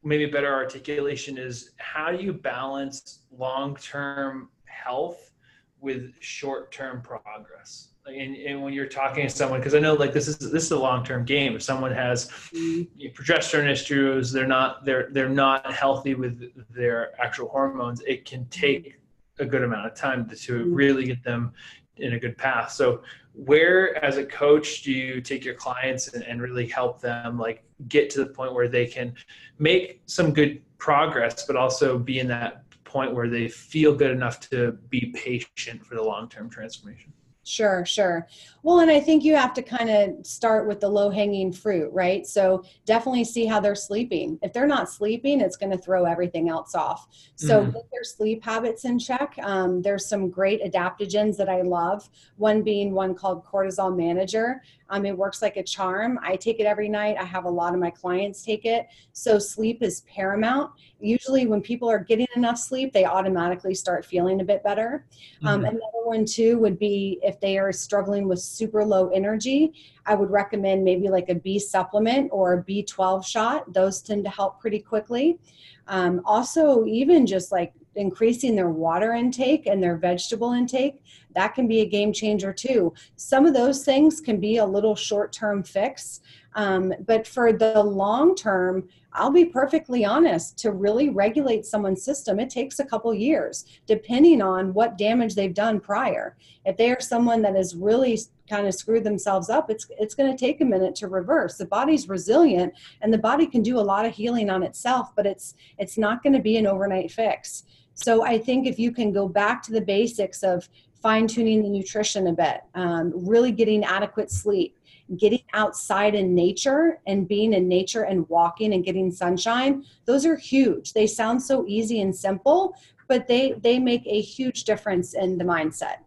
maybe 0.05 0.27
better 0.27 0.53
articulation 0.53 1.39
is 1.39 1.71
how 1.79 2.13
do 2.13 2.23
you 2.23 2.33
balance 2.35 3.21
long-term 3.37 4.51
health 4.65 5.33
with 5.81 6.13
short-term 6.21 7.01
progress 7.01 7.89
and, 8.07 8.37
and 8.37 8.63
when 8.63 8.73
you're 8.73 8.87
talking 8.87 9.27
to 9.27 9.31
someone 9.31 9.61
because 9.61 9.75
i 9.75 9.79
know 9.79 9.95
like 9.95 10.13
this 10.13 10.29
is 10.29 10.39
this 10.39 10.65
is 10.65 10.71
a 10.71 10.79
long-term 10.79 11.25
game 11.25 11.57
if 11.57 11.63
someone 11.63 11.93
has 11.93 12.29
mm-hmm. 12.29 13.07
progesterone 13.21 13.71
issues 13.71 14.31
they're 14.31 14.47
not 14.47 14.85
they're 14.85 15.09
they're 15.13 15.29
not 15.29 15.71
healthy 15.73 16.15
with 16.15 16.53
their 16.73 17.21
actual 17.21 17.49
hormones 17.49 18.01
it 18.07 18.25
can 18.25 18.47
take 18.47 18.99
a 19.39 19.45
good 19.45 19.63
amount 19.63 19.87
of 19.87 19.95
time 19.95 20.29
to, 20.29 20.37
to 20.37 20.61
mm-hmm. 20.61 20.75
really 20.75 21.05
get 21.05 21.23
them 21.23 21.53
in 21.97 22.15
a 22.15 22.19
good 22.19 22.37
path 22.37 22.71
so 22.71 23.03
where 23.33 24.03
as 24.05 24.17
a 24.17 24.25
coach 24.25 24.83
do 24.83 24.93
you 24.93 25.21
take 25.21 25.45
your 25.45 25.55
clients 25.55 26.09
and, 26.09 26.23
and 26.25 26.41
really 26.41 26.67
help 26.67 27.01
them 27.01 27.39
like 27.39 27.65
get 27.89 28.09
to 28.09 28.19
the 28.19 28.27
point 28.27 28.55
where 28.55 28.69
they 28.69 28.87
can 28.87 29.15
make 29.59 30.01
some 30.07 30.33
good 30.33 30.63
progress 30.79 31.45
but 31.47 31.57
also 31.57 31.99
be 31.99 32.19
in 32.19 32.29
that 32.29 32.63
point 32.85 33.13
where 33.13 33.29
they 33.29 33.49
feel 33.49 33.95
good 33.95 34.11
enough 34.11 34.39
to 34.41 34.73
be 34.89 35.13
patient 35.15 35.85
for 35.85 35.97
the 35.97 36.03
long-term 36.03 36.49
transformation 36.49 37.13
Sure, 37.47 37.87
sure. 37.87 38.27
Well, 38.65 38.81
and 38.81 38.91
I 38.91 38.99
think 38.99 39.23
you 39.23 39.37
have 39.37 39.55
to 39.55 39.63
kind 39.63 39.89
of 39.89 40.27
start 40.27 40.67
with 40.67 40.81
the 40.81 40.89
low 40.89 41.11
hanging 41.11 41.53
fruit, 41.53 41.89
right? 41.93 42.27
So 42.27 42.65
definitely 42.87 43.23
see 43.23 43.47
how 43.47 43.61
they're 43.61 43.77
sleeping. 43.77 44.37
If 44.43 44.53
they're 44.53 44.67
not 44.67 44.91
sleeping, 44.91 45.41
it's 45.41 45.57
going 45.57 45.71
to 45.71 45.79
throw 45.79 46.07
everything 46.07 46.49
else 46.49 46.75
off. 46.75 47.07
So 47.37 47.63
mm. 47.63 47.73
get 47.73 47.89
their 47.93 48.03
sleep 48.03 48.45
habits 48.45 48.85
in 48.85 48.99
check. 48.99 49.39
Um, 49.41 49.81
there's 49.81 50.09
some 50.09 50.29
great 50.29 50.61
adaptogens 50.65 51.37
that 51.37 51.49
I 51.49 51.63
love. 51.63 52.11
One 52.37 52.63
being 52.63 52.93
one 52.93 53.15
called 53.15 53.45
Cortisol 53.45 53.97
Manager. 53.97 54.61
Um, 54.91 55.07
it 55.07 55.17
works 55.17 55.43
like 55.43 55.57
a 55.57 55.63
charm. 55.63 56.19
I 56.23 56.37
take 56.37 56.59
it 56.59 56.65
every 56.67 56.89
night. 56.89 57.17
I 57.21 57.25
have 57.25 57.45
a 57.45 57.51
lot 57.51 57.75
of 57.75 57.81
my 57.81 57.91
clients 57.91 58.43
take 58.43 58.65
it. 58.65 58.89
So 59.13 59.39
sleep 59.39 59.83
is 59.83 60.01
paramount. 60.03 60.73
Usually, 60.99 61.47
when 61.47 61.61
people 61.61 61.91
are 61.91 61.99
getting 61.99 62.27
enough 62.35 62.59
sleep, 62.59 62.93
they 62.93 63.05
automatically 63.05 63.75
start 63.75 64.05
feeling 64.05 64.41
a 64.41 64.45
bit 64.45 64.65
better. 64.65 65.07
Um, 65.45 65.61
mm-hmm. 65.61 65.67
Another 65.67 66.05
one 66.05 66.25
too 66.25 66.59
would 66.59 66.79
be 66.79 67.21
if 67.23 67.37
if 67.37 67.41
they 67.41 67.59
are 67.59 67.73
struggling 67.73 68.29
with 68.29 68.41
super 68.41 68.85
low 68.85 69.09
energy, 69.09 69.73
I 70.07 70.15
would 70.15 70.31
recommend 70.31 70.85
maybe 70.85 71.09
like 71.09 71.29
a 71.29 71.35
B 71.35 71.59
supplement 71.59 72.31
or 72.33 72.55
a 72.55 72.65
B12 72.65 73.25
shot. 73.25 73.73
Those 73.73 74.01
tend 74.01 74.25
to 74.25 74.31
help 74.31 74.61
pretty 74.61 74.79
quickly. 74.79 75.39
Um, 75.87 76.23
also, 76.25 76.87
even 76.87 77.27
just 77.27 77.53
like 77.53 77.75
increasing 77.95 78.57
their 78.57 78.71
water 78.71 79.13
intake 79.13 79.67
and 79.67 79.83
their 79.83 79.97
vegetable 79.97 80.53
intake, 80.53 81.03
that 81.37 81.55
can 81.55 81.69
be 81.69 81.83
a 81.83 81.87
game 81.87 82.13
changer 82.13 82.53
too. 82.53 82.93
Some 83.15 83.47
of 83.47 83.55
those 83.55 83.85
things 83.85 84.21
can 84.21 84.41
be 84.41 84.57
a 84.57 84.67
little 84.67 84.97
short 84.97 85.33
term 85.33 85.63
fix. 85.63 86.21
Um, 86.55 86.95
but 87.07 87.27
for 87.27 87.53
the 87.53 87.83
long 87.83 88.35
term, 88.35 88.89
I'll 89.13 89.31
be 89.31 89.45
perfectly 89.45 90.05
honest, 90.05 90.59
to 90.59 90.73
really 90.73 91.11
regulate 91.11 91.67
someone's 91.67 92.03
system, 92.03 92.41
it 92.41 92.49
takes 92.49 92.79
a 92.79 92.85
couple 92.85 93.13
years, 93.15 93.67
depending 93.87 94.41
on 94.41 94.73
what 94.73 94.97
damage 94.97 95.35
they've 95.35 95.53
done 95.53 95.81
prior. 95.81 96.37
If 96.65 96.79
they 96.79 96.91
are 96.91 97.01
someone 97.01 97.43
that 97.43 97.55
has 97.55 97.75
really 97.75 98.19
kind 98.49 98.67
of 98.67 98.75
screwed 98.75 99.05
themselves 99.05 99.51
up, 99.51 99.71
it's 99.71 99.87
it's 99.99 100.15
going 100.15 100.35
to 100.35 100.39
take 100.39 100.63
a 100.63 100.65
minute 100.65 100.95
to 100.97 101.09
reverse. 101.09 101.59
The 101.59 101.67
body's 101.67 102.09
resilient 102.09 102.73
and 103.03 103.13
the 103.13 103.19
body 103.19 103.47
can 103.47 103.63
do 103.63 103.79
a 103.79 103.89
lot 103.93 104.07
of 104.07 104.15
healing 104.15 104.49
on 104.49 104.63
itself, 104.63 105.15
but 105.15 105.27
it's 105.27 105.55
it's 105.79 105.99
not 105.99 106.23
going 106.23 106.33
to 106.33 106.43
be 106.43 106.57
an 106.57 106.67
overnight 106.67 107.11
fix. 107.11 107.65
So 107.97 108.23
I 108.23 108.39
think 108.39 108.67
if 108.67 108.79
you 108.79 108.93
can 108.93 109.11
go 109.11 109.27
back 109.27 109.63
to 109.63 109.73
the 109.73 109.81
basics 109.81 110.43
of 110.43 110.69
fine 111.03 111.27
tuning 111.27 111.63
the 111.63 111.69
nutrition 111.69 112.27
a 112.29 112.33
bit, 112.33 112.63
um, 112.75 113.13
really 113.15 113.53
getting 113.53 113.85
adequate 113.85 114.31
sleep, 114.31 114.79
getting 115.17 115.43
outside 115.53 116.15
in 116.15 116.35
nature 116.35 116.99
and 117.07 117.29
being 117.29 117.53
in 117.53 117.69
nature 117.69 118.03
and 118.03 118.29
walking 118.29 118.75
and 118.75 118.85
getting 118.85 119.11
sunshine, 119.11 119.85
those 120.05 120.27
are 120.27 120.37
huge. 120.37 120.93
They 120.93 121.07
sound 121.07 121.43
so 121.43 121.65
easy 121.67 122.01
and 122.01 122.15
simple, 122.15 122.77
but 123.09 123.29
they 123.29 123.53
they 123.63 123.79
make 123.79 124.03
a 124.07 124.21
huge 124.21 124.65
difference 124.65 125.15
in 125.15 125.39
the 125.39 125.45
mindset. 125.45 125.99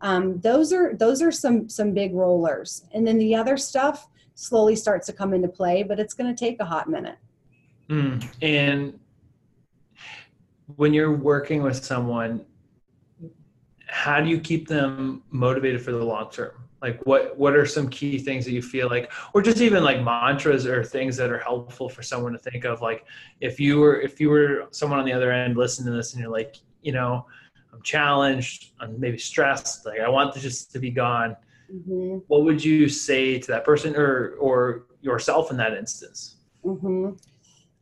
Um, 0.00 0.40
those 0.40 0.72
are 0.72 0.94
those 0.94 1.22
are 1.22 1.32
some 1.32 1.68
some 1.68 1.92
big 1.92 2.14
rollers, 2.14 2.86
and 2.92 3.06
then 3.06 3.18
the 3.18 3.34
other 3.34 3.56
stuff 3.56 4.08
slowly 4.34 4.76
starts 4.76 5.06
to 5.06 5.12
come 5.12 5.32
into 5.32 5.48
play, 5.48 5.82
but 5.82 5.98
it's 5.98 6.14
going 6.14 6.34
to 6.34 6.38
take 6.38 6.60
a 6.60 6.64
hot 6.64 6.88
minute. 6.88 7.16
Mm, 7.88 8.26
and 8.42 8.98
when 10.76 10.92
you're 10.92 11.16
working 11.16 11.62
with 11.62 11.82
someone, 11.82 12.44
how 13.96 14.20
do 14.20 14.28
you 14.28 14.38
keep 14.38 14.68
them 14.68 15.22
motivated 15.30 15.82
for 15.82 15.92
the 15.92 16.04
long 16.04 16.30
term? 16.30 16.52
like 16.82 17.00
what 17.06 17.36
what 17.38 17.56
are 17.56 17.64
some 17.64 17.88
key 17.88 18.18
things 18.18 18.44
that 18.44 18.52
you 18.52 18.62
feel 18.62 18.88
like 18.88 19.10
or 19.34 19.40
just 19.42 19.60
even 19.60 19.82
like 19.82 20.02
mantras 20.02 20.66
or 20.66 20.84
things 20.84 21.16
that 21.16 21.30
are 21.30 21.38
helpful 21.38 21.88
for 21.88 22.02
someone 22.02 22.32
to 22.32 22.38
think 22.38 22.64
of 22.64 22.82
like 22.82 23.06
if 23.40 23.58
you 23.58 23.80
were 23.80 24.00
if 24.00 24.20
you 24.20 24.28
were 24.28 24.68
someone 24.70 24.98
on 24.98 25.04
the 25.04 25.12
other 25.12 25.32
end 25.32 25.56
listening 25.56 25.86
to 25.90 25.96
this 25.96 26.12
and 26.12 26.20
you're 26.20 26.30
like 26.30 26.56
you 26.82 26.92
know 26.92 27.26
i'm 27.72 27.80
challenged 27.82 28.72
i'm 28.80 28.98
maybe 29.00 29.18
stressed 29.18 29.86
like 29.86 30.00
i 30.00 30.08
want 30.08 30.34
this 30.34 30.42
just 30.42 30.70
to 30.70 30.78
be 30.78 30.90
gone 30.90 31.34
mm-hmm. 31.72 32.18
what 32.28 32.44
would 32.44 32.62
you 32.62 32.88
say 32.88 33.38
to 33.38 33.46
that 33.48 33.64
person 33.64 33.96
or 33.96 34.34
or 34.38 34.84
yourself 35.00 35.50
in 35.50 35.56
that 35.56 35.72
instance 35.72 36.36
mm-hmm. 36.64 37.10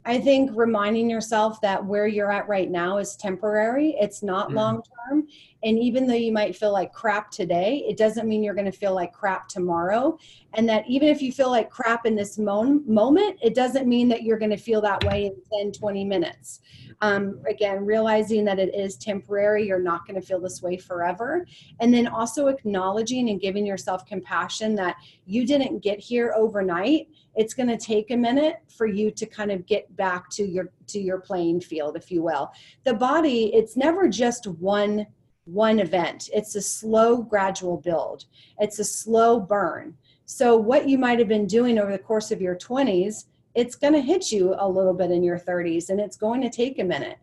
I 0.07 0.21
think 0.21 0.51
reminding 0.55 1.09
yourself 1.09 1.61
that 1.63 1.83
where 1.85 2.07
you're 2.07 2.31
at 2.31 2.47
right 2.47 2.71
now 2.71 2.99
is 2.99 3.17
temporary, 3.17 3.97
it's 3.99 4.23
not 4.23 4.51
mm. 4.51 4.55
long 4.55 4.83
term. 5.09 5.27
And 5.65 5.79
even 5.79 6.07
though 6.07 6.15
you 6.15 6.31
might 6.31 6.55
feel 6.55 6.73
like 6.73 6.93
crap 6.93 7.31
today, 7.31 7.85
it 7.89 7.97
doesn't 7.97 8.29
mean 8.29 8.43
you're 8.43 8.55
going 8.55 8.71
to 8.71 8.79
feel 8.79 8.95
like 8.95 9.13
crap 9.13 9.49
tomorrow. 9.49 10.19
And 10.53 10.69
that 10.69 10.85
even 10.87 11.09
if 11.09 11.23
you 11.23 11.33
feel 11.33 11.51
like 11.51 11.71
crap 11.71 12.05
in 12.05 12.15
this 12.15 12.39
mo- 12.39 12.83
moment, 12.87 13.39
it 13.43 13.55
doesn't 13.55 13.89
mean 13.89 14.09
that 14.09 14.23
you're 14.23 14.39
going 14.39 14.51
to 14.51 14.59
feel 14.59 14.83
that 14.83 15.03
way 15.05 15.27
in 15.27 15.63
10, 15.65 15.73
20 15.73 16.05
minutes. 16.05 16.61
Um, 17.01 17.41
again, 17.49 17.85
realizing 17.85 18.45
that 18.45 18.59
it 18.59 18.75
is 18.75 18.97
temporary, 18.97 19.67
you're 19.67 19.81
not 19.81 20.07
going 20.07 20.21
to 20.21 20.27
feel 20.27 20.41
this 20.41 20.63
way 20.63 20.77
forever. 20.77 21.47
And 21.81 21.93
then 21.93 22.07
also 22.07 22.49
acknowledging 22.49 23.31
and 23.31 23.41
giving 23.41 23.67
yourself 23.67 24.05
compassion 24.05 24.75
that 24.77 24.97
you 25.25 25.47
didn't 25.47 25.81
get 25.81 25.99
here 25.99 26.35
overnight 26.37 27.09
it's 27.37 27.55
going 27.55 27.69
to 27.69 27.77
take 27.77 28.11
a 28.11 28.17
minute 28.17 28.63
for 28.69 28.87
you 28.87 29.11
to 29.11 29.27
kind 29.27 29.51
of 29.51 29.67
get 29.67 29.95
back 29.97 30.31
to 30.31 30.45
your 30.45 30.71
to 30.87 31.01
your 31.01 31.19
playing 31.19 31.61
field 31.61 31.97
if 31.97 32.11
you 32.11 32.23
will 32.23 32.53
the 32.85 32.95
body 32.95 33.53
it's 33.55 33.77
never 33.77 34.09
just 34.09 34.47
one 34.47 35.07
one 35.45 35.79
event 35.79 36.29
it's 36.33 36.55
a 36.55 36.63
slow 36.63 37.23
gradual 37.23 37.77
build 37.77 38.25
it's 38.59 38.79
a 38.79 38.85
slow 38.85 39.39
burn 39.39 39.95
so 40.25 40.57
what 40.57 40.89
you 40.89 40.97
might 40.97 41.19
have 41.19 41.29
been 41.29 41.47
doing 41.47 41.79
over 41.79 41.93
the 41.93 41.99
course 41.99 42.31
of 42.31 42.41
your 42.41 42.57
20s 42.57 43.27
it's 43.55 43.77
going 43.77 43.93
to 43.93 44.01
hit 44.01 44.33
you 44.33 44.55
a 44.59 44.69
little 44.69 44.95
bit 44.95 45.11
in 45.11 45.23
your 45.23 45.39
30s 45.39 45.91
and 45.91 46.01
it's 46.01 46.17
going 46.17 46.41
to 46.41 46.51
take 46.51 46.79
a 46.79 46.85
minute 46.85 47.19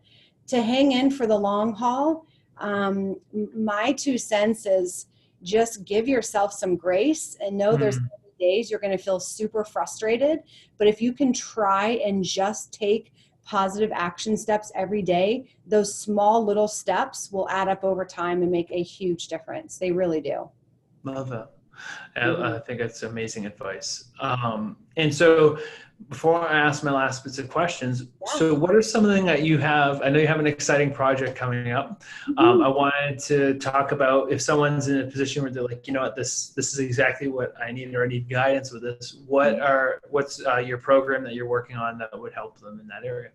to 0.46 0.62
hang 0.62 0.92
in 0.92 1.10
for 1.10 1.26
the 1.26 1.36
long 1.36 1.72
haul 1.74 2.26
um, 2.58 3.16
my 3.56 3.92
two 3.92 4.16
cents 4.16 4.66
is 4.66 5.06
just 5.42 5.84
give 5.84 6.06
yourself 6.06 6.52
some 6.52 6.76
grace 6.76 7.36
and 7.40 7.56
know 7.56 7.74
mm. 7.74 7.80
there's 7.80 7.98
days 8.42 8.70
you're 8.70 8.80
going 8.80 8.96
to 8.96 9.02
feel 9.02 9.20
super 9.20 9.64
frustrated. 9.64 10.40
But 10.76 10.88
if 10.88 11.00
you 11.00 11.12
can 11.12 11.32
try 11.32 12.00
and 12.04 12.22
just 12.24 12.72
take 12.72 13.12
positive 13.44 13.90
action 13.92 14.36
steps 14.36 14.70
every 14.74 15.02
day, 15.02 15.48
those 15.66 15.94
small 15.94 16.44
little 16.44 16.68
steps 16.68 17.30
will 17.32 17.48
add 17.48 17.68
up 17.68 17.84
over 17.84 18.04
time 18.04 18.42
and 18.42 18.50
make 18.50 18.70
a 18.70 18.82
huge 18.82 19.28
difference. 19.28 19.78
They 19.78 19.90
really 19.90 20.20
do. 20.20 20.48
Love 21.04 21.32
it. 21.32 21.46
Mm-hmm. 22.16 22.42
I, 22.42 22.56
I, 22.56 22.58
think 22.60 22.78
that's 22.78 23.02
amazing 23.02 23.46
advice. 23.46 24.04
Um, 24.20 24.76
and 24.96 25.12
so, 25.12 25.58
before 26.08 26.46
I 26.48 26.58
ask 26.58 26.82
my 26.84 26.92
last 26.92 27.24
bits 27.24 27.38
of 27.38 27.48
questions, 27.48 28.04
so 28.36 28.54
what 28.54 28.74
are 28.74 28.82
some 28.82 29.04
of 29.04 29.10
the 29.10 29.16
things 29.16 29.26
that 29.26 29.42
you 29.42 29.58
have? 29.58 30.02
I 30.02 30.08
know 30.08 30.18
you 30.18 30.26
have 30.26 30.40
an 30.40 30.46
exciting 30.46 30.92
project 30.92 31.36
coming 31.36 31.72
up. 31.72 32.02
Mm-hmm. 32.28 32.38
Um, 32.38 32.62
I 32.62 32.68
wanted 32.68 33.18
to 33.20 33.58
talk 33.58 33.92
about 33.92 34.32
if 34.32 34.40
someone's 34.40 34.88
in 34.88 35.00
a 35.00 35.06
position 35.06 35.42
where 35.42 35.50
they're 35.50 35.62
like, 35.62 35.86
you 35.86 35.92
know 35.92 36.02
what, 36.02 36.16
this 36.16 36.48
this 36.50 36.72
is 36.72 36.78
exactly 36.78 37.28
what 37.28 37.54
I 37.60 37.72
need, 37.72 37.94
or 37.94 38.04
I 38.04 38.08
need 38.08 38.28
guidance 38.28 38.72
with 38.72 38.82
this. 38.82 39.18
What 39.26 39.54
mm-hmm. 39.54 39.62
are 39.62 40.00
what's 40.10 40.44
uh, 40.44 40.58
your 40.58 40.78
program 40.78 41.24
that 41.24 41.34
you're 41.34 41.48
working 41.48 41.76
on 41.76 41.98
that 41.98 42.18
would 42.18 42.32
help 42.32 42.60
them 42.60 42.80
in 42.80 42.86
that 42.88 43.04
area? 43.04 43.30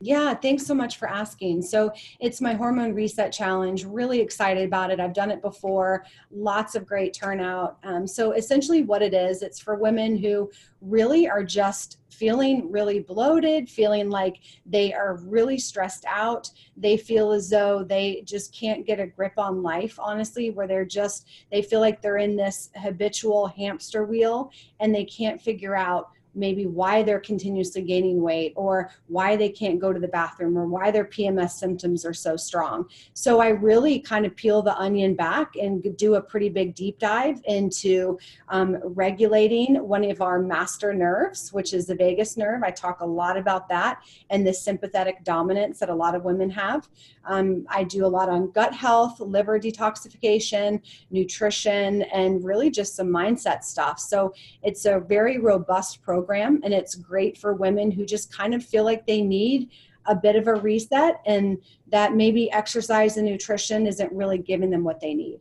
Yeah, 0.00 0.34
thanks 0.34 0.66
so 0.66 0.74
much 0.74 0.98
for 0.98 1.08
asking. 1.08 1.62
So, 1.62 1.90
it's 2.20 2.42
my 2.42 2.52
hormone 2.52 2.94
reset 2.94 3.32
challenge. 3.32 3.84
Really 3.84 4.20
excited 4.20 4.66
about 4.66 4.90
it. 4.90 5.00
I've 5.00 5.14
done 5.14 5.30
it 5.30 5.40
before, 5.40 6.04
lots 6.30 6.74
of 6.74 6.86
great 6.86 7.14
turnout. 7.14 7.78
Um, 7.82 8.06
so, 8.06 8.32
essentially, 8.32 8.82
what 8.82 9.00
it 9.00 9.14
is, 9.14 9.42
it's 9.42 9.58
for 9.58 9.76
women 9.76 10.16
who 10.16 10.50
really 10.82 11.28
are 11.28 11.42
just 11.42 11.98
feeling 12.10 12.70
really 12.70 13.00
bloated, 13.00 13.68
feeling 13.68 14.08
like 14.10 14.36
they 14.64 14.92
are 14.92 15.16
really 15.24 15.58
stressed 15.58 16.04
out. 16.06 16.50
They 16.76 16.96
feel 16.96 17.32
as 17.32 17.48
though 17.50 17.84
they 17.84 18.22
just 18.24 18.54
can't 18.54 18.86
get 18.86 19.00
a 19.00 19.06
grip 19.06 19.34
on 19.36 19.62
life, 19.62 19.98
honestly, 19.98 20.50
where 20.50 20.66
they're 20.66 20.86
just, 20.86 21.28
they 21.50 21.62
feel 21.62 21.80
like 21.80 22.00
they're 22.00 22.16
in 22.16 22.36
this 22.36 22.70
habitual 22.76 23.48
hamster 23.48 24.04
wheel 24.04 24.50
and 24.80 24.94
they 24.94 25.04
can't 25.04 25.40
figure 25.40 25.76
out 25.76 26.10
maybe 26.36 26.66
why 26.66 27.02
they're 27.02 27.20
continuously 27.20 27.82
gaining 27.82 28.20
weight 28.20 28.52
or 28.56 28.90
why 29.08 29.34
they 29.36 29.48
can't 29.48 29.80
go 29.80 29.92
to 29.92 29.98
the 29.98 30.08
bathroom 30.08 30.56
or 30.56 30.66
why 30.66 30.90
their 30.90 31.04
PMS 31.04 31.52
symptoms 31.52 32.04
are 32.04 32.14
so 32.14 32.36
strong. 32.36 32.86
So 33.14 33.40
I 33.40 33.48
really 33.48 33.98
kind 33.98 34.26
of 34.26 34.36
peel 34.36 34.62
the 34.62 34.76
onion 34.76 35.14
back 35.14 35.56
and 35.56 35.96
do 35.96 36.14
a 36.16 36.20
pretty 36.20 36.48
big 36.48 36.74
deep 36.74 36.98
dive 36.98 37.40
into 37.46 38.18
um, 38.48 38.78
regulating 38.82 39.76
one 39.76 40.04
of 40.04 40.20
our 40.20 40.38
master 40.38 40.92
nerves, 40.92 41.52
which 41.52 41.72
is 41.72 41.86
the 41.86 41.94
vagus 41.94 42.36
nerve. 42.36 42.62
I 42.62 42.70
talk 42.70 43.00
a 43.00 43.06
lot 43.06 43.36
about 43.36 43.68
that 43.68 44.02
and 44.30 44.46
the 44.46 44.52
sympathetic 44.52 45.24
dominance 45.24 45.78
that 45.80 45.88
a 45.88 45.94
lot 45.94 46.14
of 46.14 46.24
women 46.24 46.50
have. 46.50 46.88
Um, 47.24 47.66
I 47.68 47.84
do 47.84 48.04
a 48.04 48.08
lot 48.08 48.28
on 48.28 48.50
gut 48.52 48.72
health, 48.72 49.20
liver 49.20 49.58
detoxification, 49.58 50.80
nutrition, 51.10 52.02
and 52.02 52.44
really 52.44 52.70
just 52.70 52.94
some 52.94 53.08
mindset 53.08 53.64
stuff. 53.64 53.98
So 53.98 54.32
it's 54.62 54.84
a 54.84 55.00
very 55.00 55.38
robust 55.38 56.02
program, 56.02 56.25
and 56.34 56.72
it's 56.72 56.94
great 56.94 57.38
for 57.38 57.54
women 57.54 57.90
who 57.90 58.04
just 58.04 58.32
kind 58.32 58.54
of 58.54 58.64
feel 58.64 58.84
like 58.84 59.06
they 59.06 59.22
need 59.22 59.70
a 60.06 60.14
bit 60.14 60.36
of 60.36 60.46
a 60.46 60.54
reset 60.54 61.20
and 61.26 61.58
that 61.88 62.14
maybe 62.14 62.50
exercise 62.52 63.16
and 63.16 63.26
nutrition 63.26 63.86
isn't 63.86 64.12
really 64.12 64.38
giving 64.38 64.70
them 64.70 64.84
what 64.84 65.00
they 65.00 65.14
need. 65.14 65.40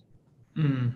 Mm. 0.58 0.94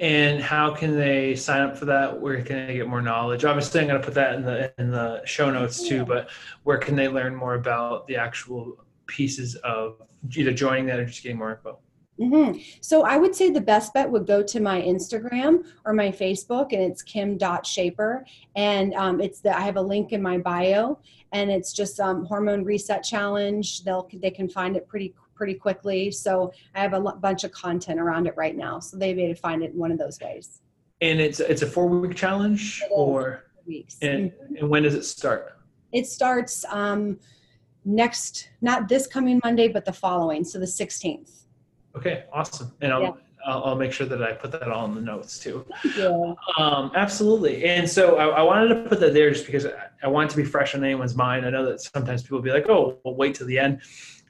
And 0.00 0.42
how 0.42 0.74
can 0.74 0.96
they 0.96 1.36
sign 1.36 1.62
up 1.62 1.76
for 1.76 1.84
that? 1.84 2.20
Where 2.20 2.42
can 2.42 2.66
they 2.66 2.74
get 2.74 2.88
more 2.88 3.00
knowledge? 3.00 3.44
Obviously, 3.44 3.80
I'm 3.80 3.86
going 3.86 4.00
to 4.00 4.04
put 4.04 4.14
that 4.14 4.34
in 4.34 4.42
the 4.42 4.72
in 4.78 4.90
the 4.90 5.22
show 5.24 5.48
notes 5.50 5.86
too. 5.86 6.04
But 6.04 6.28
where 6.64 6.78
can 6.78 6.96
they 6.96 7.06
learn 7.06 7.34
more 7.34 7.54
about 7.54 8.08
the 8.08 8.16
actual 8.16 8.84
pieces 9.06 9.54
of 9.56 10.02
either 10.34 10.52
joining 10.52 10.86
that 10.86 10.98
or 10.98 11.04
just 11.04 11.22
getting 11.22 11.38
more 11.38 11.52
info? 11.52 11.78
Mm-hmm. 12.20 12.58
So 12.80 13.04
I 13.04 13.18
would 13.18 13.34
say 13.34 13.50
the 13.50 13.60
best 13.60 13.92
bet 13.92 14.10
would 14.10 14.26
go 14.26 14.42
to 14.42 14.60
my 14.60 14.80
Instagram 14.80 15.66
or 15.84 15.92
my 15.92 16.08
Facebook, 16.08 16.72
and 16.72 16.82
it's 16.82 17.02
kim.schaper. 17.02 18.24
And 18.54 18.94
um, 18.94 19.20
it's 19.20 19.40
the 19.40 19.56
I 19.56 19.60
have 19.60 19.76
a 19.76 19.82
link 19.82 20.12
in 20.12 20.22
my 20.22 20.38
bio, 20.38 20.98
and 21.32 21.50
it's 21.50 21.72
just 21.72 22.00
um, 22.00 22.24
hormone 22.24 22.64
reset 22.64 23.02
challenge. 23.02 23.84
They'll 23.84 24.08
they 24.14 24.30
can 24.30 24.48
find 24.48 24.76
it 24.76 24.88
pretty 24.88 25.14
pretty 25.34 25.54
quickly. 25.54 26.10
So 26.10 26.52
I 26.74 26.80
have 26.80 26.94
a 26.94 26.96
l- 26.96 27.18
bunch 27.20 27.44
of 27.44 27.52
content 27.52 28.00
around 28.00 28.26
it 28.26 28.34
right 28.36 28.56
now, 28.56 28.80
so 28.80 28.96
they'll 28.96 29.14
be 29.14 29.24
able 29.24 29.34
to 29.34 29.40
find 29.40 29.62
it 29.62 29.72
in 29.72 29.78
one 29.78 29.92
of 29.92 29.98
those 29.98 30.18
ways. 30.20 30.62
And 31.02 31.20
it's 31.20 31.40
it's 31.40 31.62
a 31.62 31.66
four 31.66 31.86
week 31.86 32.16
challenge, 32.16 32.82
or 32.90 33.44
weeks. 33.66 33.98
And, 34.00 34.30
mm-hmm. 34.30 34.56
and 34.56 34.70
when 34.70 34.84
does 34.84 34.94
it 34.94 35.04
start? 35.04 35.58
It 35.92 36.06
starts. 36.06 36.64
Um, 36.70 37.18
next, 37.84 38.50
not 38.60 38.88
this 38.88 39.06
coming 39.06 39.40
Monday, 39.44 39.68
but 39.68 39.84
the 39.84 39.92
following, 39.92 40.44
so 40.44 40.58
the 40.58 40.66
16th. 40.66 41.45
Okay, 41.96 42.24
awesome. 42.32 42.72
And 42.80 42.92
I'll, 42.92 43.02
yeah. 43.02 43.12
I'll, 43.46 43.64
I'll, 43.64 43.76
make 43.76 43.92
sure 43.92 44.06
that 44.06 44.22
I 44.22 44.32
put 44.32 44.52
that 44.52 44.70
all 44.70 44.84
in 44.86 44.94
the 44.94 45.00
notes 45.00 45.38
too. 45.38 45.64
Yeah. 45.96 46.34
Um, 46.58 46.90
absolutely. 46.94 47.64
And 47.64 47.88
so 47.88 48.16
I, 48.16 48.26
I, 48.26 48.42
wanted 48.42 48.68
to 48.68 48.88
put 48.88 49.00
that 49.00 49.14
there 49.14 49.30
just 49.30 49.46
because 49.46 49.66
I, 49.66 49.88
I 50.02 50.08
want 50.08 50.30
it 50.30 50.34
to 50.34 50.36
be 50.36 50.44
fresh 50.44 50.74
on 50.74 50.84
anyone's 50.84 51.14
mind. 51.14 51.46
I 51.46 51.50
know 51.50 51.64
that 51.66 51.80
sometimes 51.80 52.22
people 52.22 52.40
be 52.40 52.50
like, 52.50 52.68
"Oh, 52.68 52.98
we'll 53.04 53.14
wait 53.14 53.36
till 53.36 53.46
the 53.46 53.58
end." 53.58 53.80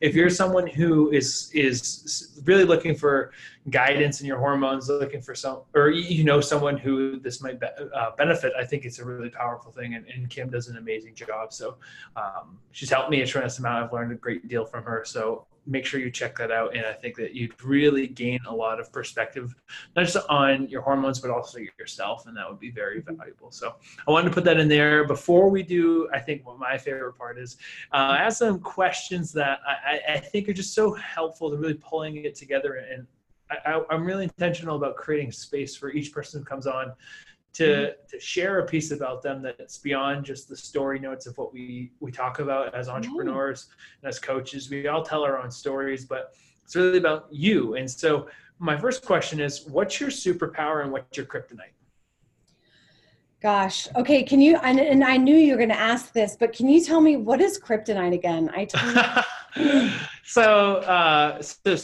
if 0.00 0.14
you're 0.14 0.30
someone 0.30 0.66
who 0.66 1.10
is 1.10 1.50
is 1.54 2.40
really 2.44 2.64
looking 2.64 2.94
for 2.94 3.32
guidance 3.70 4.20
in 4.20 4.26
your 4.26 4.38
hormones 4.38 4.88
looking 4.88 5.22
for 5.22 5.34
some 5.34 5.62
or 5.74 5.90
you 5.90 6.22
know 6.22 6.40
someone 6.40 6.76
who 6.76 7.18
this 7.18 7.42
might 7.42 7.58
be, 7.58 7.66
uh, 7.66 8.10
benefit 8.16 8.52
i 8.58 8.64
think 8.64 8.84
it's 8.84 8.98
a 8.98 9.04
really 9.04 9.30
powerful 9.30 9.72
thing 9.72 9.94
and, 9.94 10.06
and 10.06 10.28
kim 10.28 10.50
does 10.50 10.68
an 10.68 10.76
amazing 10.76 11.14
job 11.14 11.52
so 11.52 11.76
um, 12.16 12.58
she's 12.72 12.90
helped 12.90 13.10
me 13.10 13.22
a 13.22 13.26
tremendous 13.26 13.58
amount 13.58 13.84
i've 13.84 13.92
learned 13.92 14.12
a 14.12 14.16
great 14.16 14.46
deal 14.48 14.64
from 14.64 14.84
her 14.84 15.02
so 15.04 15.46
make 15.66 15.84
sure 15.84 16.00
you 16.00 16.10
check 16.10 16.36
that 16.38 16.50
out. 16.50 16.76
And 16.76 16.86
I 16.86 16.92
think 16.92 17.16
that 17.16 17.34
you'd 17.34 17.60
really 17.62 18.06
gain 18.06 18.40
a 18.46 18.54
lot 18.54 18.80
of 18.80 18.92
perspective, 18.92 19.54
not 19.94 20.06
just 20.06 20.16
on 20.28 20.68
your 20.68 20.82
hormones, 20.82 21.20
but 21.20 21.30
also 21.30 21.58
yourself. 21.78 22.26
And 22.26 22.36
that 22.36 22.48
would 22.48 22.60
be 22.60 22.70
very 22.70 23.00
mm-hmm. 23.00 23.16
valuable. 23.16 23.50
So 23.50 23.74
I 24.06 24.10
wanted 24.10 24.28
to 24.28 24.34
put 24.34 24.44
that 24.44 24.58
in 24.58 24.68
there. 24.68 25.04
Before 25.04 25.48
we 25.50 25.62
do, 25.62 26.08
I 26.12 26.18
think 26.20 26.46
what 26.46 26.58
my 26.58 26.78
favorite 26.78 27.14
part 27.14 27.38
is 27.38 27.56
uh, 27.92 28.16
I 28.18 28.18
have 28.18 28.34
some 28.34 28.60
questions 28.60 29.32
that 29.32 29.60
I, 29.66 30.14
I 30.14 30.18
think 30.18 30.48
are 30.48 30.52
just 30.52 30.74
so 30.74 30.94
helpful 30.94 31.50
to 31.50 31.56
really 31.56 31.74
pulling 31.74 32.24
it 32.24 32.34
together. 32.34 32.74
And 32.90 33.06
I, 33.50 33.82
I'm 33.90 34.04
really 34.04 34.24
intentional 34.24 34.76
about 34.76 34.96
creating 34.96 35.32
space 35.32 35.76
for 35.76 35.90
each 35.90 36.12
person 36.12 36.40
who 36.40 36.44
comes 36.44 36.66
on 36.66 36.92
to 37.56 37.64
mm-hmm. 37.64 38.06
to 38.08 38.20
share 38.20 38.58
a 38.58 38.66
piece 38.66 38.90
about 38.90 39.22
them 39.22 39.40
that's 39.40 39.78
beyond 39.78 40.24
just 40.24 40.48
the 40.48 40.56
story 40.56 40.98
notes 40.98 41.26
of 41.26 41.36
what 41.38 41.52
we 41.54 41.90
we 42.00 42.12
talk 42.12 42.38
about 42.38 42.74
as 42.74 42.86
mm-hmm. 42.86 42.96
entrepreneurs 42.96 43.68
and 44.02 44.08
as 44.08 44.18
coaches. 44.18 44.68
We 44.70 44.88
all 44.88 45.02
tell 45.02 45.24
our 45.24 45.38
own 45.38 45.50
stories 45.50 46.04
but 46.04 46.34
it's 46.64 46.76
really 46.76 46.98
about 46.98 47.28
you. 47.30 47.76
And 47.76 47.90
so 47.90 48.28
my 48.58 48.76
first 48.76 49.04
question 49.04 49.40
is 49.40 49.66
what's 49.66 50.00
your 50.00 50.10
superpower 50.10 50.82
and 50.82 50.92
what's 50.92 51.16
your 51.16 51.26
kryptonite? 51.26 51.72
Gosh. 53.40 53.88
Okay 53.96 54.22
can 54.22 54.40
you 54.40 54.56
and, 54.62 54.78
and 54.78 55.02
i 55.02 55.16
knew 55.16 55.36
you 55.36 55.52
were 55.52 55.58
going 55.58 55.70
to 55.70 55.78
ask 55.78 56.12
this 56.12 56.36
but 56.38 56.52
can 56.52 56.68
you 56.68 56.84
tell 56.84 57.00
me 57.00 57.16
what 57.16 57.40
is 57.40 57.58
kryptonite 57.58 58.12
again? 58.12 58.50
I 58.54 59.94
so 60.24 60.76
uh 60.76 61.40
so 61.40 61.76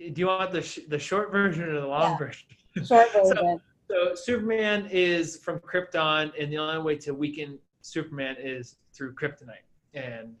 do 0.00 0.12
you 0.16 0.26
want 0.26 0.50
the 0.50 0.62
sh- 0.62 0.80
the 0.88 0.98
short 0.98 1.30
version 1.30 1.64
or 1.64 1.80
the 1.80 1.86
long 1.86 2.12
yeah. 2.12 2.18
version? 2.18 2.48
Short 2.84 3.12
version. 3.12 3.36
so, 3.36 3.60
so 3.90 4.14
Superman 4.14 4.86
is 4.90 5.38
from 5.38 5.58
Krypton, 5.58 6.32
and 6.40 6.52
the 6.52 6.58
only 6.58 6.80
way 6.80 6.96
to 6.98 7.12
weaken 7.12 7.58
Superman 7.80 8.36
is 8.38 8.76
through 8.92 9.14
kryptonite, 9.14 9.66
and 9.94 10.34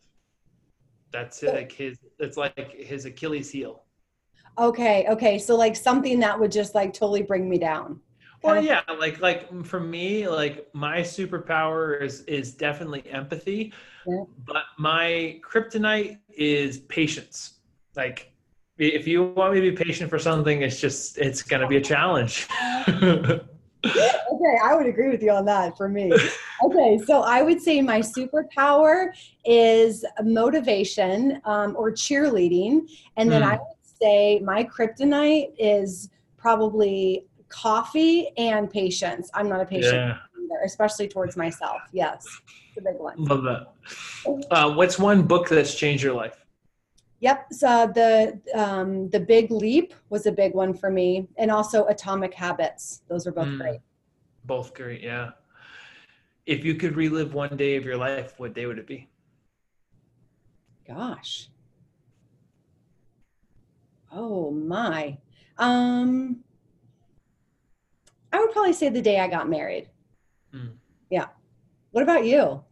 that's 1.12 1.42
like 1.42 1.72
his. 1.72 1.98
It's 2.18 2.36
like 2.36 2.72
his 2.72 3.06
Achilles 3.06 3.50
heel. 3.50 3.84
Okay, 4.58 5.06
okay, 5.08 5.38
so 5.38 5.56
like 5.56 5.74
something 5.74 6.20
that 6.20 6.38
would 6.38 6.52
just 6.52 6.74
like 6.74 6.92
totally 6.92 7.22
bring 7.22 7.48
me 7.48 7.58
down. 7.58 8.00
Well, 8.42 8.62
yeah, 8.62 8.82
like 8.98 9.20
like 9.20 9.64
for 9.64 9.80
me, 9.80 10.28
like 10.28 10.68
my 10.72 11.00
superpower 11.00 12.00
is 12.00 12.22
is 12.22 12.54
definitely 12.54 13.04
empathy, 13.10 13.72
yeah. 14.06 14.24
but 14.46 14.64
my 14.78 15.40
kryptonite 15.42 16.18
is 16.30 16.78
patience. 16.78 17.58
Like 17.96 18.29
if 18.80 19.06
you 19.06 19.24
want 19.24 19.52
me 19.54 19.60
to 19.60 19.70
be 19.70 19.76
patient 19.76 20.08
for 20.08 20.18
something, 20.18 20.62
it's 20.62 20.80
just 20.80 21.18
it's 21.18 21.42
going 21.42 21.60
to 21.60 21.68
be 21.68 21.76
a 21.76 21.80
challenge. 21.80 22.48
okay, 22.88 24.58
I 24.62 24.74
would 24.74 24.86
agree 24.86 25.10
with 25.10 25.22
you 25.22 25.30
on 25.30 25.44
that 25.44 25.76
for 25.76 25.88
me. 25.88 26.12
Okay, 26.64 26.98
so 27.06 27.22
I 27.22 27.42
would 27.42 27.60
say 27.60 27.82
my 27.82 28.00
superpower 28.00 29.12
is 29.44 30.04
motivation 30.22 31.40
um, 31.44 31.74
or 31.76 31.92
cheerleading. 31.92 32.82
And 33.16 33.30
then 33.30 33.42
mm. 33.42 33.52
I 33.52 33.52
would 33.52 33.98
say 34.00 34.40
my 34.40 34.64
kryptonite 34.64 35.52
is 35.58 36.08
probably 36.38 37.26
coffee 37.48 38.28
and 38.38 38.70
patience. 38.70 39.30
I'm 39.34 39.48
not 39.48 39.60
a 39.60 39.66
patient 39.66 39.94
yeah. 39.94 40.18
either, 40.38 40.60
especially 40.64 41.08
towards 41.08 41.36
myself. 41.36 41.82
Yes, 41.92 42.26
it's 42.68 42.78
a 42.78 42.80
big 42.80 42.98
one. 42.98 43.16
Love 43.24 43.42
that. 43.42 44.46
Uh, 44.50 44.72
what's 44.72 44.98
one 44.98 45.22
book 45.22 45.48
that's 45.48 45.74
changed 45.74 46.02
your 46.02 46.14
life? 46.14 46.39
Yep. 47.20 47.52
So 47.52 47.90
the 47.94 48.40
um, 48.54 49.10
the 49.10 49.20
big 49.20 49.50
leap 49.50 49.94
was 50.08 50.26
a 50.26 50.32
big 50.32 50.54
one 50.54 50.72
for 50.72 50.90
me, 50.90 51.28
and 51.36 51.50
also 51.50 51.86
Atomic 51.86 52.34
Habits. 52.34 53.02
Those 53.08 53.26
are 53.26 53.32
both 53.32 53.48
mm, 53.48 53.58
great. 53.58 53.80
Both 54.44 54.74
great. 54.74 55.02
Yeah. 55.02 55.32
If 56.46 56.64
you 56.64 56.74
could 56.74 56.96
relive 56.96 57.34
one 57.34 57.56
day 57.56 57.76
of 57.76 57.84
your 57.84 57.96
life, 57.96 58.34
what 58.38 58.54
day 58.54 58.66
would 58.66 58.78
it 58.78 58.86
be? 58.86 59.08
Gosh. 60.88 61.48
Oh 64.10 64.50
my. 64.50 65.18
Um, 65.58 66.42
I 68.32 68.40
would 68.40 68.50
probably 68.52 68.72
say 68.72 68.88
the 68.88 69.02
day 69.02 69.20
I 69.20 69.28
got 69.28 69.48
married. 69.48 69.88
Mm. 70.54 70.72
Yeah. 71.10 71.26
What 71.92 72.02
about 72.02 72.24
you? 72.24 72.64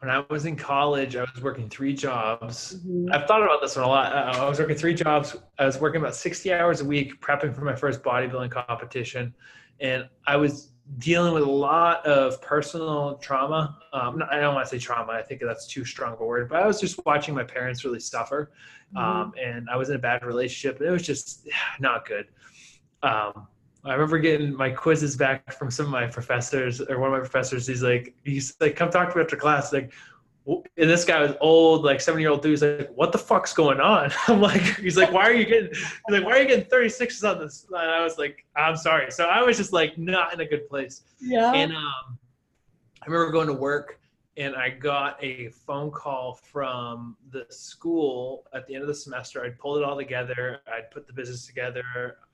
When 0.00 0.10
I 0.10 0.24
was 0.28 0.44
in 0.44 0.56
college, 0.56 1.16
I 1.16 1.22
was 1.22 1.42
working 1.42 1.68
three 1.68 1.94
jobs. 1.94 2.76
Mm-hmm. 2.76 3.12
I've 3.12 3.26
thought 3.26 3.42
about 3.42 3.60
this 3.62 3.76
one 3.76 3.86
a 3.86 3.88
lot. 3.88 4.12
Uh, 4.12 4.44
I 4.44 4.48
was 4.48 4.58
working 4.58 4.76
three 4.76 4.94
jobs. 4.94 5.36
I 5.58 5.64
was 5.64 5.78
working 5.80 6.00
about 6.00 6.14
60 6.14 6.52
hours 6.52 6.80
a 6.82 6.84
week 6.84 7.20
prepping 7.20 7.54
for 7.54 7.62
my 7.62 7.74
first 7.74 8.02
bodybuilding 8.02 8.50
competition. 8.50 9.34
And 9.80 10.08
I 10.26 10.36
was 10.36 10.72
dealing 10.98 11.32
with 11.32 11.42
a 11.42 11.50
lot 11.50 12.04
of 12.06 12.40
personal 12.42 13.16
trauma. 13.16 13.78
Um, 13.92 14.22
I 14.30 14.38
don't 14.38 14.54
want 14.54 14.66
to 14.66 14.70
say 14.70 14.78
trauma. 14.78 15.12
I 15.12 15.22
think 15.22 15.40
that's 15.42 15.66
too 15.66 15.84
strong 15.84 16.16
a 16.20 16.24
word, 16.24 16.48
but 16.48 16.62
I 16.62 16.66
was 16.66 16.80
just 16.80 17.04
watching 17.06 17.34
my 17.34 17.44
parents 17.44 17.84
really 17.84 18.00
suffer. 18.00 18.52
Mm-hmm. 18.94 18.98
Um, 18.98 19.32
and 19.42 19.68
I 19.70 19.76
was 19.76 19.88
in 19.88 19.96
a 19.96 19.98
bad 19.98 20.24
relationship 20.24 20.78
and 20.78 20.88
it 20.88 20.92
was 20.92 21.02
just 21.02 21.48
not 21.80 22.06
good. 22.06 22.26
Um, 23.02 23.48
I 23.86 23.92
remember 23.92 24.18
getting 24.18 24.54
my 24.54 24.70
quizzes 24.70 25.16
back 25.16 25.52
from 25.52 25.70
some 25.70 25.86
of 25.86 25.92
my 25.92 26.06
professors 26.06 26.80
or 26.80 26.98
one 26.98 27.08
of 27.08 27.12
my 27.12 27.20
professors. 27.20 27.66
He's 27.66 27.82
like, 27.82 28.14
he's 28.24 28.54
like, 28.60 28.76
come 28.76 28.90
talk 28.90 29.10
to 29.10 29.16
me 29.16 29.22
after 29.22 29.36
class. 29.36 29.72
Like, 29.72 29.92
and 30.46 30.64
this 30.90 31.04
guy 31.04 31.20
was 31.20 31.32
old, 31.40 31.84
like 31.84 32.00
seven 32.00 32.20
year 32.20 32.30
old 32.30 32.42
dude. 32.42 32.50
He's 32.52 32.62
like, 32.62 32.90
what 32.94 33.12
the 33.12 33.18
fuck's 33.18 33.52
going 33.52 33.80
on? 33.80 34.10
I'm 34.28 34.40
like, 34.40 34.62
he's 34.78 34.96
like, 34.96 35.12
why 35.12 35.22
are 35.22 35.32
you 35.32 35.44
getting, 35.44 35.70
he's 35.70 35.94
like, 36.08 36.24
why 36.24 36.32
are 36.32 36.42
you 36.42 36.48
getting 36.48 36.64
36s 36.66 37.28
on 37.28 37.38
this? 37.38 37.66
And 37.68 37.76
I 37.76 38.02
was 38.02 38.18
like, 38.18 38.44
I'm 38.56 38.76
sorry. 38.76 39.10
So 39.10 39.26
I 39.26 39.42
was 39.42 39.56
just 39.56 39.72
like, 39.72 39.96
not 39.98 40.32
in 40.32 40.40
a 40.40 40.46
good 40.46 40.68
place. 40.68 41.02
Yeah. 41.20 41.52
And 41.52 41.72
um, 41.72 42.18
I 43.02 43.06
remember 43.06 43.30
going 43.32 43.48
to 43.48 43.52
work 43.52 44.00
and 44.36 44.54
I 44.54 44.70
got 44.70 45.22
a 45.22 45.48
phone 45.48 45.90
call 45.90 46.34
from 46.34 47.16
the 47.30 47.46
school 47.48 48.44
at 48.54 48.66
the 48.66 48.74
end 48.74 48.82
of 48.82 48.88
the 48.88 48.94
semester. 48.94 49.44
I'd 49.44 49.58
pulled 49.58 49.78
it 49.78 49.84
all 49.84 49.96
together. 49.96 50.60
I'd 50.66 50.90
put 50.90 51.06
the 51.06 51.12
business 51.12 51.46
together. 51.46 51.82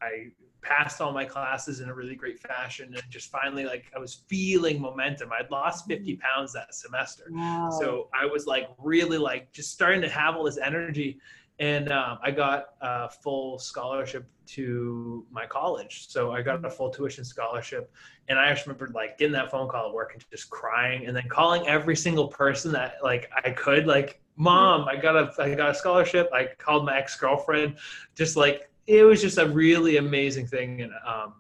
I 0.01 0.33
passed 0.63 1.01
all 1.01 1.13
my 1.13 1.25
classes 1.25 1.81
in 1.81 1.89
a 1.89 1.95
really 1.95 2.15
great 2.15 2.39
fashion 2.39 2.95
and 2.95 3.03
just 3.11 3.31
finally 3.31 3.65
like 3.65 3.87
i 3.97 3.99
was 3.99 4.23
feeling 4.29 4.81
momentum 4.81 5.29
i'd 5.33 5.51
lost 5.51 5.87
mm. 5.87 5.97
50 5.97 6.17
pounds 6.17 6.53
that 6.53 6.73
semester 6.73 7.25
wow. 7.31 7.69
so 7.81 8.09
i 8.15 8.25
was 8.25 8.47
like 8.47 8.69
really 8.79 9.19
like 9.19 9.53
just 9.53 9.73
starting 9.73 10.01
to 10.01 10.09
have 10.09 10.37
all 10.37 10.45
this 10.45 10.59
energy 10.59 11.19
and 11.59 11.93
um, 11.93 12.19
i 12.23 12.31
got 12.31 12.71
a 12.81 13.09
full 13.09 13.59
scholarship 13.59 14.27
to 14.47 15.27
my 15.31 15.47
college 15.47 16.09
so 16.09 16.33
i 16.33 16.43
got 16.43 16.65
a 16.65 16.71
full 16.71 16.91
tuition 16.91 17.25
scholarship 17.25 17.93
and 18.29 18.39
i 18.39 18.53
just 18.53 18.67
remember 18.67 18.91
like 18.95 19.19
getting 19.19 19.33
that 19.33 19.51
phone 19.51 19.69
call 19.69 19.89
at 19.89 19.95
work 19.95 20.13
and 20.15 20.25
just 20.31 20.51
crying 20.51 21.07
and 21.07 21.17
then 21.17 21.29
calling 21.29 21.67
every 21.67 21.97
single 21.97 22.29
person 22.29 22.73
that 22.73 22.97
like 23.03 23.31
i 23.45 23.51
could 23.51 23.87
like 23.87 24.21
mom 24.37 24.89
i 24.89 24.97
got 24.97 25.15
a 25.15 25.43
i 25.43 25.55
got 25.55 25.71
a 25.71 25.75
scholarship 25.75 26.29
i 26.33 26.49
called 26.59 26.85
my 26.85 26.97
ex-girlfriend 26.97 27.77
just 28.15 28.37
like 28.37 28.69
it 28.87 29.05
was 29.05 29.21
just 29.21 29.39
a 29.39 29.47
really 29.47 29.97
amazing 29.99 30.47
thing, 30.47 30.83
and 30.83 30.93
um, 31.07 31.35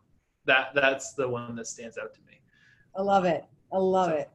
that 0.44 0.70
that's 0.74 1.14
the 1.14 1.28
one 1.28 1.56
that 1.56 1.66
stands 1.66 1.98
out 1.98 2.14
to 2.14 2.20
me. 2.26 2.40
I 2.96 3.02
love 3.02 3.24
it. 3.24 3.44
I 3.72 3.78
love 3.78 4.10
so, 4.10 4.16
it. 4.16 4.30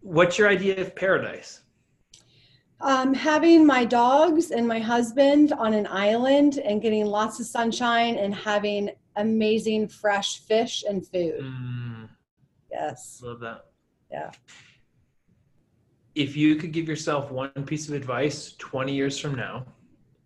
What's 0.00 0.38
your 0.38 0.48
idea 0.48 0.80
of 0.80 0.94
paradise? 0.94 1.62
Um, 2.80 3.12
having 3.12 3.66
my 3.66 3.84
dogs 3.84 4.50
and 4.52 4.66
my 4.66 4.78
husband 4.78 5.52
on 5.52 5.74
an 5.74 5.86
island 5.88 6.58
and 6.58 6.80
getting 6.80 7.06
lots 7.06 7.40
of 7.40 7.46
sunshine 7.46 8.16
and 8.16 8.34
having 8.34 8.90
amazing 9.16 9.88
fresh 9.88 10.38
fish 10.38 10.84
and 10.88 11.04
food. 11.04 11.40
Mm, 11.40 12.08
yes. 12.70 13.20
Love 13.22 13.40
that. 13.40 13.66
Yeah. 14.12 14.30
If 16.14 16.36
you 16.36 16.56
could 16.56 16.72
give 16.72 16.88
yourself 16.88 17.30
one 17.32 17.50
piece 17.66 17.88
of 17.88 17.94
advice 17.94 18.54
20 18.58 18.92
years 18.92 19.18
from 19.18 19.34
now, 19.34 19.66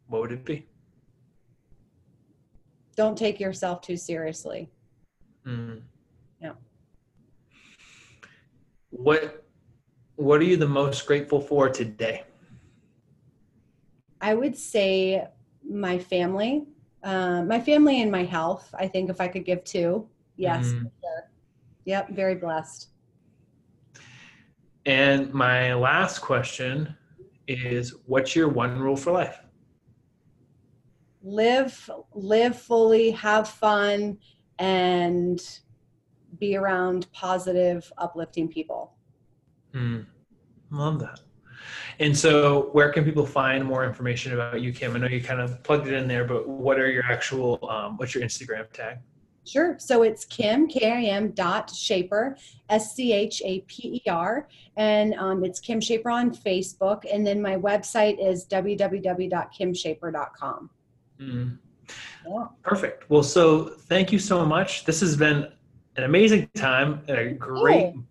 what 0.08 0.20
would 0.20 0.32
it 0.32 0.44
be? 0.44 0.66
don't 2.96 3.16
take 3.16 3.40
yourself 3.40 3.80
too 3.80 3.96
seriously. 3.96 4.68
Mm. 5.46 5.82
Yeah. 6.40 6.52
What 8.90 9.44
What 10.16 10.40
are 10.40 10.44
you 10.44 10.56
the 10.56 10.68
most 10.68 11.06
grateful 11.06 11.40
for 11.40 11.68
today? 11.68 12.24
I 14.22 14.34
would 14.34 14.56
say 14.56 15.26
my 15.68 15.98
family, 15.98 16.64
uh, 17.02 17.42
my 17.42 17.60
family 17.60 18.00
and 18.00 18.10
my 18.10 18.24
health. 18.24 18.74
I 18.78 18.88
think 18.88 19.10
if 19.10 19.20
I 19.20 19.28
could 19.28 19.44
give 19.44 19.64
two, 19.64 20.08
yes, 20.36 20.68
mm. 20.68 20.90
sure. 21.02 21.30
Yep, 21.84 22.10
very 22.10 22.36
blessed. 22.36 22.88
And 24.86 25.32
my 25.34 25.74
last 25.74 26.20
question 26.20 26.96
is, 27.46 27.94
what's 28.06 28.34
your 28.34 28.48
one 28.48 28.78
rule 28.78 28.96
for 28.96 29.12
life? 29.12 29.38
live 31.22 31.90
live 32.14 32.58
fully, 32.58 33.10
have 33.12 33.48
fun, 33.48 34.18
and 34.58 35.60
be 36.38 36.56
around 36.56 37.10
positive, 37.12 37.90
uplifting 37.98 38.48
people. 38.48 38.94
Mm, 39.74 40.06
love 40.70 40.98
that. 41.00 41.20
And 41.98 42.16
so, 42.16 42.70
where 42.72 42.92
can 42.92 43.04
people 43.04 43.26
find 43.26 43.64
more 43.64 43.84
information 43.84 44.32
about 44.32 44.60
you, 44.60 44.72
Kim? 44.72 44.94
I 44.94 44.98
know 44.98 45.08
you 45.08 45.22
kind 45.22 45.40
of 45.40 45.62
plugged 45.62 45.88
it 45.88 45.94
in 45.94 46.08
there, 46.08 46.24
but 46.24 46.48
what 46.48 46.78
are 46.78 46.90
your 46.90 47.04
actual, 47.04 47.58
um, 47.68 47.96
what's 47.96 48.14
your 48.14 48.24
Instagram 48.24 48.70
tag? 48.72 48.98
Sure. 49.44 49.76
So 49.78 50.02
it's 50.02 50.24
Kim, 50.24 50.66
K 50.68 50.90
I 50.90 51.02
M 51.02 51.32
dot 51.32 51.68
Schaper, 51.68 52.36
S 52.68 52.94
C 52.94 53.12
H 53.12 53.42
A 53.44 53.60
P 53.62 53.96
E 53.96 54.02
R. 54.08 54.46
And 54.76 55.14
um, 55.14 55.44
it's 55.44 55.58
Kim 55.58 55.80
Schaper 55.80 56.12
on 56.12 56.32
Facebook. 56.32 57.02
And 57.12 57.26
then 57.26 57.42
my 57.42 57.56
website 57.56 58.24
is 58.24 58.46
www.kimschaper.com. 58.46 60.70
Mm. 61.20 61.58
Yeah. 62.26 62.46
Perfect. 62.62 63.10
Well, 63.10 63.24
so 63.24 63.64
thank 63.64 64.12
you 64.12 64.20
so 64.20 64.44
much. 64.44 64.84
This 64.84 65.00
has 65.00 65.16
been 65.16 65.48
an 65.96 66.04
amazing 66.04 66.48
time, 66.54 67.02
and 67.08 67.18
a 67.18 67.32
great, 67.32 67.94
oh. 67.96 68.04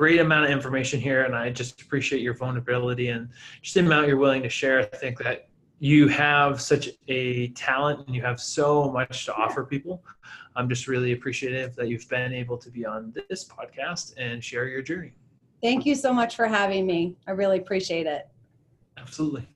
Great 0.00 0.18
amount 0.18 0.46
of 0.46 0.50
information 0.50 0.98
here. 0.98 1.24
And 1.24 1.36
I 1.36 1.50
just 1.50 1.82
appreciate 1.82 2.22
your 2.22 2.32
vulnerability 2.32 3.08
and 3.08 3.28
just 3.60 3.74
the 3.74 3.80
amount 3.80 4.08
you're 4.08 4.16
willing 4.16 4.42
to 4.42 4.48
share. 4.48 4.78
I 4.80 4.84
think 4.84 5.18
that 5.18 5.50
you 5.78 6.08
have 6.08 6.58
such 6.58 6.88
a 7.08 7.48
talent 7.48 8.06
and 8.06 8.16
you 8.16 8.22
have 8.22 8.40
so 8.40 8.90
much 8.90 9.26
to 9.26 9.34
offer 9.34 9.62
people. 9.62 10.02
I'm 10.56 10.70
just 10.70 10.88
really 10.88 11.12
appreciative 11.12 11.76
that 11.76 11.88
you've 11.88 12.08
been 12.08 12.32
able 12.32 12.56
to 12.56 12.70
be 12.70 12.86
on 12.86 13.12
this 13.28 13.44
podcast 13.44 14.14
and 14.16 14.42
share 14.42 14.68
your 14.68 14.80
journey. 14.80 15.12
Thank 15.62 15.84
you 15.84 15.94
so 15.94 16.14
much 16.14 16.34
for 16.34 16.46
having 16.46 16.86
me. 16.86 17.18
I 17.28 17.32
really 17.32 17.58
appreciate 17.58 18.06
it. 18.06 18.26
Absolutely. 18.96 19.46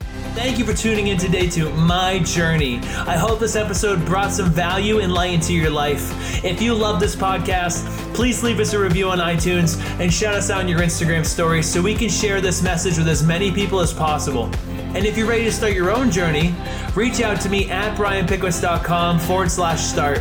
Thank 0.00 0.58
you 0.58 0.64
for 0.64 0.74
tuning 0.74 1.06
in 1.06 1.16
today 1.16 1.48
to 1.50 1.70
My 1.70 2.18
Journey. 2.18 2.78
I 2.78 3.16
hope 3.16 3.38
this 3.38 3.54
episode 3.54 4.04
brought 4.04 4.32
some 4.32 4.50
value 4.50 4.98
and 4.98 5.12
light 5.12 5.32
into 5.32 5.54
your 5.54 5.70
life. 5.70 6.44
If 6.44 6.60
you 6.60 6.74
love 6.74 6.98
this 6.98 7.14
podcast, 7.14 7.86
please 8.14 8.42
leave 8.42 8.58
us 8.58 8.72
a 8.72 8.78
review 8.78 9.08
on 9.08 9.18
iTunes 9.18 9.80
and 10.00 10.12
shout 10.12 10.34
us 10.34 10.50
out 10.50 10.60
in 10.60 10.68
your 10.68 10.80
Instagram 10.80 11.24
story 11.24 11.62
so 11.62 11.80
we 11.80 11.94
can 11.94 12.08
share 12.08 12.40
this 12.40 12.62
message 12.62 12.98
with 12.98 13.08
as 13.08 13.24
many 13.24 13.52
people 13.52 13.78
as 13.80 13.92
possible. 13.92 14.50
And 14.94 15.06
if 15.06 15.16
you're 15.16 15.28
ready 15.28 15.44
to 15.44 15.52
start 15.52 15.72
your 15.72 15.90
own 15.90 16.10
journey, 16.10 16.54
reach 16.94 17.20
out 17.20 17.40
to 17.42 17.48
me 17.48 17.70
at 17.70 17.96
brianpickowicz.com 17.96 19.20
forward 19.20 19.50
slash 19.50 19.80
start. 19.82 20.20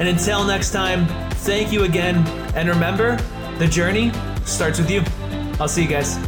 And 0.00 0.08
until 0.08 0.44
next 0.44 0.72
time, 0.72 1.06
thank 1.36 1.72
you 1.72 1.84
again. 1.84 2.26
And 2.56 2.68
remember, 2.68 3.16
the 3.58 3.68
journey 3.68 4.12
starts 4.44 4.78
with 4.78 4.90
you. 4.90 5.02
I'll 5.60 5.68
see 5.68 5.82
you 5.82 5.88
guys. 5.88 6.18